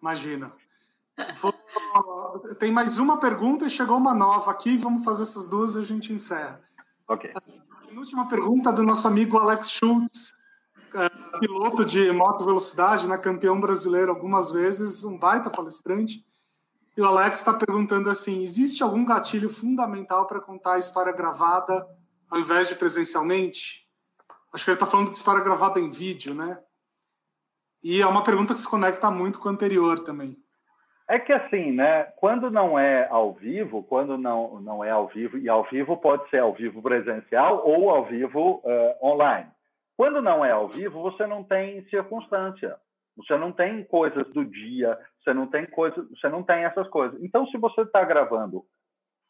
[0.00, 0.52] Imagina.
[2.58, 4.76] Tem mais uma pergunta e chegou uma nova aqui.
[4.76, 6.60] Vamos fazer essas duas e a gente encerra.
[7.08, 7.32] Ok.
[7.34, 10.32] A última pergunta do nosso amigo Alex Schultz.
[10.94, 16.26] é, piloto de moto velocidade, né, campeão brasileiro algumas vezes, um baita palestrante.
[16.96, 21.86] E o Alex está perguntando assim: existe algum gatilho fundamental para contar a história gravada
[22.28, 23.88] ao invés de presencialmente?
[24.52, 26.60] Acho que ele está falando de história gravada em vídeo, né?
[27.82, 30.36] E é uma pergunta que se conecta muito com a anterior também.
[31.10, 32.04] É que assim, né?
[32.18, 36.30] Quando não é ao vivo, quando não, não é ao vivo, e ao vivo pode
[36.30, 39.50] ser ao vivo presencial ou ao vivo uh, online.
[39.96, 42.76] Quando não é ao vivo, você não tem circunstância,
[43.16, 47.20] você não tem coisas do dia, você não tem coisas, você não tem essas coisas.
[47.24, 48.64] Então, se você está gravando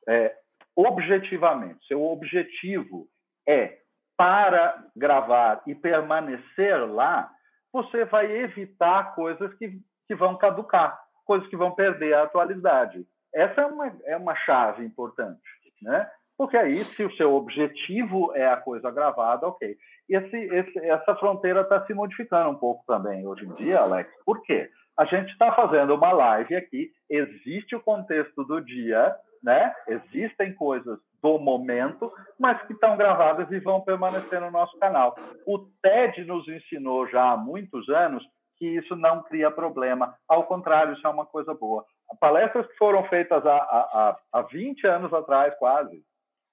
[0.06, 0.36] é,
[0.76, 3.08] objetivamente, seu objetivo
[3.48, 3.78] é
[4.18, 7.32] para gravar e permanecer lá,
[7.72, 11.00] você vai evitar coisas que, que vão caducar,
[11.30, 13.06] coisas que vão perder a atualidade.
[13.32, 15.40] Essa é uma, é uma chave importante,
[15.80, 16.10] né?
[16.36, 19.76] Porque aí, se o seu objetivo é a coisa gravada, ok.
[20.08, 24.10] Esse, esse, essa fronteira está se modificando um pouco também hoje em dia, Alex.
[24.24, 24.68] Por quê?
[24.98, 29.72] A gente está fazendo uma live aqui, existe o contexto do dia, né?
[29.86, 35.14] Existem coisas do momento, mas que estão gravadas e vão permanecer no nosso canal.
[35.46, 38.26] O TED nos ensinou já há muitos anos
[38.60, 40.14] que isso não cria problema.
[40.28, 41.84] Ao contrário, isso é uma coisa boa.
[42.20, 46.04] Palestras que foram feitas há, há, há 20 anos atrás, quase,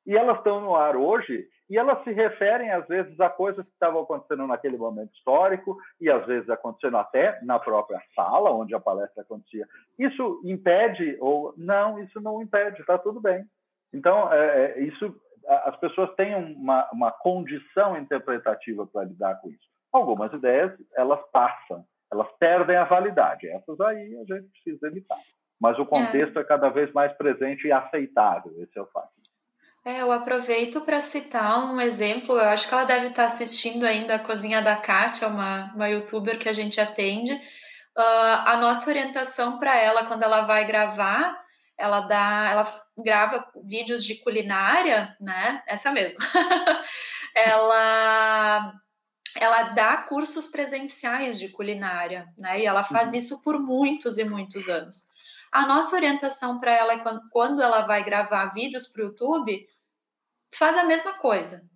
[0.06, 3.74] e elas estão no ar hoje e elas se referem às vezes a coisas que
[3.74, 8.80] estavam acontecendo naquele momento histórico e às vezes acontecendo até na própria sala onde a
[8.80, 9.68] palestra acontecia.
[10.00, 12.00] Isso impede ou não?
[12.00, 13.44] Isso não impede, está tudo bem.
[13.94, 15.14] Então é, é, isso
[15.46, 19.68] as pessoas têm uma, uma condição interpretativa para lidar com isso.
[19.92, 23.48] Algumas ideias elas passam, elas perdem a validade.
[23.48, 25.18] Essas aí a gente precisa evitar.
[25.60, 28.54] Mas o contexto é, é cada vez mais presente e aceitável.
[28.62, 29.10] Esse é o fato.
[29.84, 32.36] É, eu aproveito para citar um exemplo.
[32.36, 36.38] Eu acho que ela deve estar assistindo ainda a Cozinha da Kátia, uma, uma youtuber
[36.38, 37.34] que a gente atende.
[37.34, 41.40] Uh, a nossa orientação para ela, quando ela vai gravar,
[41.78, 42.64] ela dá, ela
[42.98, 45.64] grava vídeos de culinária, né?
[45.66, 46.20] Essa mesma.
[47.34, 48.74] ela
[49.40, 52.60] ela dá cursos presenciais de culinária, né?
[52.60, 53.16] E ela faz uhum.
[53.16, 55.08] isso por muitos e muitos anos.
[55.52, 59.68] A nossa orientação para ela é quando, quando ela vai gravar vídeos para o YouTube,
[60.54, 61.68] faz a mesma coisa.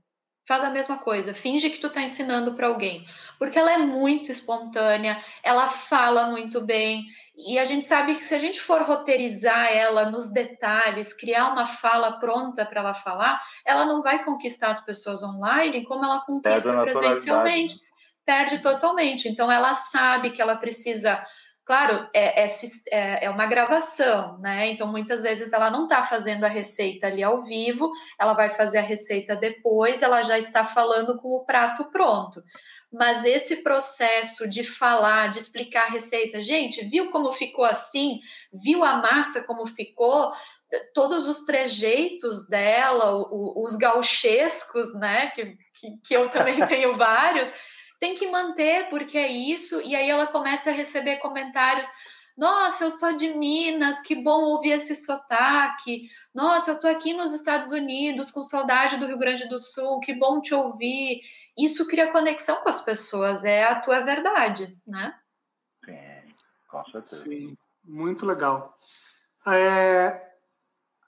[0.48, 3.06] Faz a mesma coisa, finge que tu tá ensinando para alguém,
[3.38, 7.06] porque ela é muito espontânea, ela fala muito bem,
[7.36, 11.68] e a gente sabe que se a gente for roteirizar ela nos detalhes, criar uma
[11.68, 16.82] fala pronta para ela falar, ela não vai conquistar as pessoas online como ela conquista
[16.82, 17.80] presencialmente.
[18.24, 19.28] Perde totalmente.
[19.28, 21.22] Então ela sabe que ela precisa
[21.64, 22.46] Claro, é, é,
[22.92, 24.68] é, é, uma gravação, né?
[24.68, 28.80] Então, muitas vezes ela não está fazendo a receita ali ao vivo, ela vai fazer
[28.80, 32.42] a receita depois, ela já está falando com o prato pronto.
[32.92, 38.20] Mas esse processo de falar, de explicar a receita, gente, viu como ficou assim?
[38.52, 40.34] Viu a massa como ficou?
[40.94, 45.28] Todos os trejeitos dela, os gauchescos, né?
[45.28, 47.50] Que, que, que eu também tenho vários
[48.02, 49.80] tem que manter, porque é isso.
[49.82, 51.88] E aí ela começa a receber comentários.
[52.36, 56.10] Nossa, eu sou de Minas, que bom ouvir esse sotaque.
[56.34, 60.16] Nossa, eu estou aqui nos Estados Unidos com saudade do Rio Grande do Sul, que
[60.16, 61.22] bom te ouvir.
[61.56, 65.14] Isso cria conexão com as pessoas, é a tua verdade, né?
[65.86, 66.34] Sim,
[66.72, 67.24] com certeza.
[67.26, 68.76] Sim, muito legal.
[69.46, 70.32] É,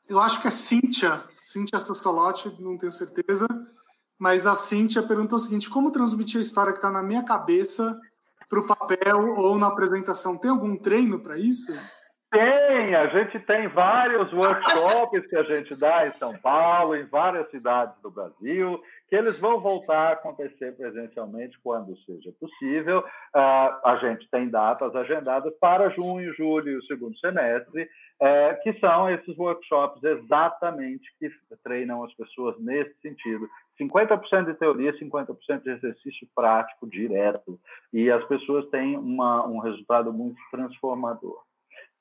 [0.07, 3.47] eu acho que é Cíntia, Cíntia Sostolotti, não tenho certeza,
[4.19, 7.99] mas a Cíntia perguntou o seguinte: como transmitir a história que está na minha cabeça
[8.49, 10.37] para o papel ou na apresentação?
[10.37, 11.71] Tem algum treino para isso?
[12.33, 17.47] Tem, a gente tem vários workshops que a gente dá em São Paulo, em várias
[17.51, 23.01] cidades do Brasil, que eles vão voltar a acontecer presencialmente quando seja possível.
[23.01, 28.79] Uh, a gente tem datas agendadas para junho, julho e o segundo semestre, uh, que
[28.79, 31.29] são esses workshops exatamente que
[31.63, 33.47] treinam as pessoas nesse sentido,
[33.79, 37.59] 50% de teoria, 50% de exercício prático direto.
[37.91, 41.41] E as pessoas têm uma, um resultado muito transformador.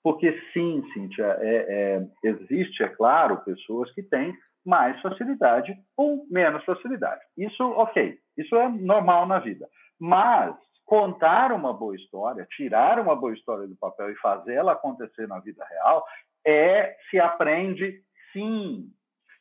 [0.03, 6.65] Porque sim, Cíntia, é, é, existe, é claro, pessoas que têm mais facilidade ou menos
[6.65, 7.20] facilidade.
[7.36, 9.69] Isso, ok, isso é normal na vida.
[9.99, 10.55] Mas
[10.85, 15.65] contar uma boa história, tirar uma boa história do papel e fazê-la acontecer na vida
[15.65, 16.05] real,
[16.44, 18.90] é se aprende sim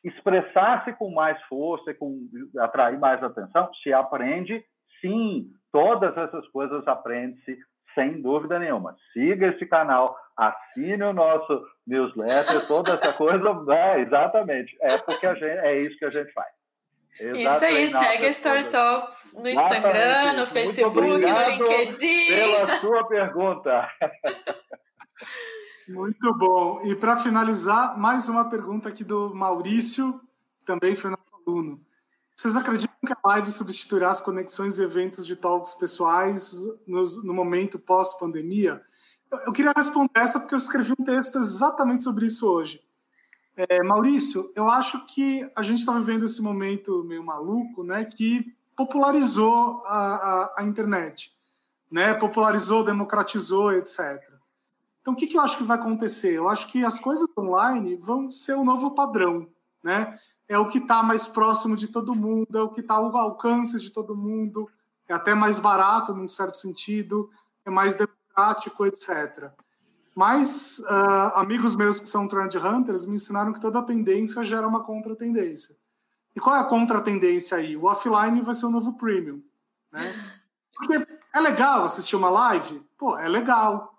[0.04, 4.64] expressar-se com mais força, com atrair mais atenção, se aprende,
[5.00, 7.56] sim, todas essas coisas aprende-se
[7.94, 8.96] sem dúvida nenhuma.
[9.12, 15.34] Siga esse canal, assine o nosso newsletter, toda essa coisa, é, exatamente, é porque a
[15.34, 16.48] gente, é isso que a gente faz.
[17.20, 22.26] Isso aí, segue a Story Talks no Instagram, no Facebook, no LinkedIn.
[22.26, 23.88] Pela sua pergunta.
[25.88, 26.80] Muito bom.
[26.84, 30.20] E para finalizar, mais uma pergunta aqui do Maurício,
[30.64, 31.80] também foi nosso aluno.
[32.36, 36.52] Vocês acreditam que a live substituirá as conexões e eventos de talks pessoais
[36.86, 38.82] no, momento pós-pandemia?
[39.30, 42.82] Eu, eu, queria responder essa porque eu escrevi um texto exatamente sobre isso hoje.
[43.56, 48.52] É, Maurício, eu acho que a gente está vivendo esse momento meio maluco, né, que
[48.74, 51.32] popularizou a, a, a internet,
[51.90, 54.32] né, popularizou, democratizou, etc.
[55.02, 56.32] Então, o que, que eu acho que vai acontecer?
[56.32, 59.48] Eu acho que as coisas online vão ser o novo padrão,
[59.82, 60.18] né?
[60.48, 63.78] É o que está mais próximo de todo mundo, é o que está ao alcance
[63.78, 64.70] de todo mundo,
[65.08, 67.28] é até mais barato, num certo sentido,
[67.64, 69.50] é mais democrático, etc.
[70.14, 74.84] Mas uh, amigos meus que são trend hunters me ensinaram que toda tendência gera uma
[74.84, 75.76] contra-tendência.
[76.34, 77.76] E qual é a contra-tendência aí?
[77.76, 79.42] O offline vai ser o novo premium,
[79.92, 80.14] né?
[80.74, 82.80] Porque é legal assistir uma live?
[82.98, 83.91] Pô, é legal.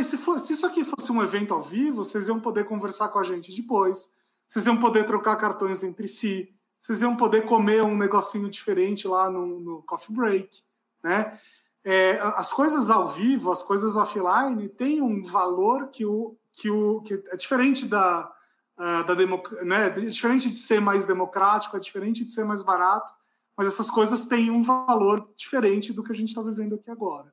[0.00, 3.08] Mas se, for, se isso aqui fosse um evento ao vivo, vocês iam poder conversar
[3.08, 4.08] com a gente depois,
[4.48, 9.28] vocês iam poder trocar cartões entre si, vocês iam poder comer um negocinho diferente lá
[9.28, 10.62] no, no coffee break,
[11.04, 11.38] né?
[11.84, 17.02] É, as coisas ao vivo, as coisas offline, têm um valor que, o, que, o,
[17.02, 18.32] que é diferente da,
[18.78, 19.52] uh, da democ...
[19.64, 19.88] né?
[19.88, 23.12] É diferente de ser mais democrático, é diferente de ser mais barato,
[23.54, 27.30] mas essas coisas têm um valor diferente do que a gente está vivendo aqui agora.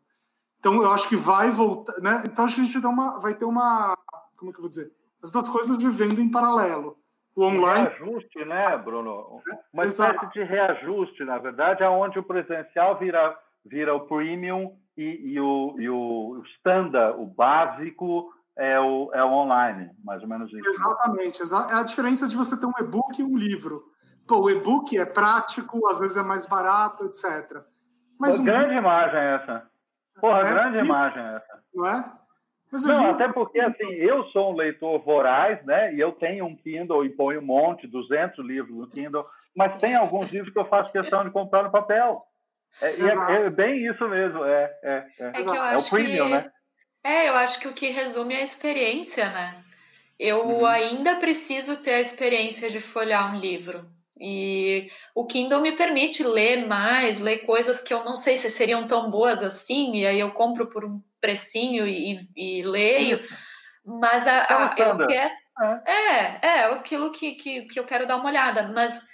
[0.59, 1.93] Então, eu acho que vai voltar.
[2.01, 2.23] Né?
[2.25, 3.97] Então, acho que a gente vai ter, uma, vai ter uma.
[4.35, 4.91] Como é que eu vou dizer?
[5.23, 6.97] As duas coisas vivendo em paralelo.
[7.35, 7.87] O online.
[7.87, 9.41] Reajuste, né, Bruno?
[9.71, 15.39] Uma espécie de reajuste, na verdade, aonde o presencial vira, vira o premium e, e,
[15.39, 20.67] o, e o standard, o básico, é o, é o online, mais ou menos isso.
[20.67, 21.41] Exatamente.
[21.71, 23.83] É a diferença de você ter um e-book e um livro.
[24.27, 27.63] Pô, o e-book é prático, às vezes é mais barato, etc.
[28.19, 28.79] Mas Uma um grande livro...
[28.79, 29.69] imagem essa.
[30.19, 31.63] Porra, é, grande imagem essa.
[31.73, 32.11] Não é?
[32.71, 33.13] Mas não, livro...
[33.13, 35.93] até porque assim, eu sou um leitor voraz, né?
[35.93, 39.23] E eu tenho um Kindle e ponho um monte, 200 livros no Kindle,
[39.55, 42.23] mas tem alguns livros que eu faço questão de comprar no papel.
[42.81, 45.25] É, é, é bem isso mesmo, é, é, é.
[45.25, 46.31] é, é o premium, que...
[46.31, 46.51] né?
[47.03, 49.63] É, eu acho que o que resume é a experiência, né?
[50.19, 50.65] Eu uhum.
[50.65, 53.85] ainda preciso ter a experiência de folhear um livro.
[54.19, 58.87] E o Kindle me permite ler mais, ler coisas que eu não sei se seriam
[58.87, 63.21] tão boas assim, e aí eu compro por um precinho e, e leio.
[63.85, 65.31] Mas a, a, eu quero.
[65.87, 68.71] É, é, aquilo que, que, que eu quero dar uma olhada.
[68.73, 69.07] Mas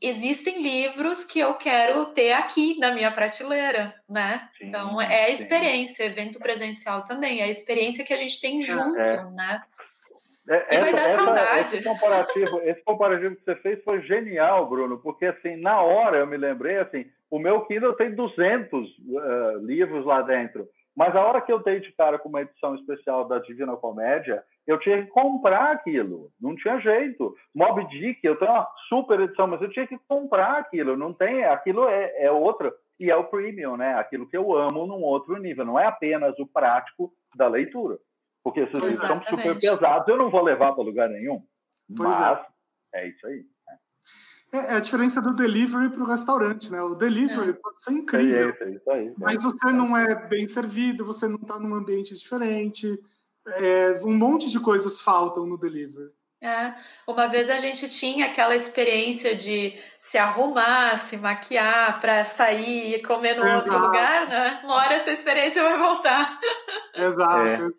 [0.00, 4.48] existem livros que eu quero ter aqui na minha prateleira, né?
[4.58, 6.10] Sim, então é a experiência, sim.
[6.10, 9.30] evento presencial também, é a experiência que a gente tem é, junto, é.
[9.30, 9.62] né?
[10.50, 11.74] É, essa, vai dar essa, saudade.
[11.76, 16.26] Esse comparativo, esse comparativo que você fez foi genial, Bruno, porque assim, na hora eu
[16.26, 21.24] me lembrei, assim, o meu Kindle tem 200 uh, eh, livros lá dentro, mas a
[21.24, 25.00] hora que eu dei de cara com uma edição especial da Divina Comédia, eu tinha
[25.00, 27.32] que comprar aquilo, não tinha jeito.
[27.54, 31.44] Mob Dick, eu tenho uma super edição, mas eu tinha que comprar aquilo, não tem,
[31.44, 33.94] aquilo é, é outro, e é o premium, né?
[33.94, 37.96] Aquilo que eu amo num outro nível, não é apenas o prático da leitura.
[38.42, 41.42] Porque esses livros são super pesados, eu não vou levar para lugar nenhum.
[41.94, 42.20] Pois é.
[42.20, 42.38] mas
[42.94, 43.04] é.
[43.04, 43.36] é isso aí.
[43.66, 43.78] Né?
[44.52, 46.80] É, é, a diferença do delivery para o restaurante, né?
[46.82, 47.52] O delivery é.
[47.52, 51.58] pode ser incrível, é isso aí, mas você não é bem servido, você não está
[51.58, 52.98] num ambiente diferente,
[54.02, 56.10] um monte de coisas faltam no delivery.
[56.42, 56.74] É,
[57.06, 63.02] uma vez a gente tinha aquela experiência de se arrumar, se maquiar para sair e
[63.02, 63.70] comer no Exato.
[63.70, 64.60] outro lugar, né?
[64.64, 66.40] Uma hora essa experiência vai voltar.
[66.96, 67.52] Exato, é.
[67.52, 67.74] exato.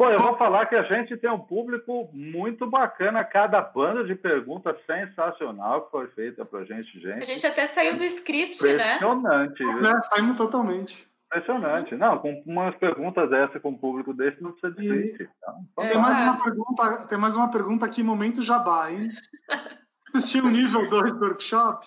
[0.00, 4.14] Pô, eu vou falar que a gente tem um público muito bacana, cada banda de
[4.14, 7.20] perguntas sensacional que foi feita pra gente, gente.
[7.20, 8.96] A gente até saiu do script, né?
[8.96, 9.62] Impressionante.
[9.62, 11.06] É, saímos totalmente.
[11.26, 11.94] Impressionante.
[11.96, 15.30] Não, com umas perguntas dessas com um público desse não precisa de script.
[15.74, 19.06] Então, tem, mais uma pergunta, tem mais uma pergunta aqui, momento jabá, hein?
[20.16, 21.86] Assistiu o nível 2 do workshop?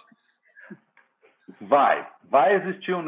[1.61, 2.07] Vai.
[2.29, 3.01] Vai existir um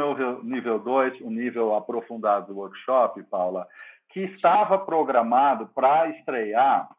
[0.43, 3.67] nível 2, um nível aprofundado do workshop, Paula
[4.15, 6.89] que estava programado para estrear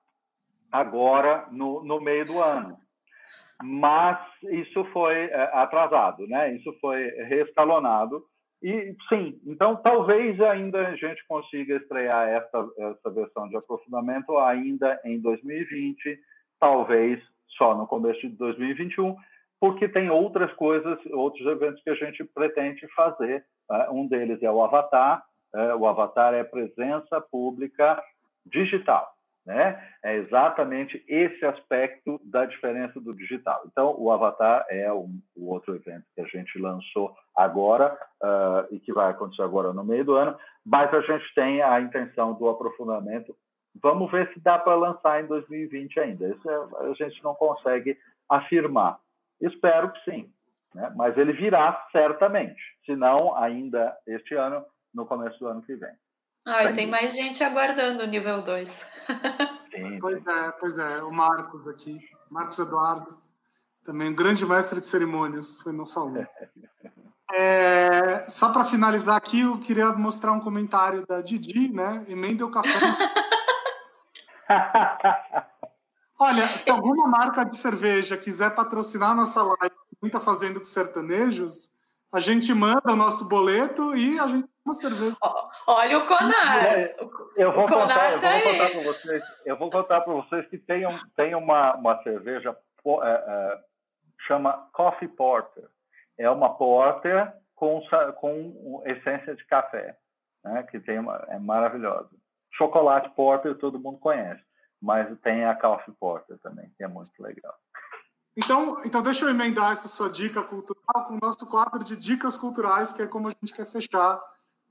[0.71, 2.77] agora no, no meio do ano.
[3.63, 6.55] Mas isso foi é, atrasado, né?
[6.55, 8.23] Isso foi reescalonado.
[8.63, 15.01] E sim, então talvez ainda a gente consiga estrear essa, essa versão de aprofundamento ainda
[15.03, 16.19] em 2020,
[16.61, 17.23] talvez
[17.57, 19.17] só no começo de 2021,
[19.59, 23.43] porque tem outras coisas, outros eventos que a gente pretende fazer.
[23.71, 23.89] Né?
[23.91, 25.25] Um deles é o Avatar,
[25.55, 28.03] é, o avatar é presença pública
[28.47, 29.13] digital.
[29.45, 29.81] né?
[30.03, 33.63] É exatamente esse aspecto da diferença do digital.
[33.67, 38.81] Então, o Avatar é o, o outro evento que a gente lançou agora uh, e
[38.81, 42.49] que vai acontecer agora no meio do ano, mas a gente tem a intenção do
[42.49, 43.37] aprofundamento.
[43.81, 46.29] Vamos ver se dá para lançar em 2020 ainda.
[46.29, 47.97] Isso é, a gente não consegue
[48.29, 48.99] afirmar.
[49.41, 50.31] Espero que sim,
[50.75, 50.93] né?
[50.97, 54.65] mas ele virá certamente, se não ainda este ano,
[54.97, 55.93] no começo do ano que vem.
[56.45, 58.89] Ah, tem mais gente aguardando o nível 2.
[60.01, 61.03] pois é, pois é.
[61.03, 62.01] O Marcos aqui,
[62.31, 63.19] Marcos Eduardo,
[63.85, 66.27] também um grande mestre de cerimônias, foi nosso aluno.
[67.35, 72.05] É, só para finalizar aqui, eu queria mostrar um comentário da Didi, né?
[72.09, 72.71] Emenda o café.
[76.19, 81.71] Olha, se alguma marca de cerveja quiser patrocinar a nossa live, muita fazendo com sertanejos,
[82.17, 85.17] a gente manda o nosso boleto e a gente uma cerveja.
[85.67, 86.75] Olha o Conar.
[87.37, 89.25] Eu vou, contar, eu vou tá contar para vocês.
[89.45, 93.61] Eu vou contar para vocês que tem, um, tem uma, uma cerveja é, é,
[94.27, 95.69] chama Coffee Porter.
[96.19, 97.81] É uma porter com,
[98.19, 99.97] com essência de café,
[100.43, 100.63] né?
[100.65, 102.11] Que tem uma, é maravilhosa.
[102.53, 104.43] Chocolate Porter todo mundo conhece,
[104.81, 107.55] mas tem a Coffee Porter também, que é muito legal.
[108.37, 112.37] Então, então deixa eu emendar essa sua dica cultural com o nosso quadro de dicas
[112.37, 114.21] culturais, que é como a gente quer fechar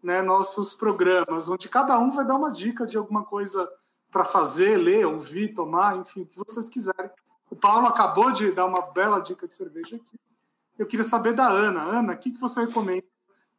[0.04, 3.68] né, nossos programas, onde cada um vai dar uma dica de alguma coisa
[4.12, 7.10] para fazer, ler, ouvir, tomar, enfim, o que vocês quiserem.
[7.50, 10.20] O Paulo acabou de dar uma bela dica de cerveja aqui.
[10.78, 11.82] Eu queria saber da Ana.
[11.82, 13.06] Ana, o que, que você recomenda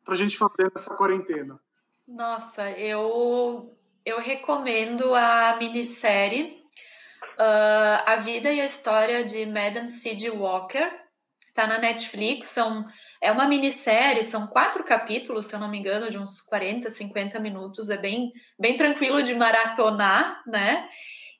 [0.04, 1.58] para a gente fazer nessa quarentena?
[2.06, 6.64] Nossa, eu, eu recomendo a minissérie
[7.38, 10.30] uh, A Vida e a História de Madame C.G.
[10.30, 10.90] Walker.
[11.48, 12.84] Está na Netflix, são
[13.18, 17.40] é uma minissérie, são quatro capítulos, se eu não me engano, de uns 40, 50
[17.40, 17.88] minutos.
[17.88, 20.86] É bem, bem tranquilo de maratonar, né?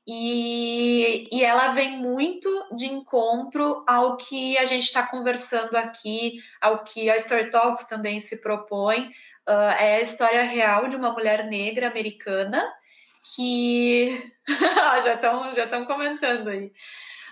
[0.09, 6.83] E, e ela vem muito de encontro ao que a gente está conversando aqui, ao
[6.83, 9.11] que a Story Talks também se propõe.
[9.49, 12.67] Uh, é a história real de uma mulher negra americana
[13.35, 14.33] que.
[15.05, 16.71] já estão já comentando aí.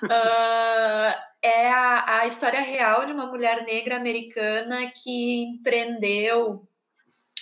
[0.03, 6.67] Uh, é a, a história real de uma mulher negra americana que empreendeu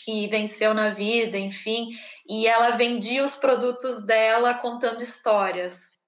[0.07, 1.91] e venceu na vida, enfim,
[2.29, 6.03] e ela vendia os produtos dela contando histórias.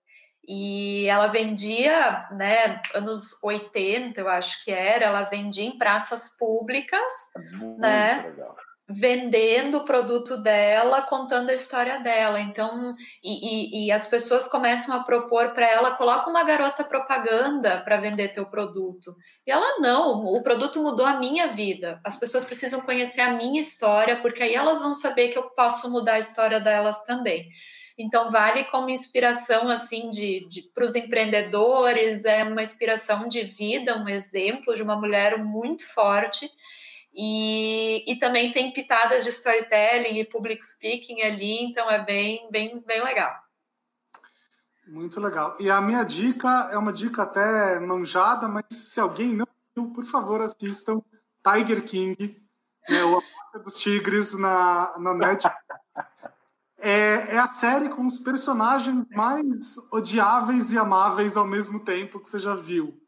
[0.47, 7.13] E ela vendia, né, anos 80, eu acho que era, ela vendia em praças públicas,
[7.53, 8.23] Muito né?
[8.27, 8.55] Legal
[8.89, 12.41] vendendo o produto dela, contando a história dela.
[12.41, 17.81] Então, e, e, e as pessoas começam a propor para ela: coloca uma garota propaganda
[17.81, 19.15] para vender teu produto.
[19.47, 22.01] E ela não, o produto mudou a minha vida.
[22.05, 25.91] As pessoas precisam conhecer a minha história, porque aí elas vão saber que eu posso
[25.91, 27.49] mudar a história delas também.
[27.97, 33.97] Então vale como inspiração assim de, de para os empreendedores, é uma inspiração de vida,
[33.97, 36.51] um exemplo de uma mulher muito forte
[37.15, 42.81] e, e também tem pitadas de storytelling e public speaking ali, então é bem, bem,
[42.81, 43.33] bem legal.
[44.87, 45.55] Muito legal.
[45.61, 50.05] E a minha dica é uma dica até manjada, mas se alguém não viu, por
[50.05, 51.01] favor, assistam
[51.43, 52.17] Tiger King,
[52.89, 55.65] né, o Amor dos Tigres na, na Netflix.
[56.79, 62.29] É, é a série com os personagens mais odiáveis e amáveis ao mesmo tempo que
[62.29, 63.01] você já viu.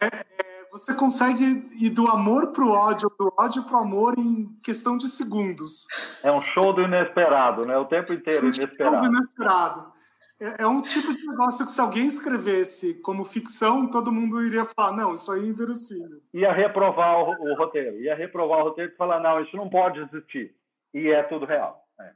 [0.00, 0.45] É, é
[0.76, 5.86] você consegue ir do amor pro ódio, do ódio pro amor em questão de segundos.
[6.22, 7.76] É um show do inesperado, né?
[7.78, 8.96] O tempo inteiro é um inesperado.
[8.96, 9.92] Show do inesperado.
[10.38, 14.66] É, é, um tipo de negócio que se alguém escrevesse como ficção, todo mundo iria
[14.66, 16.20] falar, não, isso aí é inverossímil.
[16.34, 17.98] Ia reprovar o, o roteiro.
[18.02, 20.54] Ia reprovar o roteiro e falar, não, isso não pode existir.
[20.92, 21.82] E é tudo real.
[21.98, 22.12] É.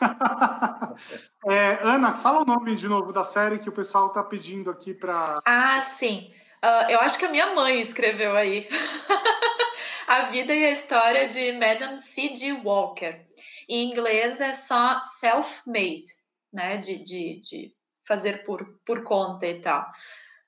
[1.54, 4.92] é, Ana, fala o nome de novo da série que o pessoal está pedindo aqui
[4.92, 5.40] para.
[5.46, 6.32] Ah, sim.
[6.64, 8.68] Uh, eu acho que a minha mãe escreveu aí.
[10.06, 12.60] a vida e a história de Madame C.G.
[12.64, 13.24] Walker.
[13.68, 16.04] Em inglês é só self-made,
[16.52, 16.76] né?
[16.76, 17.74] De, de, de
[18.06, 19.86] fazer por, por conta e tal.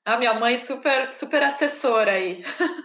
[0.04, 2.44] A minha mãe super, super assessora aí.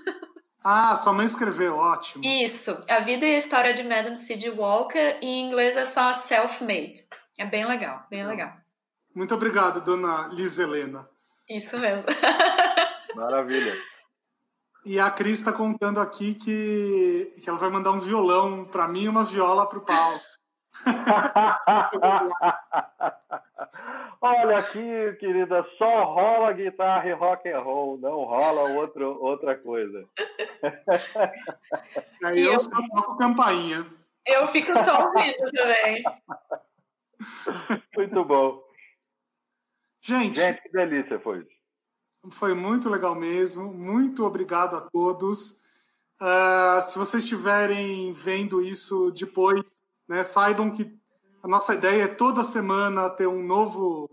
[0.63, 2.23] ah, sua mãe escreveu, ótimo.
[2.23, 2.81] Isso.
[2.87, 4.51] A vida e a história de Madame C.G.
[4.51, 5.17] Walker.
[5.21, 7.03] Em inglês é só self-made.
[7.37, 8.53] É bem legal, bem legal.
[9.13, 11.09] Muito obrigado, dona Liz Helena.
[11.49, 12.07] Isso mesmo.
[13.17, 13.73] Maravilha.
[14.85, 19.05] E a Cris está contando aqui que, que ela vai mandar um violão para mim
[19.05, 20.19] e uma viola para o Paulo.
[24.21, 30.07] Olha aqui, querida, só rola guitarra e rock and roll, não rola outro, outra coisa.
[32.23, 33.83] Aí eu, eu só toco campainha.
[34.27, 36.03] Eu fico só ouvindo também.
[37.97, 38.61] Muito bom.
[40.01, 41.56] Gente, Gente, que delícia foi isso.
[42.31, 43.73] Foi muito legal mesmo.
[43.73, 45.61] Muito obrigado a todos.
[46.19, 49.63] Uh, se vocês estiverem vendo isso depois,
[50.07, 50.97] né, saibam que
[51.43, 54.09] a nossa ideia é toda semana ter um novo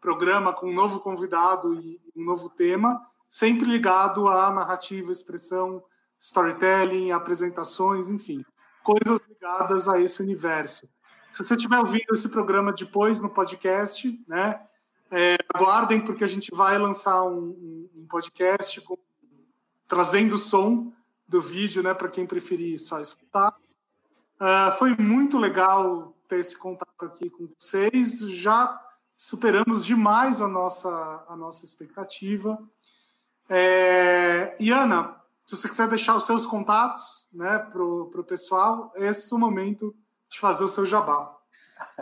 [0.00, 5.82] programa com um novo convidado e um novo tema, sempre ligado à narrativa, expressão,
[6.18, 8.44] storytelling, apresentações, enfim,
[8.82, 10.88] coisas ligadas a esse universo.
[11.32, 14.60] Se você estiver ouvindo esse programa depois no podcast, né,
[15.10, 18.98] é, aguardem, porque a gente vai lançar um, um podcast com,
[19.86, 20.92] trazendo o som
[21.26, 23.54] do vídeo, né, para quem preferir só escutar.
[24.40, 28.20] Uh, foi muito legal ter esse contato aqui com vocês.
[28.20, 28.80] Já
[29.16, 32.58] superamos demais a nossa, a nossa expectativa.
[33.48, 39.32] É, e Ana, se você quiser deixar os seus contatos né, para o pessoal, esse
[39.32, 39.94] é o momento
[40.28, 41.37] de fazer o seu jabá.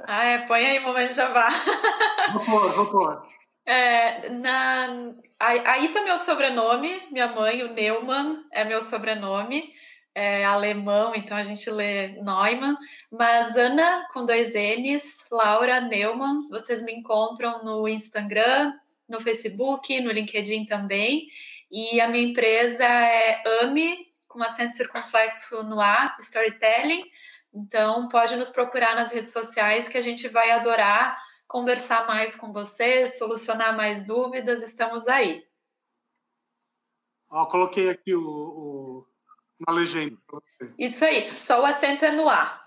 [0.07, 1.49] Ah, é, põe aí o momento jabá.
[2.33, 3.27] Vou pôr, vou pôr.
[3.65, 9.73] É, na, aí tá meu sobrenome, minha mãe, o Neumann, é meu sobrenome,
[10.15, 12.77] é alemão, então a gente lê Neumann,
[13.11, 18.73] mas Ana com dois N's, Laura Neumann, vocês me encontram no Instagram,
[19.09, 21.27] no Facebook, no LinkedIn também,
[21.71, 27.05] e a minha empresa é AMI, com acento circunflexo no A, Storytelling,
[27.57, 31.17] então pode nos procurar nas redes sociais que a gente vai adorar
[31.47, 35.45] conversar mais com vocês, solucionar mais dúvidas, estamos aí.
[37.29, 39.07] Ó, coloquei aqui o, o,
[39.61, 40.75] uma legenda para você.
[40.79, 42.65] Isso aí, só o acento é no A.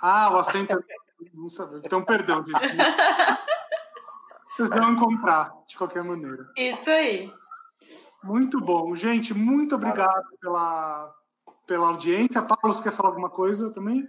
[0.00, 1.48] Ah, o acento é.
[1.48, 1.80] Sabia.
[1.84, 2.58] Então, perdão, gente.
[4.52, 6.50] Vocês vão comprar, de qualquer maneira.
[6.56, 7.32] Isso aí.
[8.22, 8.94] Muito bom.
[8.96, 11.14] Gente, muito obrigado pela,
[11.66, 12.42] pela audiência.
[12.42, 14.06] Paulo, você quer falar alguma coisa também?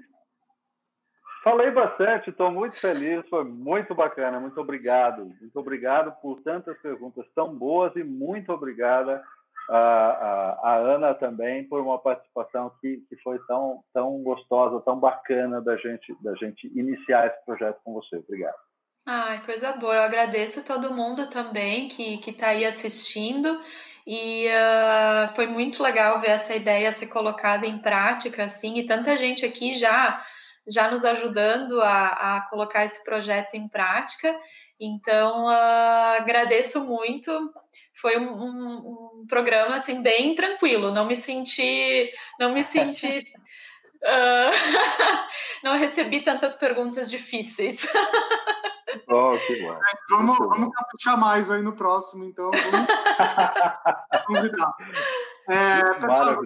[1.43, 5.33] Falei bastante, estou muito feliz, foi muito bacana, muito obrigado.
[5.39, 9.23] Muito obrigado por tantas perguntas tão boas e muito obrigada
[9.69, 14.99] a, a, a Ana também por uma participação que, que foi tão, tão gostosa, tão
[14.99, 18.17] bacana da gente, da gente iniciar esse projeto com você.
[18.17, 18.57] Obrigado.
[19.05, 19.95] Ai, coisa boa.
[19.95, 23.57] Eu agradeço todo mundo também que está aí assistindo.
[24.09, 29.17] E uh, foi muito legal ver essa ideia ser colocada em prática, assim, e tanta
[29.17, 30.21] gente aqui já
[30.69, 34.37] já nos ajudando a, a colocar esse projeto em prática.
[34.79, 37.31] Então, uh, agradeço muito.
[37.93, 40.91] Foi um, um, um, programa assim bem tranquilo.
[40.91, 43.25] Não me senti, não me senti,
[44.03, 44.51] uh,
[45.63, 47.87] não recebi tantas perguntas difíceis.
[49.07, 49.73] Oh, que bom.
[49.73, 52.49] É, vamos, vamos caprichar mais aí no próximo, então.
[52.51, 52.87] Vamos
[54.27, 54.73] convidar.
[55.49, 56.37] É, pessoal,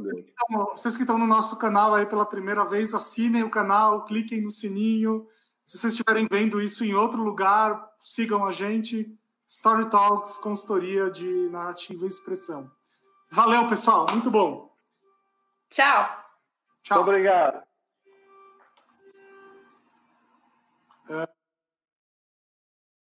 [0.72, 4.52] vocês que estão no nosso canal aí pela primeira vez, assinem o canal, cliquem no
[4.52, 5.28] sininho.
[5.66, 9.18] Se vocês estiverem vendo isso em outro lugar, sigam a gente.
[9.48, 12.72] Story Talks, consultoria de narrativa e expressão.
[13.32, 14.06] Valeu, pessoal.
[14.12, 14.64] Muito bom.
[15.70, 16.04] Tchau.
[16.84, 16.98] Tchau.
[16.98, 17.71] Muito obrigado.